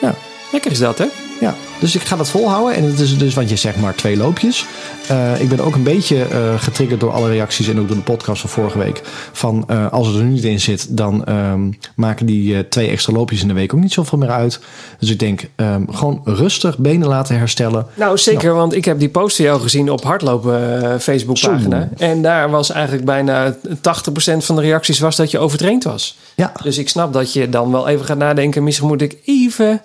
[0.00, 0.14] Ja.
[0.52, 1.06] Lekker is dat, hè?
[1.40, 2.74] Ja, dus ik ga dat volhouden.
[2.74, 4.66] En het is dus, want je zegt maar twee loopjes.
[5.08, 8.02] Eh, ik ben ook een beetje eh, getriggerd door alle reacties en ook door de
[8.02, 9.00] podcast van vorige week.
[9.32, 13.12] Van eh, als het er nu niet in zit, dan ehm, maken die twee extra
[13.12, 14.60] loopjes in de week ook niet zoveel meer uit.
[14.98, 17.86] Dus ik denk, ehm, gewoon rustig benen laten herstellen.
[17.94, 21.88] Nou, zeker, want ik heb die post van jou gezien op Hardlopen Facebookpagina.
[21.96, 26.18] En daar was eigenlijk bijna 80% van de reacties was dat je overtraind was.
[26.34, 28.64] Ja, Dus ik snap dat je dan wel even gaat nadenken.
[28.64, 29.82] Misschien moet ik even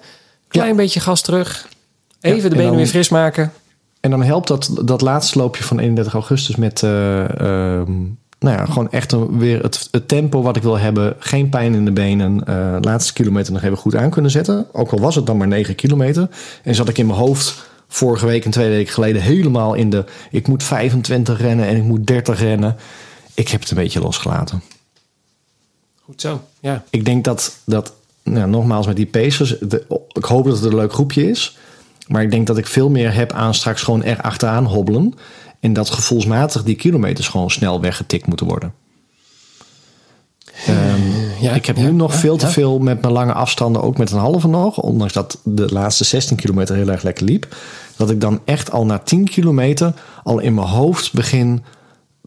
[0.58, 0.76] klein Ja.
[0.82, 1.68] beetje gas terug.
[2.22, 3.52] Even Ja, de en benen dan- weer fris maken.
[4.00, 6.84] en dan helpt dat, dat laatste loopje van 31 augustus met...
[6.84, 7.92] eh, ehm,
[8.40, 11.16] nou ja, gewoon echt een, weer het, het tempo wat ik wil hebben.
[11.20, 12.44] Geen pijn in de benen.
[12.48, 14.66] eh, laatste kilometer nog even goed aan kunnen zetten.
[14.72, 16.30] Ook al was het dan maar 9 kilometer.
[16.64, 20.06] En zat ik in mijn hoofd vorige week en twee weken geleden helemaal in de...
[20.32, 22.76] Ik moet 25 rennen en ik moet 30 rennen.
[23.34, 24.62] Ik heb het een beetje losgelaten.
[26.04, 26.84] Goed zo, ja.
[26.90, 27.94] Ik denk dat, dat
[28.34, 29.56] nou, nogmaals met die Pacers...
[29.60, 31.58] de- ik hoop dat het een leuk groepje is.
[32.08, 35.14] Maar ik denk dat ik veel meer heb aan straks gewoon er achteraan hobbelen.
[35.60, 38.74] En dat gevoelsmatig die kilometers gewoon snel weggetikt moeten worden.
[40.66, 41.02] Ehm,
[41.40, 42.52] ja ik heb ja, nu nog ja, veel te ja.
[42.52, 44.78] veel met mijn lange afstanden, ook met een halve nog.
[44.78, 47.56] Ondanks dat de laatste 16 kilometer heel erg lekker liep.
[47.96, 51.64] Dat ik dan echt al na 10 kilometer al in mijn hoofd begin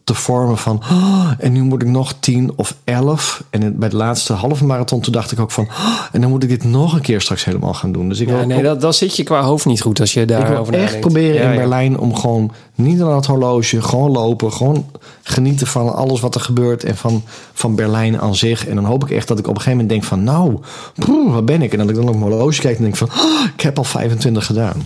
[0.09, 0.81] te vormen van...
[0.91, 3.43] "Oh, en nu moet ik nog 10 of 11.
[3.49, 5.63] En bij de laatste halve marathon toen dacht ik ook van...
[5.69, 8.09] "Oh, en dan moet ik dit nog een keer straks helemaal gaan doen.
[8.09, 10.21] Dus ik Ja, wil nee, dat, dan zit je qua hoofd niet goed als je
[10.21, 10.99] ik wil echt nadenkt.
[10.99, 11.57] proberen Ja, in.
[11.57, 14.85] Berlijn om gewoon niet aan het horloge, gewoon lopen, gewoon
[15.23, 18.67] genieten van alles wat er gebeurt en van, van Berlijn aan zich.
[18.67, 20.57] En dan hoop ik echt dat ik op een gegeven moment denk van, nou,
[20.95, 21.71] broer, waar ben ik?
[21.71, 23.83] En dat ik dan op mijn horloge kijk en denk van, "Oh, ik heb al
[23.83, 24.85] 25 gedaan.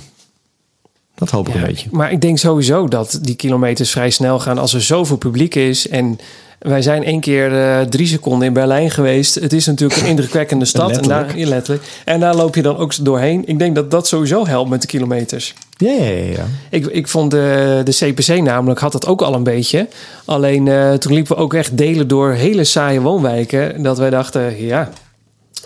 [1.24, 1.90] Dat hoop ik Ja, een beetje.
[1.92, 5.88] Maar ik denk sowieso dat die kilometers vrij snel gaan als er zoveel publiek is.
[5.90, 6.20] En
[6.60, 9.36] wij zijn één keer eh, drie seconden in Berlijn geweest.
[9.36, 10.98] Het is natuurlijk een indrukwekkende stad.
[10.98, 11.84] En daar, Letterlijk.
[12.06, 13.44] En daar loop je dan ook doorheen.
[13.46, 15.54] Ik denk dat dat sowieso helpt met de kilometers.
[15.78, 16.46] Ja, ja, ja.
[16.70, 19.88] Ik, ik vond de, de CPC namelijk had dat ook al een beetje.
[20.26, 23.84] Alleen eh, toen liepen we ook echt delen door hele saaie woonwijken.
[23.84, 24.90] Dat wij dachten, ja,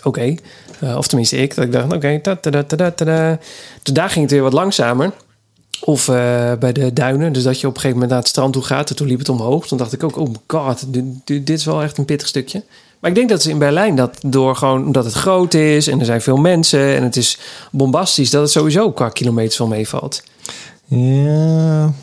[0.04, 0.36] oké.
[0.80, 1.56] Eh, of tenminste ik.
[1.56, 2.20] Dat ik dacht, oké.
[2.22, 2.38] ta.
[3.84, 5.12] Dus daar ging het weer wat langzamer.
[5.82, 7.34] Of eh, bij de duinen.
[7.34, 8.90] Dus dat je op een gegeven moment naar het strand toe gaat.
[8.90, 9.68] En toen liep het omhoog.
[9.68, 12.64] Toen dacht ik ook, oh my god, dit, dit is wel echt een pittig stukje.
[13.00, 16.00] Maar ik denk dat ze in Berlijn dat door gewoon omdat het groot is en
[16.00, 17.40] er zijn veel mensen en het is
[17.72, 20.24] bombastisch, dat het sowieso qua kilometers wel meevalt.
[20.86, 21.94] Ja,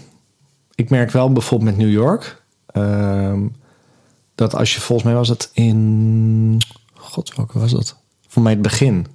[0.75, 2.43] ik merk wel bijvoorbeeld met New York.
[2.67, 3.41] ehm,
[4.35, 6.59] dat als je volgens mij was het in.
[6.95, 7.97] God, welke was dat?
[8.29, 9.07] Voor mij het begin.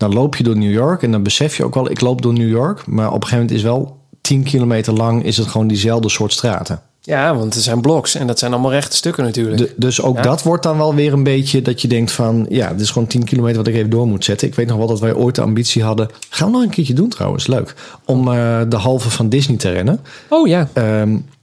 [0.00, 2.32] Dan loop je door New York en dan besef je ook wel, ik loop door
[2.32, 2.86] New York.
[2.86, 6.32] Maar op een gegeven moment is wel 10 kilometer lang is het gewoon diezelfde soort
[6.32, 6.82] straten.
[7.02, 9.56] Ja, want er zijn bloks en dat zijn allemaal rechte stukken natuurlijk.
[9.58, 10.22] De- dus ook Ja.
[10.22, 12.46] dat wordt dan wel weer een beetje dat je denkt van...
[12.48, 14.48] ja, dit is gewoon 10 kilometer wat ik even door moet zetten.
[14.48, 16.08] Ik weet nog wel dat wij ooit de ambitie hadden...
[16.30, 17.74] gaan we nog een keertje doen trouwens, leuk.
[18.04, 20.00] Om eh, de halve van Disney te rennen.
[20.28, 20.68] Oh ja.
[20.72, 20.86] Ehm,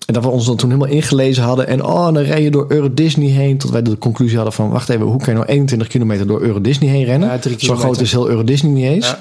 [0.06, 1.68] en dat we ons dan toen helemaal ingelezen hadden.
[1.68, 3.58] En oh, dan rij je door Euro Disney heen.
[3.58, 4.70] Tot wij de conclusie hadden van...
[4.70, 7.30] wacht even, hoe kan je nou 21 kilometer door Euro Disney heen rennen?
[7.30, 9.08] Ja, Zo groot is heel Euro Disney niet eens.
[9.08, 9.20] Ja.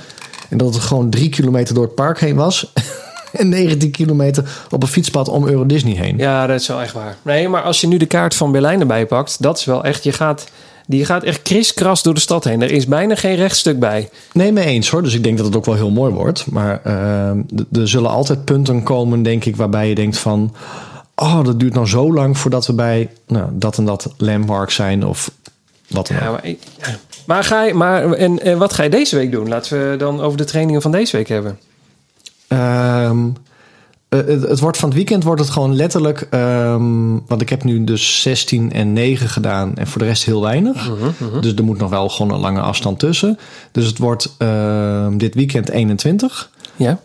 [0.49, 2.73] En dat het gewoon drie kilometer door het park heen was.
[3.39, 6.19] En 19 kilometer op een fietspad om Euro Disney heen.
[6.19, 7.17] Ja, dat is wel echt waar.
[7.23, 10.05] Nee, maar als je nu de kaart van Berlijn erbij pakt, dat is wel echt,
[10.05, 10.45] je gaat,
[10.87, 12.63] die gaat echt kriskras door de stad heen.
[12.63, 14.09] Er is bijna geen rechtstuk bij.
[14.33, 15.03] Nee, mee eens hoor.
[15.03, 16.51] Dus ik denk dat het ook wel heel mooi wordt.
[16.51, 16.81] Maar
[17.57, 20.55] d- er zullen altijd punten komen, denk ik, waarbij je denkt van...
[21.19, 25.05] Oh, dat duurt nou zo lang voordat we bij nou, dat en dat landmark zijn
[25.07, 25.31] of
[25.89, 26.41] wat dan ook.
[26.45, 26.55] Ja,
[27.27, 29.49] maar, ga je, maar en, en wat ga je deze week doen?
[29.49, 31.59] Laten we dan over de trainingen van deze week hebben.
[32.49, 33.29] Ehm,
[34.09, 36.27] eh, het, het wordt van het weekend wordt het gewoon letterlijk.
[36.31, 40.41] ehm, want ik heb nu dus 16 en 9 gedaan en voor de rest heel
[40.43, 40.91] weinig.
[41.41, 43.39] Dus er moet nog wel gewoon een lange afstand tussen.
[43.73, 46.51] Dus het wordt ehm, dit weekend 21.
[46.77, 47.01] Ja.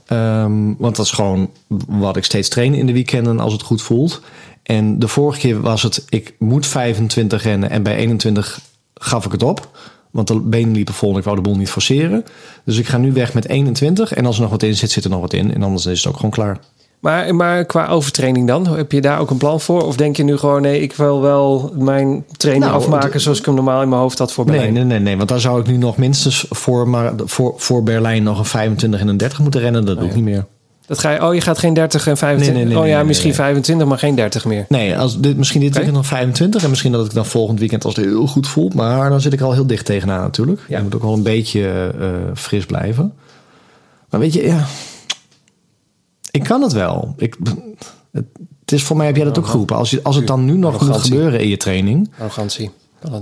[0.77, 1.49] Want dat is gewoon
[1.87, 4.21] wat ik steeds train in de weekenden als het goed voelt.
[4.63, 8.59] En de vorige keer was het, ik moet 25 rennen en bij 21
[8.93, 9.69] gaf ik het op.
[10.12, 12.24] Want de benen liepen vol en ik wou de boel niet forceren.
[12.66, 14.14] Dus ik ga nu weg met 21.
[14.14, 15.53] En als er nog wat in zit, zit er nog wat in.
[15.53, 16.59] En anders is het ook gewoon klaar.
[16.99, 19.82] Maar, maar qua overtraining dan, heb je daar ook een plan voor?
[19.86, 23.45] Of denk je nu gewoon, nee, ik wil wel mijn training Nou, afmaken zoals ik
[23.45, 24.74] hem normaal in mijn hoofd had voor Nee, Berlijn?
[24.74, 25.18] nee, nee, nee.
[25.18, 28.99] Want daar zou ik nu nog minstens voor, maar voor, voor Berlijn nog een 25
[28.99, 29.86] en een 30 moeten rennen.
[29.86, 30.45] Dat doe ik niet meer.
[30.86, 32.55] Dat ga je, oh, je gaat geen 30 en 25.
[32.55, 33.38] Nee, nee, nee, oh ja, misschien nee.
[33.38, 34.65] 25, maar geen 30 meer.
[34.69, 36.63] Nee, als dit, misschien dit weekend nog 25.
[36.63, 38.73] En misschien dat ik dan volgend weekend als het heel goed voelt.
[38.73, 40.61] Maar dan zit ik al heel dicht tegenaan natuurlijk.
[40.67, 40.77] Ja.
[40.77, 43.13] Je moet ook wel een beetje eh, fris blijven.
[44.09, 44.65] Maar weet je, ja.
[46.32, 47.13] Ik kan het wel.
[47.17, 47.38] Ik,
[48.11, 48.25] het,
[48.61, 49.75] het is voor mij, heb jij dat ook geroepen.
[49.75, 51.11] Als, je, als het dan nu nog moet Arrogantie.
[51.11, 52.11] gebeuren in je training.
[52.19, 52.71] Arrogantie.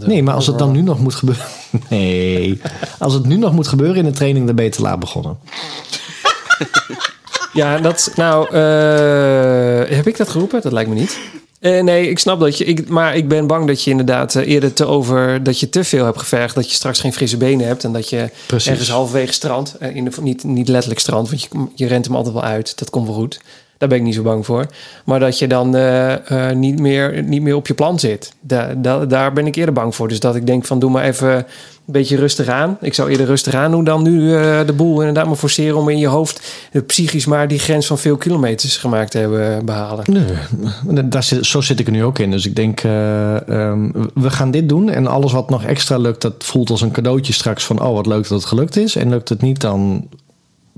[0.06, 1.46] Nee, maar als het dan nu nog moet gebeuren.
[1.90, 2.62] Nee.
[3.00, 5.38] Als het nu nog moet gebeuren in de training, dan ben je te laat begonnen.
[7.54, 8.12] Ja, dat.
[8.16, 10.62] Nou, eh, heb ik dat geroepen?
[10.62, 11.20] Dat lijkt me niet.
[11.60, 12.66] Eh, nee, ik snap dat je.
[12.66, 15.44] Ik, maar ik ben bang dat je inderdaad eh, eerder te over.
[15.44, 16.56] dat je te veel hebt gevergd.
[16.56, 17.84] Dat je straks geen frisse benen hebt.
[17.84, 18.72] En dat je Precies.
[18.72, 19.76] ergens halverwege strand.
[19.94, 22.78] in de, niet, niet letterlijk strand, want je, je rent hem altijd wel uit.
[22.80, 23.40] Dat komt wel goed.
[23.78, 24.66] Daar ben ik niet zo bang voor.
[25.06, 25.70] Maar dat je dan
[26.60, 28.32] niet, meer, niet meer op je plan zit.
[28.40, 30.08] Da, da- daar ben ik eerder bang voor.
[30.08, 31.46] Dus dat ik denk van doe maar even
[31.90, 32.78] een beetje rustig aan.
[32.82, 35.90] Ik zou eerder rustig aan doen dan nu eh, de boel inderdaad maar forceren om
[35.90, 40.06] in je hoofd eh, psychisch maar die grens van veel kilometers gemaakt te hebben behalen.
[40.08, 42.32] Nee, daar zit, zo zit ik er nu ook in.
[42.32, 44.90] Dus ik denk, eh, ehm, we gaan dit doen.
[44.90, 47.66] En alles wat nog extra lukt, dat voelt als een cadeautje straks.
[47.66, 48.96] Van, oh, wat leuk dat het gelukt is.
[48.96, 50.08] En lukt het niet, dan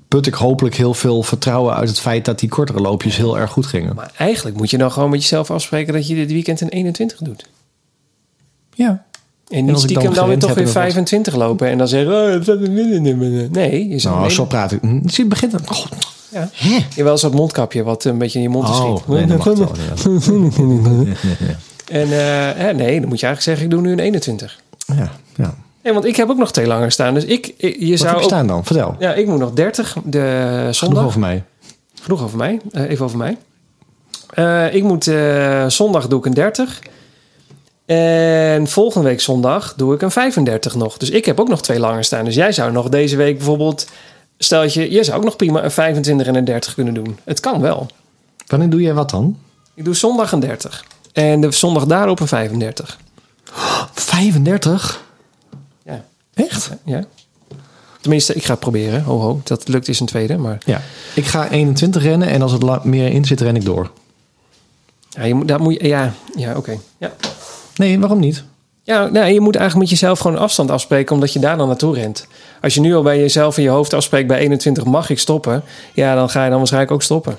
[0.08, 3.52] put ik hopelijk heel veel vertrouwen uit het feit dat die kortere loopjes heel erg
[3.52, 3.96] goed gingen.
[3.96, 7.18] Maar eigenlijk moet je dan gewoon met jezelf afspreken dat je dit weekend een 21
[7.18, 7.48] doet.
[8.74, 9.06] Ja.
[9.52, 11.88] En niet ik dan stiekem dan, weer toch weer en wat- 25 lopen en dan
[11.88, 13.52] zeggen, oh, het.
[13.52, 14.82] Nee, je zou Nou, nee, zo praat ik.
[14.82, 15.68] Hm, Zie je, begint het.
[15.68, 15.88] God.
[16.30, 16.50] ja.
[16.96, 19.08] Je wel zo'n mondkapje wat een beetje in je mond Oh, schiet.
[19.08, 19.72] nee, dat mag wel.
[21.92, 22.08] En
[22.58, 24.60] hè, nee, dan moet je eigenlijk zeggen, ik doe nu een 21.
[24.86, 25.54] Ja, ja.
[25.84, 27.14] Nee, want ik heb ook nog twee langer staan.
[27.14, 28.66] Dus ik, ik- je Wat zou heb je staan dan?
[28.66, 28.96] Vertel.
[29.00, 30.20] Ja, ik moet nog 30 de
[30.60, 31.04] Genoeg zondag.
[31.06, 31.44] over mij.
[32.02, 32.60] Genoeg over mij.
[32.72, 33.38] Eh, even over mij.
[34.34, 35.12] Eh, ik moet
[35.68, 36.80] zondag doe ik een 30.
[37.92, 40.98] En volgende week zondag doe ik een 35 nog.
[40.98, 42.26] Dus ik heb ook nog twee langer staan.
[42.26, 43.88] Dus jij zou nog deze week bijvoorbeeld...
[44.38, 47.20] Stel je, je zou ook nog prima een 25 en een 30 kunnen doen.
[47.24, 47.88] Het kan wel.
[48.48, 49.38] Wanneer doe jij wat dan?
[49.74, 50.86] Ik doe zondag een 30.
[51.14, 53.00] En de zondag daarop een 35.
[53.94, 55.04] 35?
[55.84, 56.04] Ja.
[56.34, 56.70] Echt?
[56.86, 57.04] ja.
[58.02, 59.04] Tenminste, ik ga het proberen.
[59.04, 59.42] Ho, ho.
[59.44, 60.38] Dat lukt is een tweede.
[60.38, 60.82] Maar Ja.
[61.16, 63.92] Ik ga 21 rennen en als het meer in zit, ren ik door.
[65.10, 65.88] ja, je moet, daar moet je...
[65.88, 66.78] Ja, ja oké.
[66.98, 67.12] Ja.
[67.76, 68.44] Nee, waarom niet?
[68.84, 71.68] Ja, nou, je moet eigenlijk met jezelf gewoon een afstand afspreken, omdat je daar dan
[71.68, 72.28] naartoe rent.
[72.62, 75.64] Als je nu al bij jezelf in je hoofd afspreekt, bij 21 mag ik stoppen,
[75.94, 77.38] ja, dan ga je dan waarschijnlijk ook stoppen.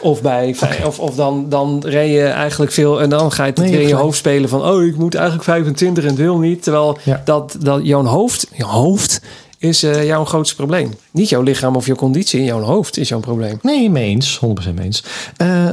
[0.00, 3.58] Of, bij, of, of dan, dan reed je eigenlijk veel en dan ga je het
[3.58, 6.38] Nee, je weer in je hoofd spelen van, oh, ik moet eigenlijk 25 en wil
[6.38, 6.62] niet.
[6.62, 7.22] Terwijl Ja.
[7.24, 9.20] dat, dat jouw hoofd, jouw hoofd
[9.58, 10.94] is eh, jouw grootste probleem.
[11.10, 13.58] Niet jouw lichaam of je conditie, jouw hoofd is jouw probleem.
[13.62, 14.40] Nee, mee eens.
[14.46, 15.04] 100% mee eens.
[15.36, 15.68] Eh,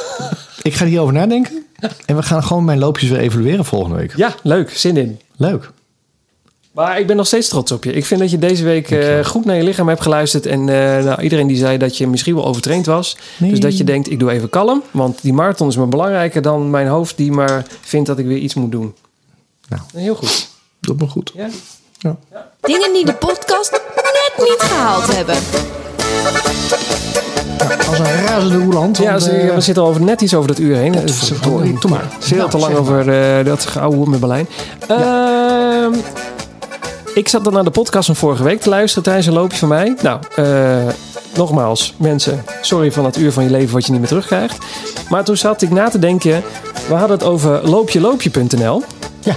[0.62, 1.66] ik ga hierover nadenken.
[2.06, 4.16] En we gaan gewoon mijn loopjes weer evalueren volgende week.
[4.16, 5.20] Ja, leuk, zin in.
[5.36, 5.70] Leuk.
[6.72, 7.92] Maar ik ben nog steeds trots op je.
[7.92, 10.46] Ik vind dat je deze week eh, goed naar je lichaam hebt geluisterd.
[10.46, 13.16] En eh, nou, iedereen die zei dat je misschien wel overtraind was.
[13.38, 13.50] Nee.
[13.50, 14.82] Dus dat je denkt, ik doe even kalm.
[14.90, 18.38] Want die marathon is me belangrijker dan mijn hoofd die maar vindt dat ik weer
[18.38, 18.94] iets moet doen.
[19.68, 19.82] Nou.
[19.94, 20.48] Heel goed.
[20.80, 21.32] Doet me goed.
[21.34, 21.48] Ja.
[21.98, 22.16] Ja.
[22.60, 25.36] Dingen die de podcast net niet gehaald hebben.
[27.88, 28.98] Als een razende roeland.
[28.98, 30.94] Ja, want, eh, we zitten over, net iets over het uur heen.
[30.94, 32.04] Het is- Potverdorie, doe maar.
[32.18, 33.08] Veel te lang over
[33.38, 34.48] eh, dat geouwe met Berlijn.
[34.88, 35.92] Ehm,
[37.14, 39.68] ik zat dan naar de podcast van vorige week te luisteren tijdens een loopje van
[39.68, 39.96] mij.
[40.02, 40.44] Nou, eh,
[41.36, 44.56] nogmaals, mensen, sorry van dat uur van je leven wat je niet meer terugkrijgt.
[45.08, 46.42] Maar toen zat ik na te denken,
[46.88, 48.82] we hadden het over loopjeloopje.nl.
[49.20, 49.34] Ja.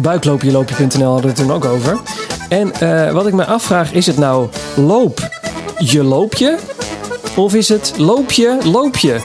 [0.00, 1.98] Buikloopjeloopje.nl hadden we het toen ook over.
[2.48, 5.28] En eh, wat ik me afvraag, is het nou loop
[5.78, 6.56] je loopje?
[7.36, 9.20] Of is het loopje loopje?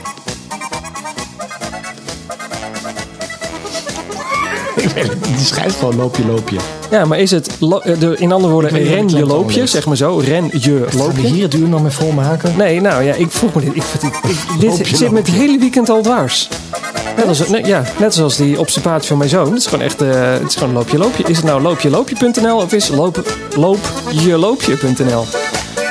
[5.36, 6.56] Die schrijft gewoon loopje, loopje.
[6.90, 9.16] Ja, maar is het, lo- eh, de, in andere woorden, Ik weet niet ren je
[9.16, 11.26] het loopje, zeg maar zo, ren je Gaan we loopje?
[11.26, 12.54] hier het uur nog mee volmaken?
[12.56, 13.76] Nee, nou ja, ik vroeg me dit.
[13.76, 15.32] Ik, ik, ik- dit Loopje, zit me het loopje.
[15.42, 16.48] hele weekend al dwars.
[17.16, 19.46] Net, als, nee, ja, net zoals die observatie van mijn zoon.
[19.48, 21.22] Het is gewoon echt, eh, het is gewoon loopje loopje.
[21.26, 23.22] Is het nou loopjeloopje.nl of is loop,
[23.56, 25.24] loopjeloopje.nl?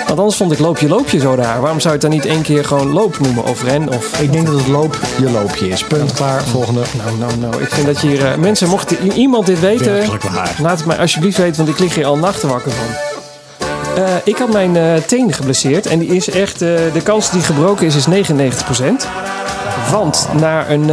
[0.10, 1.62] Want anders vond ik loopje loopje zo raar.
[1.62, 4.20] Waarom zou je het dan niet één keer gewoon loop noemen of ren of...
[4.20, 5.84] Ik denk dat het loop je loopje is.
[5.84, 6.82] Punt, klaar, volgende.
[6.97, 7.62] Nou, nou, nou.
[7.62, 8.26] Ik vind dat je hier...
[8.26, 10.03] eh, mensen, mocht iemand dit weten...
[10.62, 12.86] Laat het mij alsjeblieft weten, want ik lig hier al nachten wakker van.
[14.03, 17.86] Eh, ik had mijn eh teen geblesseerd en die is echt, de kans die gebroken
[17.86, 18.86] is, is 99%.
[19.91, 20.86] Want na een,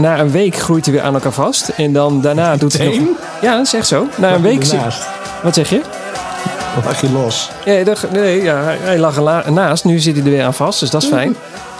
[0.00, 1.68] na een week groeit hij weer aan elkaar vast.
[1.68, 3.08] En dan daarna doet hij nog...
[3.40, 4.06] Ja, dat is echt zo.
[4.16, 4.64] Na een week...
[4.64, 4.80] zit-.
[5.42, 5.80] Wat zeg je?
[6.74, 7.50] Dan lag je los.
[7.64, 9.84] Ja, dat- nee, ja, hij- lag ernaast.
[9.84, 11.36] Nu zit hij er weer aan vast, dus dat is fijn.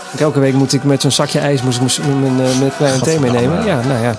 [0.09, 2.99] Want Elke week moet ik met zo'n zakje ijs moest ik mijn, mijn, eh, kleine
[2.99, 3.65] thee meenemen.
[3.65, 4.15] Ja, nou ja.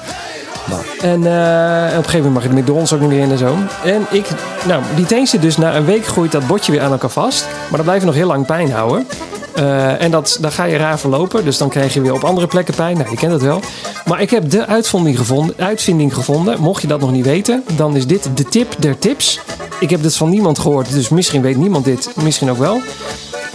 [1.01, 3.39] En eh, op een gegeven moment mag je de McDonald's ook niet meer in en
[3.39, 3.57] zo.
[3.85, 4.27] En ik,
[4.67, 7.47] nou, die teen zit dus na een week groeit dat botje weer aan elkaar vast.
[7.69, 9.07] Maar dan blijft nog heel lang pijn houden.
[9.55, 11.45] Eh, en dat, dan ga je raar verlopen.
[11.45, 12.97] Dus dan krijg je weer op andere plekken pijn.
[12.97, 13.61] Nou, je kent het wel.
[14.07, 16.61] Maar ik heb de uitvinding gevonden, uitvinding gevonden.
[16.61, 19.41] Mocht je dat nog niet weten, dan is dit de tip der tips.
[19.81, 22.11] Ik heb dit van niemand gehoord, dus misschien weet niemand dit.
[22.23, 22.81] Misschien ook wel.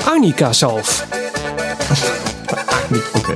[0.06, 1.06] Arnica zalf.
[3.18, 3.34] Oké.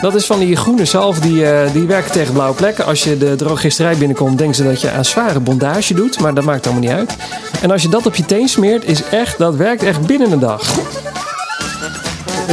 [0.00, 2.84] Dat is van die groene zalf die, eh, die werkt tegen blauwe plekken.
[2.84, 6.20] Als je de drogisterij binnenkomt, denken ze dat je aan zware bondage doet.
[6.20, 7.16] Maar dat maakt allemaal niet uit.
[7.60, 10.38] En als je dat op je teen smeert, is echt, dat werkt echt binnen een
[10.38, 10.74] dag.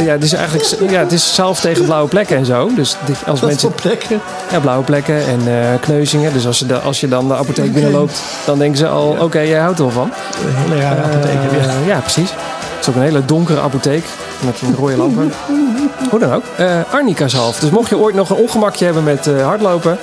[0.04, 2.70] Ja, het is eigenlijk ja, het is zalf tegen blauwe plekken en zo.
[2.74, 4.20] Dus dit- als Wat mensen, plekken?
[4.50, 6.32] ja, blauwe plekken en eh, kneuzingen.
[6.32, 9.40] Dus als je, de, als je dan de apotheek binnenloopt, dan denken ze al: oké,
[9.40, 10.10] jij houdt er wel van.
[10.46, 11.32] Een hele rare apotheek.
[11.62, 12.30] Eh, ja, precies.
[12.30, 14.04] Het is ook een hele donkere apotheek
[14.40, 15.32] met een rode lampen.
[16.10, 16.44] Hoe dan ook.
[16.56, 17.58] Eh Arnica zalf.
[17.58, 19.98] Dus mocht je ooit nog een ongemakje hebben met hardlopen,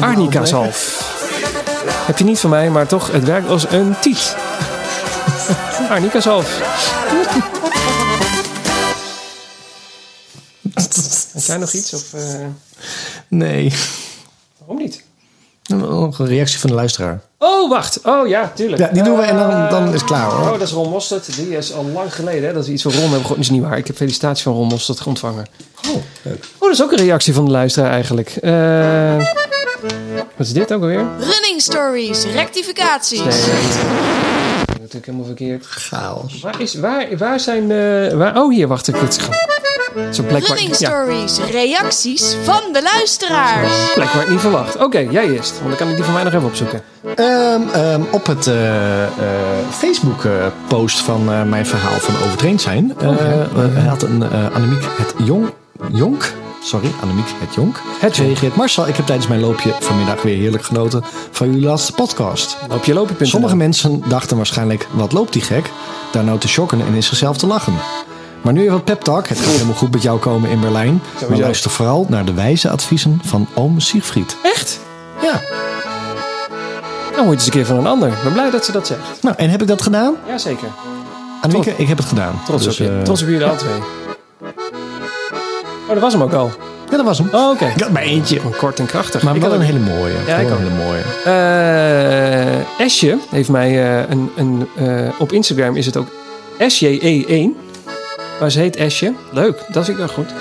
[0.00, 1.04] Arnica zalf.
[2.06, 4.36] Heb je niet van mij, maar toch, het werkt als een tiet.
[5.90, 6.60] Arnica zalf.
[11.46, 11.94] Jij nog iets?
[11.94, 12.20] Of, eh,
[13.28, 13.72] Nee.
[14.58, 15.04] waarom niet?
[15.66, 17.20] Nog een reactie van de luisteraar.
[17.38, 18.00] Oh, wacht.
[18.04, 18.82] Oh ja, tuurlijk.
[18.82, 20.40] Ja, die doen we en dan, dan is het klaar hoor.
[20.40, 21.36] Oh, dat is Ron Mostert.
[21.36, 22.48] Die is al lang geleden.
[22.48, 22.54] Hè?
[22.54, 23.40] Dat is iets van Ron hebben we gewoon.
[23.40, 23.78] is niet waar.
[23.78, 25.46] Ik heb felicitaties van Ron Mostert ontvangen.
[25.88, 26.44] Oh, leuk.
[26.54, 28.28] Oh, dat is ook een reactie van de luisteraar eigenlijk.
[28.28, 29.16] Eh,
[30.36, 31.06] wat is dit ook alweer?
[31.18, 33.18] Running stories, rectificaties.
[33.18, 34.78] Nee, nee, nee.
[34.80, 35.66] Natuurlijk helemaal verkeerd.
[35.66, 36.40] Chaos.
[36.40, 37.68] Waar, is, waar, waar zijn.
[38.18, 38.88] Waar, oh, hier, wacht.
[38.88, 39.18] Ik het
[40.10, 43.92] Zo'n plek waar, Running ja, stories, reacties van de luisteraars.
[43.94, 44.76] plek waar ik niet verwacht.
[44.76, 45.52] Oké, jij eerst.
[45.52, 46.82] Want dan kan ik die van mij nog even opzoeken.
[47.14, 49.10] Ehm, ehm, op het eh, eh,
[49.70, 52.94] Facebook-post van eh, mijn verhaal van overtraind zijn...
[52.98, 55.52] eh, eh, had een uh, Annemiek het Jong...
[55.92, 56.32] Jonk?
[56.62, 57.80] Sorry, Annemiek het Jonk.
[58.00, 58.56] Het reageert.
[58.56, 62.56] Marcel, ik heb tijdens mijn loopje vanmiddag weer heerlijk genoten van jullie laatste podcast.
[62.68, 63.26] Loop je lopen.
[63.26, 65.70] Sommige mensen dachten waarschijnlijk, wat loopt die gek?
[66.12, 67.74] Daar nou te shocken en in zichzelf te lachen.
[68.42, 69.28] Maar nu even wat pep talk.
[69.28, 70.92] Het gaat helemaal goed met jou komen in Berlijn.
[71.12, 71.42] Maar Sowieso.
[71.42, 74.36] luister vooral naar de wijze adviezen van oom Siegfried.
[74.42, 74.80] Echt?
[75.22, 75.40] Ja.
[77.14, 78.08] Dan hoor je eens een keer van een ander.
[78.08, 79.00] Ik ben blij dat ze dat zegt.
[79.22, 80.14] Nou, en heb ik dat gedaan?
[80.26, 80.68] Jazeker.
[81.40, 82.40] Annemieke, ik heb het gedaan.
[82.44, 82.92] Trots Dus, op je.
[82.92, 83.72] eh, Trots op jullie alle twee.
[85.88, 86.50] Oh, dat was hem ook al.
[86.90, 87.28] Ja, dat was hem.
[87.32, 87.64] Oh, oké.
[87.74, 88.40] Ik had maar eentje.
[88.58, 89.22] Kort en krachtig.
[89.22, 90.14] Maar Ik wel had een hele mooie.
[90.26, 91.02] Ja, ik Wel een hele mooie.
[91.24, 94.30] Eh, Esje heeft mij eh, een...
[94.36, 94.68] een
[95.18, 96.06] op Instagram is het ook
[96.58, 97.65] SJE1.
[98.40, 99.12] Maar ze heet Esje.
[99.30, 100.32] Leuk, dat vind ik wel goed.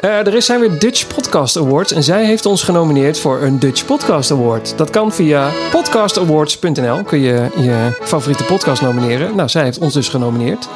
[0.00, 1.92] Eh, er zijn weer Dutch Podcast Awards.
[1.92, 4.72] En zij heeft ons genomineerd voor een Dutch Podcast Award.
[4.76, 7.02] Dat kan via podcastawards.nl.
[7.02, 9.36] Kun je je favoriete podcast nomineren.
[9.36, 10.68] Nou, zij heeft ons dus genomineerd.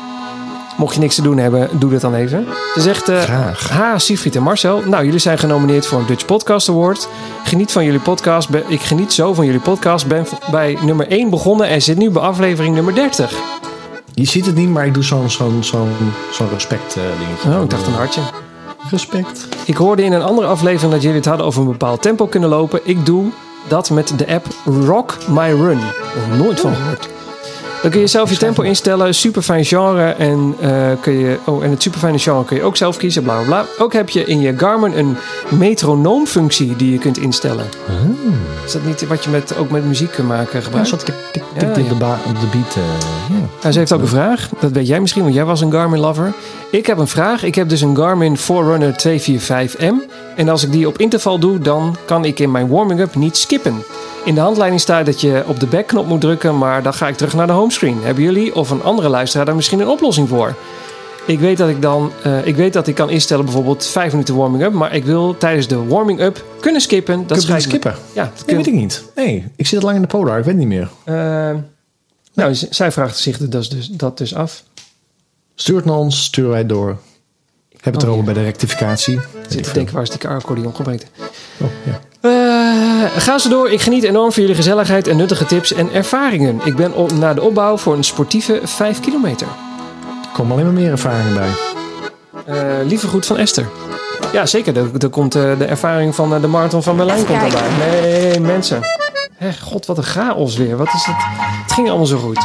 [0.77, 2.47] Mocht je niks te doen hebben, doe dat dan even.
[2.75, 3.09] Ze zegt...
[3.09, 3.69] eh, Graag.
[3.69, 4.83] Ha, Siegfried en Marcel.
[4.87, 7.09] Nou, jullie zijn genomineerd voor een Dutch Podcast Award.
[7.45, 8.49] Geniet van jullie podcast.
[8.67, 10.07] Ik geniet zo van jullie podcast.
[10.07, 13.33] Ben bij nummer 1 begonnen en zit nu bij aflevering nummer 30.
[14.23, 15.91] Je ziet het niet, maar ik doe zo'n zo'n zo'n
[16.33, 17.51] zo'n respect eh, dingetje.
[17.51, 18.21] Oh, ik dacht een hartje.
[18.91, 19.49] Respect.
[19.67, 22.49] Ik hoorde in een andere aflevering dat jullie het hadden over een bepaald tempo kunnen
[22.49, 22.81] lopen.
[22.85, 23.31] Ik doe
[23.69, 25.79] dat met de app Rock My Run.
[26.29, 27.09] Nog nooit van gehoord.
[27.83, 31.65] Dan kun je zelf je tempo instellen, super fijn genre en eh, kun je oh
[31.65, 33.65] en het super fijne genre kun je ook zelf kiezen, bla bla bla.
[33.79, 35.17] Ook heb je in je Garmin een
[35.49, 37.67] metronoomfunctie die je kunt instellen.
[38.65, 40.91] Is dat niet wat je met ook met muziek kunt maken gebruikt?
[40.91, 42.19] tik, tik, Ja, tik, tik, ja.
[42.27, 42.77] de, de beat.
[43.61, 44.49] Nou, ze heeft ook een vraag.
[44.61, 46.33] Dat weet jij misschien, want jij was een Garmin lover.
[46.71, 47.43] Ik heb een vraag.
[47.43, 49.95] Ik heb dus een Garmin Forerunner 245M.
[50.37, 53.85] En als ik die op interval doe, dan kan ik in mijn warming-up niet skippen.
[54.25, 57.17] In de handleiding staat dat je op de backknop moet drukken, maar dan ga ik
[57.17, 58.03] terug naar de homescreen.
[58.03, 60.55] Hebben jullie of een andere luisteraar daar misschien een oplossing voor?
[61.27, 64.37] Ik weet dat ik dan, eh, ik weet dat ik kan instellen bijvoorbeeld 5 minuten
[64.37, 67.27] warming-up, maar ik wil tijdens de warming-up kunnen skippen.
[67.27, 67.95] Dat Kun je skippen?
[68.13, 69.05] Ja, dat Nee, kun- weet ik niet.
[69.15, 70.39] Nee, ik zit al lang in de Polar.
[70.39, 70.89] Ik weet het niet meer.
[71.05, 71.57] Eh,
[72.35, 74.63] nou, zij vraagt zich dus, dus, dat dus af.
[75.55, 76.97] Stuur het naar ons, sturen wij door.
[77.81, 78.33] Heb het Oh, erover ja.
[78.33, 79.15] bij de rectificatie.
[79.15, 81.09] Ik zit te denken, waar is die accordeon gebeten?
[81.61, 82.01] Oh, ja.
[83.15, 83.71] Eh, ga zo door.
[83.71, 86.61] Ik geniet enorm van jullie gezelligheid en nuttige tips en ervaringen.
[86.65, 89.47] Ik ben op, naar de opbouw voor een sportieve 5 kilometer.
[90.23, 91.49] Er komen alleen maar meer ervaringen bij.
[92.45, 93.67] Eh lieve groet van Esther.
[94.33, 94.77] Ja, zeker.
[94.77, 97.63] Er, er komt eh, de ervaring van eh, de marathon van Berlijn komt daarbij.
[97.79, 98.81] Nee, mensen.
[99.35, 100.77] Hè, God, wat een chaos weer.
[100.77, 101.17] Wat is het?
[101.63, 102.45] Het ging allemaal zo goed.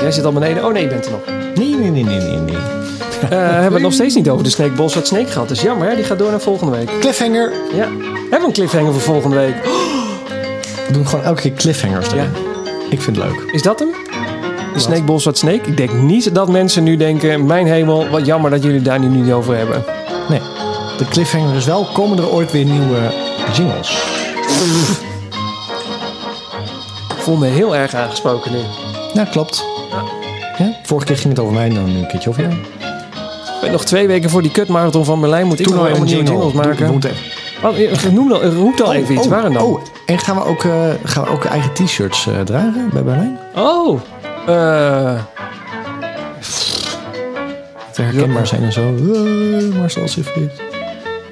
[0.00, 0.64] Jij zit al beneden.
[0.64, 1.20] Oh nee, je bent er nog.
[1.54, 2.38] Nee, nee, nee, nee, nee.
[2.38, 2.81] nee.
[3.22, 5.48] Eh, hebben we het nog steeds niet over de Snake Boss wat Snake gehad.
[5.48, 5.94] Dat is jammer, hè?
[5.94, 6.90] Die gaat door naar volgende week.
[7.00, 7.52] Cliffhanger.
[7.74, 7.88] Ja.
[8.30, 9.54] Hebben we een cliffhanger voor volgende week?
[10.86, 12.22] We doen gewoon elke keer cliffhangers erin.
[12.22, 12.30] Ja.
[12.90, 13.52] Ik vind het leuk.
[13.52, 13.88] Is dat hem?
[14.74, 15.68] De Snake Boss wat Snake?
[15.68, 17.46] Ik denk niet dat mensen nu denken...
[17.46, 19.84] Mijn hemel, wat jammer dat jullie daar nu niet over hebben.
[20.28, 20.40] Nee.
[20.98, 23.12] De cliffhanger is wel, komen er ooit weer nieuwe
[23.52, 23.90] jingles?
[27.16, 28.58] Ik voel me heel erg aangesproken nu.
[29.12, 29.64] Ja, klopt.
[30.58, 32.54] Ja, vorige keer ging het over mij, dan nu een keertje over jou.
[33.62, 35.46] Ben nog twee weken voor die kutmarathon van Berlijn.
[35.46, 37.00] Moet ik nog helemaal nieuwe jingles maken.
[37.62, 39.24] eh, noem dan, roep dan even iets.
[39.24, 39.58] oh, Waar dan?
[39.58, 40.72] Oh, en gaan we ook, eh,
[41.04, 43.38] gaan we ook eigen t-shirts eh, dragen bij Berlijn?
[43.54, 44.00] Oh.
[44.46, 45.14] eh,
[47.92, 48.94] Te herkenbaar zijn en zo.
[48.94, 50.50] Uh, Marcel Siegfried.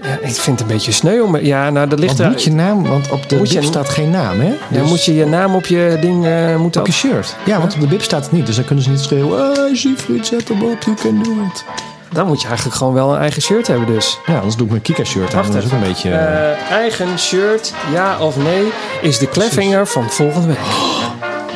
[0.03, 1.21] ja, ik vind het een beetje sneu.
[1.21, 2.31] Om, ja, nou, dat ligt Want er...
[2.31, 4.47] moet je naam, want op de Moet je bib een- staat geen naam, hè?
[4.49, 6.81] ja, Dus- moet je je naam op je ding eh moeten...
[6.81, 7.37] Op je shirt.
[7.47, 8.47] Ja, want op de bib staat het niet.
[8.47, 9.41] Dus dan kunnen ze niet schreeuwen.
[9.57, 11.65] Ah, Siegfried, zet hem op, you can do it.
[12.13, 14.19] Dan moet je eigenlijk gewoon wel een eigen shirt hebben dus.
[14.27, 15.47] Ja, anders doe ik mijn Kika-shirt aan.
[15.53, 16.11] Dat is ook een beetje...
[16.11, 20.59] eh, Eh, eigen shirt, ja of nee, is de cliffhanger van volgende week.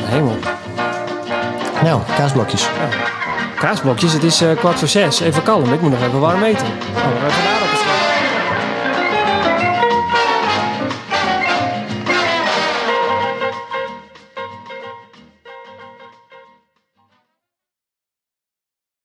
[0.01, 0.35] Mijn Hemel.
[1.83, 2.67] nou, kaasblokjes.
[3.59, 5.19] Kaasblokjes, het is eh, kwart voor zes.
[5.19, 6.65] Even kalm, ik moet nog even warm eten.
[6.95, 7.03] Oh,